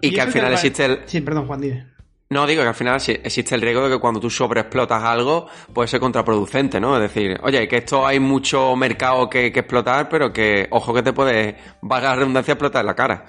Y 0.00 0.10
que 0.12 0.20
al 0.20 0.30
final 0.30 0.48
te- 0.48 0.54
existe 0.54 0.84
el... 0.84 0.98
sí 1.06 1.20
perdón 1.20 1.46
Juan 1.46 1.60
dime 1.60 1.86
No, 2.32 2.46
digo 2.46 2.62
que 2.62 2.68
al 2.68 2.74
final 2.74 2.96
existe 2.96 3.54
el 3.54 3.60
riesgo 3.60 3.84
de 3.84 3.94
que 3.94 4.00
cuando 4.00 4.18
tú 4.18 4.30
sobreexplotas 4.30 5.02
algo 5.02 5.48
puede 5.70 5.86
ser 5.86 6.00
contraproducente, 6.00 6.80
¿no? 6.80 6.96
Es 6.96 7.02
decir, 7.02 7.38
oye, 7.42 7.68
que 7.68 7.76
esto 7.76 8.06
hay 8.06 8.20
mucho 8.20 8.74
mercado 8.74 9.28
que, 9.28 9.52
que 9.52 9.60
explotar, 9.60 10.08
pero 10.08 10.32
que, 10.32 10.66
ojo 10.70 10.94
que 10.94 11.02
te 11.02 11.12
puede, 11.12 11.56
valga 11.82 12.08
la 12.08 12.16
redundancia, 12.16 12.52
explotar 12.52 12.80
en 12.80 12.86
la 12.86 12.94
cara. 12.94 13.26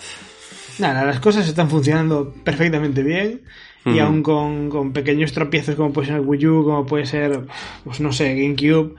Nada, 0.80 1.04
las 1.04 1.20
cosas 1.20 1.45
están 1.45 1.70
funcionando 1.70 2.34
perfectamente 2.45 3.04
bien 3.04 3.41
y 3.84 3.99
aún 3.99 4.24
con, 4.24 4.70
con 4.70 4.93
pequeños 4.93 5.34
tropiezos 5.34 5.76
como 5.76 5.91
puede 5.91 6.08
ser 6.08 6.16
el 6.16 6.22
Wii 6.22 6.47
U, 6.47 6.64
como 6.64 6.86
puede 6.86 7.06
ser, 7.06 7.41
pues 7.84 7.99
no 7.99 8.14
sé, 8.14 8.34
GameCube, 8.36 8.95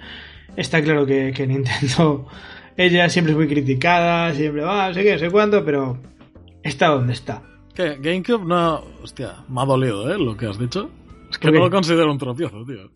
está 0.54 0.82
claro 0.82 1.06
que, 1.06 1.32
que 1.34 1.46
Nintendo, 1.46 2.26
ella 2.76 3.08
siempre 3.08 3.32
es 3.32 3.38
muy 3.38 3.48
criticada, 3.48 4.34
siempre 4.34 4.60
va, 4.64 4.88
no 4.88 4.92
sé 4.94 5.02
qué, 5.02 5.12
no 5.14 5.18
sé 5.18 5.30
cuánto, 5.30 5.64
pero 5.64 5.98
está 6.62 6.88
donde 6.88 7.14
está. 7.14 7.53
Que 7.74 7.96
GameCube 7.96 8.44
no. 8.44 8.82
Hostia, 9.02 9.36
me 9.48 9.60
ha 9.62 9.64
dolido, 9.64 10.12
¿eh? 10.12 10.18
Lo 10.18 10.36
que 10.36 10.46
has 10.46 10.58
dicho. 10.58 10.90
Es 11.30 11.38
que 11.38 11.48
¿Por 11.48 11.52
qué? 11.52 11.58
no 11.58 11.64
lo 11.64 11.70
considero 11.70 12.10
un 12.12 12.18
tropiezo, 12.18 12.64
tío. 12.64 12.90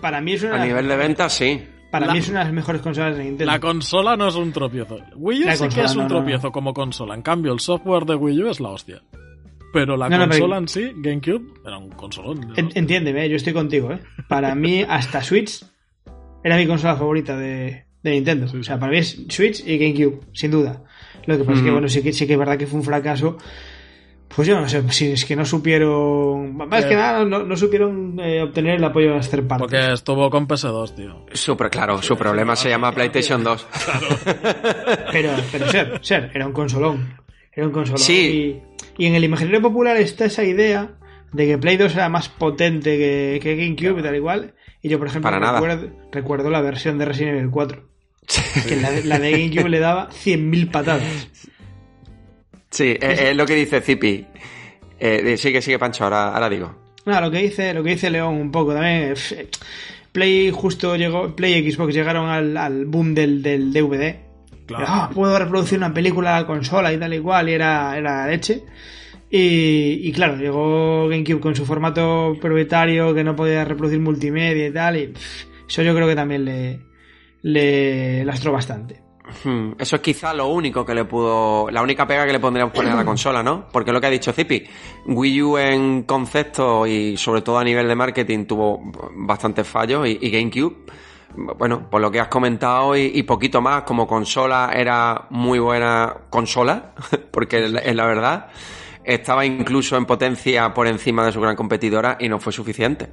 Para 0.00 0.20
mí 0.20 0.32
es 0.34 0.42
una, 0.42 0.62
A 0.62 0.66
nivel 0.66 0.86
de 0.88 0.96
venta, 0.96 1.28
sí. 1.28 1.62
para 1.90 2.06
la- 2.06 2.12
mí 2.12 2.18
es 2.18 2.28
una 2.28 2.40
de 2.40 2.44
las 2.46 2.54
mejores 2.54 2.82
consolas 2.82 3.16
de 3.16 3.24
Nintendo. 3.24 3.50
La 3.52 3.60
consola 3.60 4.16
no 4.16 4.28
es 4.28 4.34
un 4.34 4.52
tropiezo. 4.52 4.98
Wii 5.16 5.42
U 5.42 5.46
La 5.46 5.56
sí 5.56 5.68
que 5.68 5.82
es 5.82 5.96
un 5.96 6.02
no, 6.02 6.08
tropiezo 6.08 6.48
no. 6.48 6.52
como 6.52 6.74
consola. 6.74 7.14
En 7.14 7.22
cambio, 7.22 7.52
el 7.52 7.60
software 7.60 8.04
de 8.04 8.14
Wii 8.14 8.42
U 8.42 8.50
es 8.50 8.60
la 8.60 8.68
hostia. 8.70 9.02
Pero 9.72 9.96
la 9.96 10.08
No, 10.10 10.18
no, 10.18 10.24
pero- 10.24 10.32
consola 10.40 10.58
en 10.58 10.68
sí, 10.68 10.92
GameCube, 10.96 11.54
era 11.64 11.78
un 11.78 11.88
consolón. 11.90 12.52
En- 12.56 12.70
Entiéndeme, 12.74 13.26
yo 13.30 13.36
estoy 13.36 13.54
contigo, 13.54 13.90
¿eh? 13.92 14.00
Para 14.28 14.54
mí, 14.54 14.84
hasta 14.86 15.22
Switch 15.22 15.64
era 16.44 16.56
mi 16.58 16.66
consola 16.66 16.96
favorita 16.96 17.36
de, 17.38 17.86
de 18.02 18.10
Nintendo. 18.10 18.46
Sí, 18.48 18.58
o 18.58 18.62
sea, 18.64 18.78
para 18.78 18.92
mí 18.92 18.98
es 18.98 19.24
Switch 19.30 19.66
y 19.66 19.78
GameCube, 19.78 20.20
sin 20.34 20.50
duda. 20.50 20.82
Lo 21.26 21.36
que 21.38 21.44
pasa 21.44 21.52
es 21.52 21.58
que, 21.60 21.64
Ujú. 21.66 21.72
bueno, 21.72 21.88
sí 21.88 22.02
que, 22.02 22.12
sí 22.12 22.26
que 22.26 22.32
es 22.34 22.38
verdad 22.38 22.56
que 22.58 22.66
fue 22.66 22.78
un 22.80 22.84
fracaso. 22.84 23.38
Pues 24.34 24.48
yo 24.48 24.58
no 24.58 24.66
sé, 24.66 24.82
si 24.92 25.12
es 25.12 25.26
que 25.26 25.36
no 25.36 25.44
supieron. 25.44 26.56
Más 26.56 26.84
Eh. 26.84 26.88
que 26.88 26.94
nada, 26.96 27.22
no, 27.24 27.42
no 27.44 27.54
supieron 27.56 28.18
eh, 28.18 28.40
obtener 28.42 28.76
el 28.76 28.84
apoyo 28.84 29.10
de 29.10 29.16
las 29.16 29.28
third 29.30 29.46
parties. 29.46 29.70
Porque 29.70 29.92
estuvo 29.92 30.30
con 30.30 30.48
PS2, 30.48 30.94
tío. 30.94 31.54
Pro- 31.56 31.68
claro, 31.70 32.00
su 32.00 32.16
problema 32.16 32.56
se 32.56 32.70
llama 32.70 32.92
PlayStation 32.92 33.44
2. 33.44 33.66
Pero, 35.12 35.30
pero 35.52 35.68
ser, 35.68 35.98
ser, 36.02 36.30
era 36.34 36.46
un 36.46 36.52
consolón. 36.52 37.14
Era 37.52 37.66
un 37.66 37.72
consolón. 37.72 37.98
Sí. 37.98 38.62
Y, 38.98 39.04
y 39.04 39.06
en 39.06 39.14
el 39.14 39.24
imaginario 39.24 39.60
popular 39.60 39.96
está 39.98 40.24
esa 40.24 40.42
idea 40.44 40.92
de 41.32 41.46
que 41.46 41.58
Play 41.58 41.76
2 41.76 41.94
era 41.94 42.08
más 42.08 42.28
potente 42.30 42.96
que, 42.96 43.38
que 43.42 43.56
GameCube 43.56 44.00
y 44.00 44.02
tal 44.02 44.16
igual. 44.16 44.54
Y 44.80 44.88
yo, 44.88 44.98
por 44.98 45.08
ejemplo, 45.08 45.30
Para 45.30 45.40
nada. 45.40 45.60
recuerdo, 45.60 45.90
recuerdo 46.10 46.50
la 46.50 46.60
versión 46.62 46.96
de 46.98 47.04
Resident 47.04 47.36
Evil 47.38 47.50
4. 47.50 47.82
Que 48.68 48.76
la 48.76 48.90
de, 48.90 49.04
la 49.04 49.18
de 49.18 49.30
GameCube 49.32 49.68
le 49.68 49.78
daba 49.80 50.08
100.000 50.10 50.70
patadas. 50.70 51.28
Sí, 52.70 52.96
es, 53.00 53.20
es 53.20 53.36
lo 53.36 53.44
que 53.44 53.54
dice 53.54 53.80
Zipi. 53.80 54.26
Eh, 54.98 55.36
sigue, 55.36 55.60
sigue, 55.60 55.78
Pancho, 55.78 56.04
ahora, 56.04 56.32
ahora 56.32 56.48
digo. 56.48 56.74
Nada, 57.04 57.22
lo 57.22 57.30
que 57.30 57.38
dice, 57.38 57.74
lo 57.74 57.82
que 57.82 57.90
dice 57.90 58.08
León 58.10 58.34
un 58.36 58.50
poco 58.50 58.72
también. 58.72 59.10
pf, 59.10 59.48
Play 60.12 60.50
justo 60.50 60.94
llegó, 60.96 61.34
Play 61.34 61.54
y 61.54 61.72
Xbox 61.72 61.94
llegaron 61.94 62.28
al, 62.28 62.56
al 62.56 62.84
boom 62.84 63.14
del, 63.14 63.42
del 63.42 63.72
DVD. 63.72 64.16
Claro. 64.66 64.84
Ah, 64.86 65.10
puedo 65.12 65.36
reproducir 65.38 65.78
una 65.78 65.92
película 65.92 66.36
a 66.36 66.40
la 66.40 66.46
consola 66.46 66.92
y 66.92 66.98
tal 66.98 67.12
y 67.14 67.18
cual, 67.18 67.48
y 67.48 67.52
era, 67.52 67.96
era 67.96 68.28
leche. 68.28 68.62
Y, 69.30 70.00
y 70.02 70.12
claro, 70.12 70.36
llegó 70.36 71.08
GameCube 71.08 71.40
con 71.40 71.56
su 71.56 71.64
formato 71.64 72.36
propietario 72.40 73.14
que 73.14 73.24
no 73.24 73.34
podía 73.34 73.64
reproducir 73.64 73.98
multimedia 73.98 74.66
y 74.66 74.72
tal, 74.72 74.96
y 74.98 75.06
pff, 75.08 75.46
eso 75.68 75.82
yo 75.82 75.94
creo 75.94 76.06
que 76.06 76.14
también 76.14 76.44
le, 76.44 76.80
le 77.42 78.24
lastró 78.24 78.52
bastante. 78.52 79.02
Hmm, 79.44 79.72
Eso 79.78 79.96
es 79.96 80.02
quizá 80.02 80.34
lo 80.34 80.48
único 80.48 80.84
que 80.84 80.94
le 80.94 81.04
pudo. 81.04 81.70
La 81.70 81.82
única 81.82 82.06
pega 82.06 82.26
que 82.26 82.32
le 82.32 82.40
pondríamos 82.40 82.74
poner 82.74 82.92
a 82.92 82.96
la 82.96 83.04
consola, 83.04 83.42
¿no? 83.42 83.68
Porque 83.72 83.92
lo 83.92 84.00
que 84.00 84.06
ha 84.08 84.10
dicho 84.10 84.32
Zipi, 84.32 84.64
Wii 85.06 85.42
U 85.42 85.58
en 85.58 86.02
concepto 86.02 86.86
y 86.86 87.16
sobre 87.16 87.42
todo 87.42 87.58
a 87.58 87.64
nivel 87.64 87.88
de 87.88 87.94
marketing 87.94 88.44
tuvo 88.46 88.80
bastantes 89.16 89.66
fallos 89.66 90.06
y, 90.06 90.30
GameCube, 90.30 90.76
bueno, 91.56 91.88
por 91.88 92.00
lo 92.00 92.10
que 92.10 92.20
has 92.20 92.28
comentado 92.28 92.96
y, 92.96 93.10
y 93.14 93.22
poquito 93.22 93.60
más, 93.62 93.84
como 93.84 94.06
consola 94.06 94.72
era 94.74 95.26
muy 95.30 95.58
buena 95.58 96.14
consola, 96.28 96.92
porque 97.30 97.64
es 97.64 97.94
la 97.96 98.06
verdad, 98.06 98.48
estaba 99.04 99.46
incluso 99.46 99.96
en 99.96 100.04
potencia 100.04 100.74
por 100.74 100.86
encima 100.86 101.24
de 101.24 101.32
su 101.32 101.40
gran 101.40 101.56
competidora 101.56 102.16
y 102.20 102.28
no 102.28 102.38
fue 102.38 102.52
suficiente. 102.52 103.08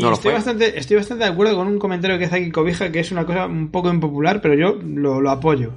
Y 0.00 0.04
No 0.04 0.12
estoy, 0.14 0.32
bastante, 0.32 0.78
estoy 0.78 0.96
bastante 0.96 1.24
de 1.24 1.30
acuerdo 1.30 1.56
con 1.56 1.66
un 1.68 1.78
comentario 1.78 2.18
que 2.18 2.24
hace 2.24 2.36
aquí 2.36 2.50
Cobija, 2.50 2.90
que 2.90 3.00
es 3.00 3.12
una 3.12 3.26
cosa 3.26 3.46
un 3.46 3.70
poco 3.70 3.90
impopular, 3.90 4.40
pero 4.40 4.54
yo 4.54 4.78
lo, 4.82 5.20
lo 5.20 5.30
apoyo. 5.30 5.72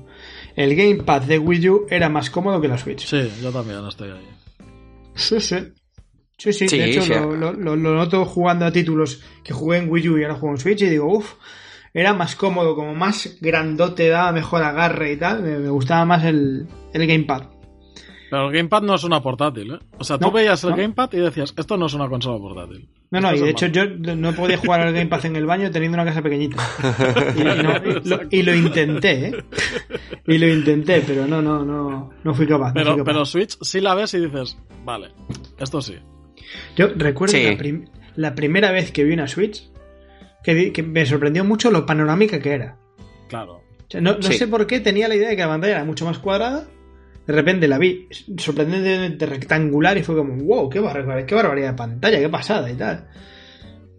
El 0.55 0.75
Gamepad 0.75 1.23
de 1.23 1.39
Wii 1.39 1.69
U 1.69 1.85
era 1.89 2.09
más 2.09 2.29
cómodo 2.29 2.61
que 2.61 2.67
la 2.67 2.77
Switch. 2.77 3.05
Sí, 3.05 3.29
yo 3.41 3.51
también 3.51 3.85
estoy 3.87 4.11
ahí. 4.11 4.29
Sí, 5.15 5.39
sí. 5.39 5.57
Sí, 6.37 6.51
sí, 6.53 6.67
Sí, 6.67 6.77
de 6.77 6.85
hecho 6.91 7.01
sí. 7.01 7.13
Lo, 7.13 7.35
lo- 7.35 7.53
lo- 7.53 7.75
lo 7.75 7.95
noto 7.95 8.25
jugando 8.25 8.65
a 8.65 8.71
títulos 8.71 9.21
que 9.43 9.53
jugué 9.53 9.77
en 9.79 9.89
Wii 9.91 10.09
U 10.09 10.17
y 10.17 10.23
ahora 10.23 10.35
juego 10.35 10.55
en 10.55 10.59
Switch 10.61 10.81
y 10.81 10.89
digo, 10.89 11.05
uff, 11.17 11.33
era 11.93 12.13
más 12.13 12.35
cómodo, 12.35 12.75
como 12.75 12.95
más 12.95 13.37
grandote, 13.39 14.07
daba 14.09 14.31
mejor 14.31 14.63
agarre 14.63 15.13
y 15.13 15.17
tal. 15.17 15.43
Me, 15.43 15.59
me 15.59 15.69
gustaba 15.69 16.05
más 16.05 16.23
el, 16.25 16.67
el 16.93 17.07
Gamepad. 17.07 17.43
Pero 18.33 18.47
el 18.47 18.53
Gamepad 18.55 18.81
no 18.81 18.95
es 18.95 19.03
una 19.03 19.21
portátil, 19.21 19.73
¿eh? 19.73 19.79
O 19.99 20.03
sea, 20.03 20.17
tú 20.17 20.25
No, 20.25 20.31
veías 20.31 20.63
el 20.63 20.71
no. 20.71 20.75
Gamepad 20.77 21.13
y 21.13 21.17
decías, 21.17 21.53
esto 21.55 21.77
no 21.77 21.85
es 21.85 21.93
una 21.93 22.09
consola 22.09 22.39
portátil. 22.39 22.89
No, 23.11 23.21
no, 23.21 23.31
y 23.35 23.39
de 23.39 23.49
hecho 23.51 23.67
yo 23.67 23.85
no 23.85 24.33
podía 24.33 24.57
jugar 24.57 24.81
al 24.81 24.91
Gamepad 24.93 25.23
en 25.27 25.35
el 25.35 25.45
baño 25.45 25.69
teniendo 25.69 25.95
una 25.97 26.05
casa 26.05 26.23
pequeñita. 26.23 26.57
Y, 27.37 27.41
y 27.41 27.43
no- 27.43 27.77
y 27.85 28.03
lo, 28.09 28.19
y 28.31 28.41
lo 28.41 28.55
intenté, 28.55 29.27
¿eh? 29.27 29.43
Y 30.25 30.37
lo 30.39 30.47
intenté, 30.47 31.03
pero 31.05 31.27
no, 31.27 31.43
no, 31.43 31.63
no, 31.63 32.09
no 32.23 32.33
fui 32.33 32.47
capaz. 32.47 32.69
no 32.69 32.73
Pero, 32.73 32.85
fui 32.93 32.97
capaz. 33.01 33.11
pero 33.11 33.25
Switch 33.25 33.55
sí 33.61 33.81
la 33.81 33.93
ves 33.93 34.13
y 34.15 34.21
dices, 34.21 34.57
vale, 34.83 35.09
esto 35.59 35.79
sí. 35.79 35.95
Yo 36.75 36.87
recuerdo 36.95 37.33
Sí. 37.37 37.43
la, 37.43 37.55
prim- 37.55 37.85
la 38.15 38.33
primera 38.33 38.71
vez 38.71 38.91
que 38.91 39.03
vi 39.03 39.13
una 39.13 39.27
Switch 39.27 39.69
que, 40.43 40.55
vi- 40.55 40.71
que 40.71 40.81
me 40.81 41.05
sorprendió 41.05 41.45
mucho 41.45 41.69
lo 41.69 41.85
panorámica 41.85 42.39
que 42.39 42.51
era. 42.53 42.77
Claro. 43.29 43.57
O 43.57 43.85
sea, 43.89 44.01
no, 44.01 44.13
no 44.15 44.23
Sí. 44.23 44.33
sé 44.39 44.47
por 44.47 44.65
qué 44.65 44.79
tenía 44.79 45.07
la 45.07 45.13
idea 45.13 45.29
de 45.29 45.35
que 45.35 45.41
la 45.43 45.49
pantalla 45.49 45.75
era 45.75 45.85
mucho 45.85 46.05
más 46.05 46.17
cuadrada. 46.17 46.65
De 47.25 47.33
repente 47.33 47.67
la 47.67 47.77
vi 47.77 48.07
sorprendentemente 48.37 49.25
rectangular 49.25 49.97
y 49.97 50.03
fue 50.03 50.15
como, 50.15 50.35
wow, 50.43 50.69
qué, 50.69 50.79
barbaridad, 50.79 51.25
qué 51.25 51.35
barbaridad 51.35 51.71
de 51.71 51.77
pantalla, 51.77 52.19
qué 52.19 52.29
pasada 52.29 52.69
y 52.69 52.75
tal. 52.75 53.07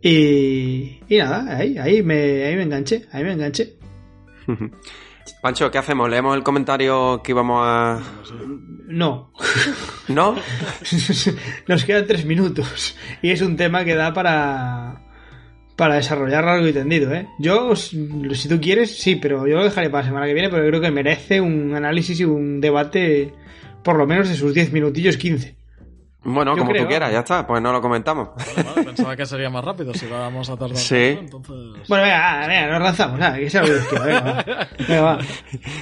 Y, 0.03 1.01
y 1.09 1.17
nada, 1.17 1.57
ahí, 1.57 1.79
ahí, 1.79 2.03
me, 2.03 2.45
ahí 2.45 2.57
me 2.57 2.65
enganché, 2.65 3.07
ahí 3.13 3.25
me 3.25 3.33
enganché. 3.33 3.77
Pancho, 5.41 5.71
¿qué 5.71 5.79
hacemos? 5.79 6.11
¿Leemos 6.11 6.37
el 6.37 6.43
comentario 6.43 7.23
que 7.23 7.33
íbamos 7.33 7.63
a...? 7.65 8.01
No, 8.87 9.33
¿No? 10.09 10.37
nos 11.69 11.85
quedan 11.85 12.07
tres 12.07 12.27
minutos 12.27 12.97
y 13.23 13.31
es 13.31 13.41
un 13.41 13.57
tema 13.57 13.85
que 13.85 13.95
da 13.95 14.13
para 14.13 15.04
para 15.77 15.97
desarrollar 15.97 16.45
largo 16.45 16.69
y 16.69 16.73
tendido, 16.73 17.13
¿eh? 17.13 17.27
Yo, 17.39 17.75
si 17.75 18.49
tú 18.49 18.61
quieres, 18.61 18.97
sí, 18.97 19.17
pero 19.17 19.47
yo 19.47 19.57
lo 19.57 19.65
dejaré 19.65 19.91
para 19.91 20.03
la 20.03 20.09
semana 20.09 20.27
que 20.27 20.35
viene, 20.35 20.51
pero 20.51 20.67
creo 20.67 20.81
que 20.81 20.91
merece 20.91 21.41
un 21.41 21.75
análisis 21.75 22.21
y 22.21 22.25
un 22.25 22.61
debate 22.61 23.33
por 23.83 23.97
lo 23.97 24.07
menos 24.07 24.29
de 24.29 24.35
sus 24.35 24.55
10 24.55 24.73
minutillos, 24.73 25.17
15. 25.17 25.55
Bueno, 26.27 26.53
Yo 26.53 26.59
como 26.61 26.71
creo. 26.71 26.83
tú 26.85 26.89
quieras, 26.89 27.13
ya 27.13 27.19
está, 27.21 27.47
pues 27.47 27.61
no 27.61 27.71
lo 27.71 27.81
comentamos. 27.83 28.31
Vale, 28.35 28.69
vale, 28.69 28.83
pensaba 28.85 29.15
que 29.15 29.27
sería 29.27 29.51
más 29.51 29.63
rápido 29.65 29.93
si 29.93 30.07
vamos 30.07 30.49
a 30.49 30.57
tardar 30.57 30.77
Sí. 30.79 31.17
entonces... 31.21 31.87
Bueno, 31.87 32.05
venga, 32.05 32.47
venga, 32.47 32.67
nos 32.73 32.83
lanzamos, 32.83 33.19
nada, 33.19 33.37
que 33.39 33.51
sea 33.51 33.61
lo 33.61 33.67
que 33.67 33.73
Dios 33.75 33.87
quiera, 33.89 34.05
venga, 34.07 34.21
va. 34.23 34.45
Venga, 34.89 35.01
va. 35.03 35.19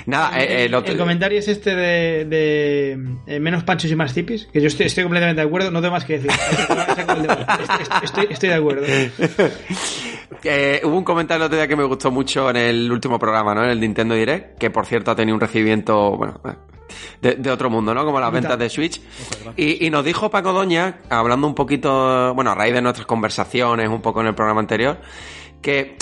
Nada, 0.06 0.40
eh, 0.42 0.64
eh, 0.64 0.68
lo- 0.68 0.84
El 0.84 0.98
comentario 0.98 1.38
es 1.38 1.46
este 1.48 1.76
de, 1.76 2.24
de, 2.24 2.98
eh, 3.26 3.38
menos 3.40 3.62
panchos 3.62 3.90
y 3.90 3.94
más 3.96 4.12
tipis, 4.14 4.46
que 4.46 4.60
yo 4.60 4.66
estoy, 4.66 4.86
estoy 4.86 5.04
completamente 5.04 5.40
de 5.42 5.46
acuerdo, 5.46 5.70
no 5.70 5.80
tengo 5.80 5.92
más 5.92 6.04
que 6.04 6.18
decir. 6.18 6.30
El 8.22 8.32
estoy 8.32 8.48
de 8.48 8.54
acuerdo. 8.56 8.82
Eh, 10.44 10.80
hubo 10.84 10.96
un 10.96 11.04
comentario 11.04 11.44
el 11.44 11.46
otro 11.46 11.56
día 11.56 11.68
que 11.68 11.76
me 11.76 11.84
gustó 11.84 12.10
mucho 12.10 12.50
en 12.50 12.56
el 12.56 12.90
último 12.90 13.18
programa, 13.18 13.54
¿no? 13.54 13.64
En 13.64 13.70
el 13.70 13.80
Nintendo 13.80 14.14
Direct, 14.14 14.58
que 14.58 14.70
por 14.70 14.86
cierto 14.86 15.10
ha 15.10 15.14
tenido 15.14 15.34
un 15.34 15.40
recibimiento, 15.40 16.16
bueno, 16.16 16.40
de, 17.20 17.36
de 17.36 17.50
otro 17.50 17.70
mundo, 17.70 17.94
¿no? 17.94 18.04
Como 18.04 18.18
las 18.18 18.32
ventas 18.32 18.58
de 18.58 18.68
Switch. 18.68 19.00
Y, 19.56 19.86
y 19.86 19.90
nos 19.90 20.04
dijo 20.04 20.30
Paco 20.30 20.52
Doña, 20.52 21.00
hablando 21.08 21.46
un 21.46 21.54
poquito, 21.54 22.34
bueno, 22.34 22.50
a 22.50 22.54
raíz 22.54 22.74
de 22.74 22.82
nuestras 22.82 23.06
conversaciones, 23.06 23.88
un 23.88 24.02
poco 24.02 24.20
en 24.20 24.28
el 24.28 24.34
programa 24.34 24.60
anterior, 24.60 24.98
que 25.60 25.96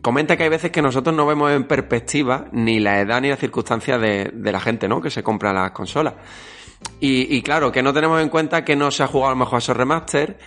comenta 0.00 0.36
que 0.36 0.44
hay 0.44 0.48
veces 0.48 0.70
que 0.70 0.82
nosotros 0.82 1.14
no 1.14 1.26
vemos 1.26 1.50
en 1.52 1.64
perspectiva 1.64 2.46
ni 2.52 2.80
la 2.80 3.00
edad 3.00 3.20
ni 3.20 3.28
las 3.28 3.38
circunstancias 3.38 4.00
de, 4.00 4.30
de 4.32 4.52
la 4.52 4.60
gente, 4.60 4.88
¿no? 4.88 5.00
Que 5.00 5.10
se 5.10 5.22
compra 5.22 5.52
las 5.52 5.72
consolas. 5.72 6.14
Y, 7.00 7.36
y 7.36 7.42
claro, 7.42 7.70
que 7.70 7.82
no 7.82 7.92
tenemos 7.92 8.20
en 8.20 8.28
cuenta 8.28 8.64
que 8.64 8.76
no 8.76 8.90
se 8.90 9.02
ha 9.02 9.06
jugado 9.06 9.30
a 9.30 9.34
lo 9.34 9.38
mejor 9.38 9.56
a 9.56 9.58
esos 9.58 9.76
remaster 9.76 10.38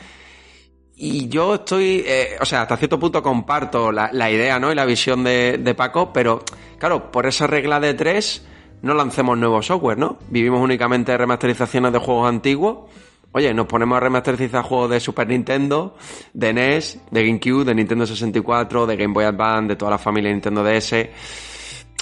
y 0.98 1.28
yo 1.28 1.56
estoy, 1.56 2.04
eh, 2.06 2.38
o 2.40 2.46
sea, 2.46 2.62
hasta 2.62 2.78
cierto 2.78 2.98
punto 2.98 3.22
comparto 3.22 3.92
la, 3.92 4.10
la 4.14 4.32
idea, 4.32 4.60
¿no? 4.60 4.72
Y 4.72 4.76
la 4.76 4.86
visión 4.86 5.24
de, 5.24 5.76
Paco, 5.76 6.14
pero 6.14 6.44
claro, 6.78 7.12
por 7.12 7.26
esa 7.26 7.48
regla 7.48 7.80
de 7.80 7.94
tres 7.94 8.46
no 8.82 8.94
lancemos 8.94 9.38
nuevo 9.38 9.62
software, 9.62 9.98
¿no? 9.98 10.18
Vivimos 10.30 10.62
únicamente 10.62 11.18
remasterizaciones 11.18 11.92
de 11.92 12.00
juegos 12.00 12.30
antiguos. 12.30 12.90
Oye, 13.34 13.54
nos 13.54 13.68
ponemos 13.68 13.98
a 13.98 14.00
remasterizar 14.00 14.64
juegos 14.64 14.92
de 14.92 15.00
Super 15.02 15.28
Nintendo, 15.28 15.98
de 16.34 16.54
NES, 16.54 17.02
de 17.12 17.26
GameCube, 17.26 17.66
de 17.66 17.76
Nintendo 17.76 18.06
64, 18.06 18.86
de 18.86 18.96
Game 18.96 19.14
Boy 19.14 19.26
Advance, 19.26 19.68
de 19.70 19.76
toda 19.76 19.92
la 19.92 19.98
familia 19.98 20.32
Nintendo 20.32 20.64
DS 20.64 20.94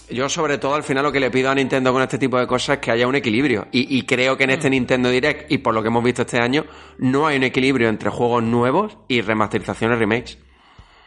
yo 0.10 0.30
sobre 0.30 0.58
todo 0.58 0.76
al 0.76 0.84
final 0.84 1.04
lo 1.04 1.12
que 1.12 1.20
le 1.20 1.32
pido 1.32 1.50
a 1.50 1.56
Nintendo 1.56 1.92
con 1.94 2.02
este 2.02 2.18
tipo 2.18 2.38
de 2.38 2.48
cosas 2.48 2.76
es 2.76 2.82
que 2.82 2.92
haya 2.92 3.08
un 3.08 3.16
equilibrio. 3.16 3.68
Y, 3.72 3.98
y, 3.98 4.04
creo 4.04 4.38
que 4.38 4.44
en 4.44 4.52
este 4.52 4.68
mm. 4.68 4.72
Nintendo 4.72 5.10
Direct, 5.10 5.52
y 5.52 5.60
por 5.60 5.74
lo 5.74 5.82
que 5.82 5.88
hemos 5.88 6.04
visto 6.04 6.24
este 6.24 6.40
año, 6.40 6.66
no 6.98 7.28
hay 7.28 7.38
un 7.38 7.44
equilibrio 7.44 7.90
entre 7.90 8.10
juegos 8.10 8.44
nuevos 8.44 8.98
y 9.08 9.22
remasterizaciones 9.22 10.00
remakes. 10.00 10.38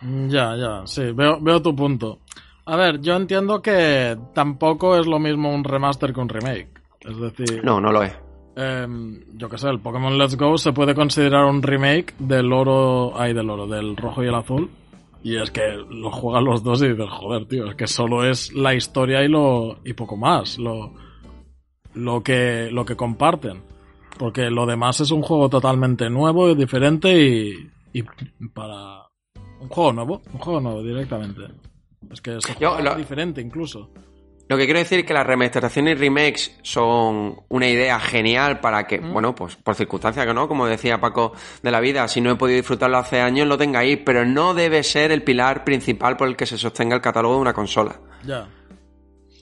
Mm, 0.01 0.29
ya, 0.29 0.57
ya, 0.57 0.87
sí, 0.87 1.13
veo, 1.13 1.39
veo 1.41 1.61
tu 1.61 1.75
punto. 1.75 2.21
A 2.65 2.77
ver, 2.77 3.01
yo 3.01 3.15
entiendo 3.15 3.63
que 3.63 4.17
tampoco 4.35 4.97
es 4.99 5.07
lo 5.07 5.19
mismo 5.19 5.55
un 5.55 5.63
remaster 5.63 6.13
que 6.13 6.21
un 6.21 6.29
remake. 6.29 6.69
Es 7.01 7.17
decir... 7.19 7.65
No, 7.65 7.81
no 7.81 7.93
lo 7.93 8.03
es. 8.03 8.13
Eh, 8.57 8.87
yo 9.35 9.49
qué 9.49 9.59
sé, 9.59 9.69
el 9.69 9.81
Pokémon 9.81 10.19
Let's 10.19 10.37
Go 10.37 10.59
se 10.59 10.73
puede 10.73 10.95
considerar 10.95 11.45
un 11.45 11.63
remake 11.63 12.15
del 12.19 12.53
oro... 12.53 13.13
Ay, 13.17 13.35
del 13.35 13.49
oro, 13.51 13.67
del 13.67 13.97
rojo 13.97 14.25
y 14.25 14.27
el 14.27 14.35
azul 14.35 14.71
y 15.23 15.37
es 15.37 15.51
que 15.51 15.63
lo 15.91 16.11
juegan 16.11 16.45
los 16.45 16.63
dos 16.63 16.83
y 16.83 16.89
dices, 16.89 17.09
joder, 17.11 17.47
tío, 17.47 17.69
es 17.69 17.75
que 17.75 17.87
solo 17.87 18.25
es 18.25 18.53
la 18.53 18.75
historia 18.75 19.25
y 19.25 19.29
lo 19.29 19.79
y 19.85 19.93
poco 19.93 20.17
más, 20.17 20.59
lo, 20.59 20.93
lo 21.95 22.23
que 22.23 22.69
lo 22.71 22.85
que 22.85 22.97
comparten. 22.97 23.63
Porque 24.19 24.49
lo 24.51 24.65
demás 24.65 25.01
es 25.01 25.11
un 25.11 25.21
juego 25.21 25.49
totalmente 25.51 26.09
nuevo 26.09 26.49
y 26.49 26.55
diferente 26.55 27.13
y, 27.13 27.71
y 27.93 28.03
para 28.55 29.07
un 29.61 29.69
juego 29.69 29.93
nuevo, 29.93 30.23
un 30.33 30.39
juego 30.39 30.61
nuevo 30.61 30.83
directamente. 30.83 31.43
Es 32.11 32.21
que 32.21 32.37
es 32.37 32.47
diferente 32.97 33.41
incluso. 33.41 33.91
Lo 34.49 34.57
que 34.57 34.65
quiero 34.65 34.79
decir 34.79 35.01
es 35.01 35.05
que 35.05 35.15
las 35.15 35.27
remasterizaciones 35.27 35.97
y 35.97 36.01
remakes 36.01 36.57
son 36.63 37.41
una 37.49 37.69
idea 37.69 37.99
genial 37.99 38.61
para 38.61 38.87
que, 38.87 39.01
mm. 39.01 39.13
bueno, 39.13 39.35
pues 39.35 39.57
por 39.57 39.75
circunstancias 39.75 40.25
que 40.25 40.35
no, 40.35 40.47
como 40.47 40.67
decía 40.67 41.01
Paco 41.01 41.33
de 41.63 41.71
la 41.71 41.81
vida, 41.81 42.07
si 42.07 42.21
no 42.21 42.31
he 42.31 42.37
podido 42.37 42.57
disfrutarlo 42.57 42.99
hace 42.99 43.21
años, 43.21 43.49
lo 43.49 43.59
tengáis, 43.59 43.99
pero 44.05 44.25
no 44.25 44.55
debe 44.55 44.85
ser 44.85 45.11
el 45.11 45.23
pilar 45.23 45.65
principal 45.65 46.17
por 46.17 46.29
el 46.29 46.37
que 46.37 46.47
se 46.47 46.59
sostenga 46.59 46.95
el 46.95 47.03
catálogo 47.03 47.35
de 47.35 47.41
una 47.41 47.53
consola. 47.53 48.01
Ya. 48.25 48.47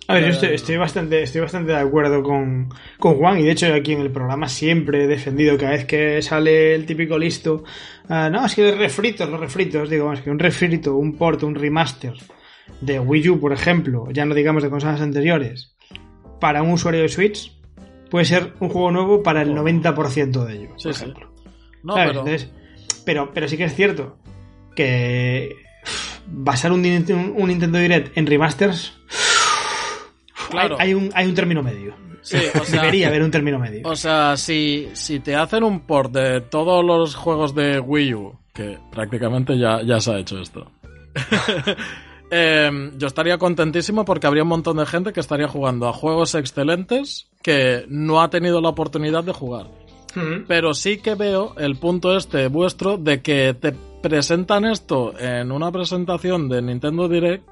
A 0.07 0.15
ver, 0.15 0.33
yo 0.33 0.49
estoy, 0.49 0.77
bastante, 0.77 1.23
estoy 1.23 1.41
bastante 1.41 1.73
de 1.73 1.79
acuerdo 1.79 2.23
con, 2.23 2.69
con, 2.99 3.15
Juan 3.15 3.39
y 3.39 3.45
de 3.45 3.53
hecho 3.53 3.73
aquí 3.73 3.93
en 3.93 4.03
el 4.03 4.11
programa 4.11 4.49
siempre 4.49 5.05
he 5.05 5.07
defendido 5.07 5.57
cada 5.57 5.73
vez 5.73 5.87
que 5.87 6.21
sale 6.21 6.75
el 6.75 6.85
típico 6.85 7.19
listo, 7.19 7.65
uh, 8.11 8.31
no, 8.31 8.45
es 8.45 8.55
que 8.55 8.71
los 8.71 8.77
refritos, 8.77 9.31
los 9.31 9.41
refritos, 9.41 9.89
digo, 9.89 10.13
es 10.13 10.21
que 10.21 10.31
un 10.31 10.39
refrito, 10.39 10.95
un 10.95 11.17
port, 11.17 11.43
un 11.43 11.55
remaster 11.55 12.13
de 12.81 13.01
Wii 13.01 13.31
U, 13.31 13.41
por 13.41 13.53
ejemplo, 13.53 14.09
ya 14.11 14.25
no 14.25 14.35
digamos 14.35 14.63
de 14.63 14.71
consolas 14.71 15.01
anteriores, 15.01 15.75
para 16.41 16.63
un 16.63 16.73
usuario 16.73 17.03
de 17.03 17.09
Switch, 17.09 17.53
puede 18.11 18.25
ser 18.25 18.53
un 18.61 18.69
juego 18.69 18.91
nuevo 18.91 19.23
para 19.23 19.43
el 19.43 19.55
90% 19.55 20.45
de 20.45 20.55
ellos, 20.55 20.83
por 20.83 20.93
ejemplo. 20.93 21.33
No, 21.83 21.95
pero... 21.95 22.25
pero... 23.05 23.33
pero... 23.33 23.49
sí 23.49 23.57
que 23.57 23.65
es 23.65 23.75
cierto 23.75 24.19
que 24.75 25.57
basar 26.27 26.73
un, 26.73 26.81
un, 26.81 27.49
Nintendo 27.49 27.79
Direct 27.79 28.17
en 28.17 28.27
remasters, 28.27 28.99
claro. 30.51 30.77
hay, 30.79 30.95
un, 30.95 31.11
hay 31.15 31.27
un 31.27 31.35
término 31.35 31.63
medio. 31.63 31.95
Sí, 32.23 32.39
o 32.59 32.65
sea, 32.65 32.81
Debería 32.81 33.09
haber 33.09 33.23
un 33.23 33.31
término 33.31 33.59
medio. 33.59 33.87
O 33.89 33.97
sea, 33.97 34.37
si, 34.37 34.89
si 34.95 35.21
te 35.21 35.37
hacen 35.37 35.63
un 35.63 35.81
port 35.81 36.13
de 36.13 36.41
todos 36.41 36.85
los 36.85 37.15
juegos 37.15 37.55
de 37.55 37.79
Wii 37.79 38.15
U, 38.15 38.39
que 38.53 38.79
prácticamente 38.91 39.59
ya, 39.59 39.83
ya 39.83 40.01
se 40.01 40.13
ha 40.13 40.19
hecho 40.19 40.41
esto. 40.41 40.71
Eh, 42.37 42.91
yo 42.99 43.07
estaría 43.07 43.39
contentísimo 43.39 44.05
porque 44.05 44.27
habría 44.27 44.43
un 44.43 44.49
montón 44.49 44.79
de 44.79 44.87
gente 44.87 45.13
que 45.13 45.21
estaría 45.21 45.47
jugando 45.47 45.87
a 45.87 45.93
juegos 45.93 46.35
excelentes 46.35 47.29
que 47.45 47.85
no 47.89 48.21
ha 48.21 48.29
tenido 48.29 48.61
la 48.61 48.71
oportunidad 48.71 49.23
de 49.23 49.33
jugar. 49.33 49.69
Pero 50.47 50.75
sí 50.75 50.99
que 50.99 51.15
veo 51.15 51.55
el 51.59 51.77
punto 51.77 52.17
este 52.17 52.49
vuestro 52.49 52.99
de 52.99 53.21
que 53.21 53.55
te 53.55 53.73
presentan 54.03 54.65
esto 54.65 55.13
en 55.19 55.51
una 55.51 55.71
presentación 55.71 56.49
de 56.49 56.63
Nintendo 56.63 57.09
Direct 57.09 57.45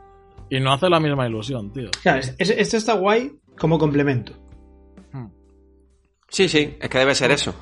y 0.50 0.58
no 0.60 0.72
hace 0.72 0.88
la 0.88 1.00
misma 1.00 1.28
ilusión, 1.28 1.72
tío. 1.72 1.90
esto 2.38 2.76
está 2.76 2.94
guay 2.94 3.32
como 3.56 3.78
complemento. 3.78 4.41
Sí, 6.32 6.48
sí, 6.48 6.76
es 6.80 6.88
que 6.88 6.98
debe 6.98 7.14
ser 7.14 7.30
eso. 7.30 7.54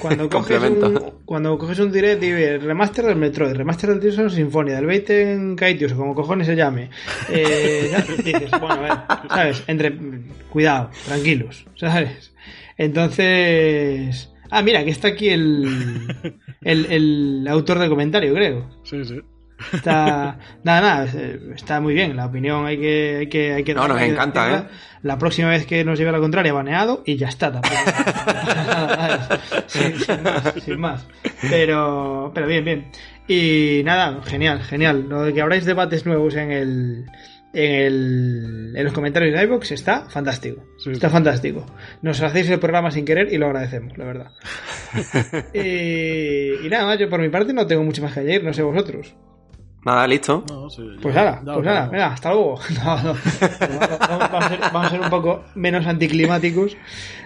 Cuando 0.00 0.28
coges, 0.30 0.58
un, 0.62 1.12
cuando 1.26 1.58
coges 1.58 1.78
un 1.78 1.92
direct 1.92 2.22
y 2.22 2.28
el 2.28 2.62
remaster 2.62 3.04
del 3.04 3.16
Metroid, 3.16 3.52
remaster 3.54 4.00
del 4.00 4.20
of 4.20 4.32
Sinfonia, 4.32 4.76
del 4.76 4.86
Baiten 4.86 5.54
Kaitius, 5.54 5.92
o 5.92 5.96
como 5.98 6.14
cojones 6.14 6.46
se 6.46 6.56
llame, 6.56 6.88
eh, 7.28 7.94
dices, 8.24 8.50
bueno, 8.52 9.04
a 9.06 9.16
ver, 9.20 9.28
¿sabes? 9.28 9.64
Entre, 9.66 9.94
cuidado, 10.48 10.90
tranquilos, 11.04 11.66
¿sabes? 11.76 12.32
Entonces... 12.78 14.30
Ah, 14.50 14.62
mira, 14.62 14.84
que 14.84 14.90
está 14.90 15.08
aquí 15.08 15.28
el, 15.28 16.32
el, 16.62 16.86
el 16.86 17.46
autor 17.48 17.78
del 17.78 17.90
comentario, 17.90 18.32
creo. 18.32 18.70
Sí, 18.84 19.04
sí. 19.04 19.20
Está, 19.72 20.38
nada, 20.64 20.80
nada, 20.80 21.04
está 21.54 21.80
muy 21.80 21.94
bien. 21.94 22.16
La 22.16 22.26
opinión 22.26 22.66
hay 22.66 22.78
que, 22.78 23.16
hay 23.20 23.26
que, 23.28 23.52
hay 23.54 23.64
que 23.64 23.74
No, 23.74 23.88
nos 23.88 24.00
encanta, 24.00 24.56
¿eh? 24.56 24.62
La 25.02 25.18
próxima 25.18 25.50
vez 25.50 25.66
que 25.66 25.84
nos 25.84 25.98
lleve 25.98 26.10
a 26.10 26.12
la 26.12 26.18
contraria, 26.18 26.52
baneado 26.52 27.02
y 27.04 27.16
ya 27.16 27.28
está. 27.28 27.52
sin, 29.66 30.80
más, 30.80 31.06
Pero, 31.42 32.32
pero 32.34 32.46
bien, 32.46 32.64
bien. 32.64 32.90
Y 33.28 33.82
nada, 33.84 34.22
genial, 34.24 34.62
genial. 34.62 35.06
Lo 35.08 35.22
de 35.22 35.32
que 35.32 35.40
habráis 35.40 35.64
debates 35.64 36.04
nuevos 36.04 36.34
en 36.36 36.50
el, 36.50 37.06
en, 37.52 37.72
el, 37.72 38.72
en 38.76 38.84
los 38.84 38.92
comentarios 38.92 39.34
de 39.34 39.44
iVoox 39.44 39.72
está 39.72 40.08
fantástico. 40.10 40.64
Está 40.86 41.08
fantástico. 41.08 41.64
Nos 42.02 42.20
hacéis 42.20 42.50
el 42.50 42.58
programa 42.58 42.90
sin 42.90 43.04
querer 43.04 43.32
y 43.32 43.38
lo 43.38 43.46
agradecemos, 43.46 43.96
la 43.96 44.04
verdad. 44.04 44.32
y, 45.54 46.66
y, 46.66 46.68
nada 46.68 46.86
más, 46.86 46.98
yo 46.98 47.08
por 47.08 47.20
mi 47.20 47.28
parte 47.28 47.52
no 47.52 47.66
tengo 47.66 47.84
mucho 47.84 48.02
más 48.02 48.12
que 48.12 48.20
añadir, 48.20 48.44
no 48.44 48.52
sé 48.52 48.62
vosotros. 48.62 49.14
Nada, 49.84 50.06
listo. 50.06 50.44
pues 51.02 51.14
nada, 51.14 51.42
pues 51.44 51.64
nada, 51.64 51.88
venga, 51.88 52.06
hasta 52.06 52.32
luego. 52.32 52.58
vamos, 52.84 54.86
a 54.86 54.90
ser, 54.90 55.00
un 55.00 55.10
poco 55.10 55.44
menos 55.54 55.86
anticlimáticos. 55.86 56.76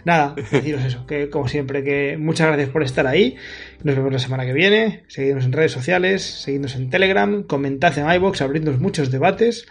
Nada, 0.05 0.35
deciros 0.35 0.85
eso, 0.85 1.07
que 1.07 1.31
como 1.31 1.47
siempre, 1.47 1.85
que 1.85 2.17
muchas 2.19 2.49
gracias 2.49 2.71
por 2.71 2.83
estar 2.83 3.07
ahí. 3.07 3.37
Nos 3.85 3.95
vemos 3.95 4.13
la 4.13 4.19
semana 4.19 4.45
que 4.45 4.53
viene. 4.53 5.05
Seguidnos 5.09 5.45
en 5.45 5.53
redes 5.53 5.71
sociales, 5.71 6.25
seguidnos 6.25 6.75
en 6.75 6.91
Telegram, 6.91 7.45
comentad 7.45 7.97
en 7.97 8.11
iBox, 8.11 8.43
abrirnos 8.43 8.81
muchos 8.81 9.13
debates. 9.13 9.67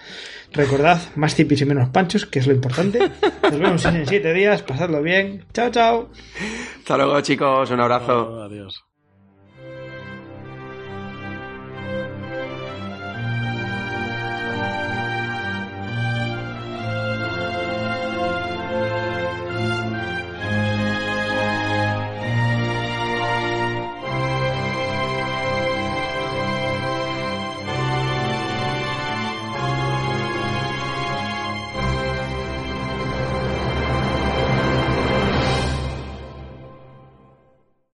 Recordad, 0.53 1.01
más 1.15 1.35
tipis 1.35 1.61
y 1.61 1.65
menos 1.65 1.89
panchos, 1.89 2.25
que 2.25 2.39
es 2.39 2.47
lo 2.47 2.53
importante. 2.53 2.99
Nos 3.43 3.59
vemos 3.59 3.85
en 3.85 4.07
siete 4.07 4.33
días, 4.33 4.63
pasadlo 4.63 5.01
bien. 5.01 5.45
Chao, 5.53 5.69
chao. 5.71 6.09
Hasta 6.77 6.97
luego, 6.97 7.19
chicos, 7.19 7.69
un 7.69 7.81
abrazo. 7.81 8.43
adiós. 8.43 8.87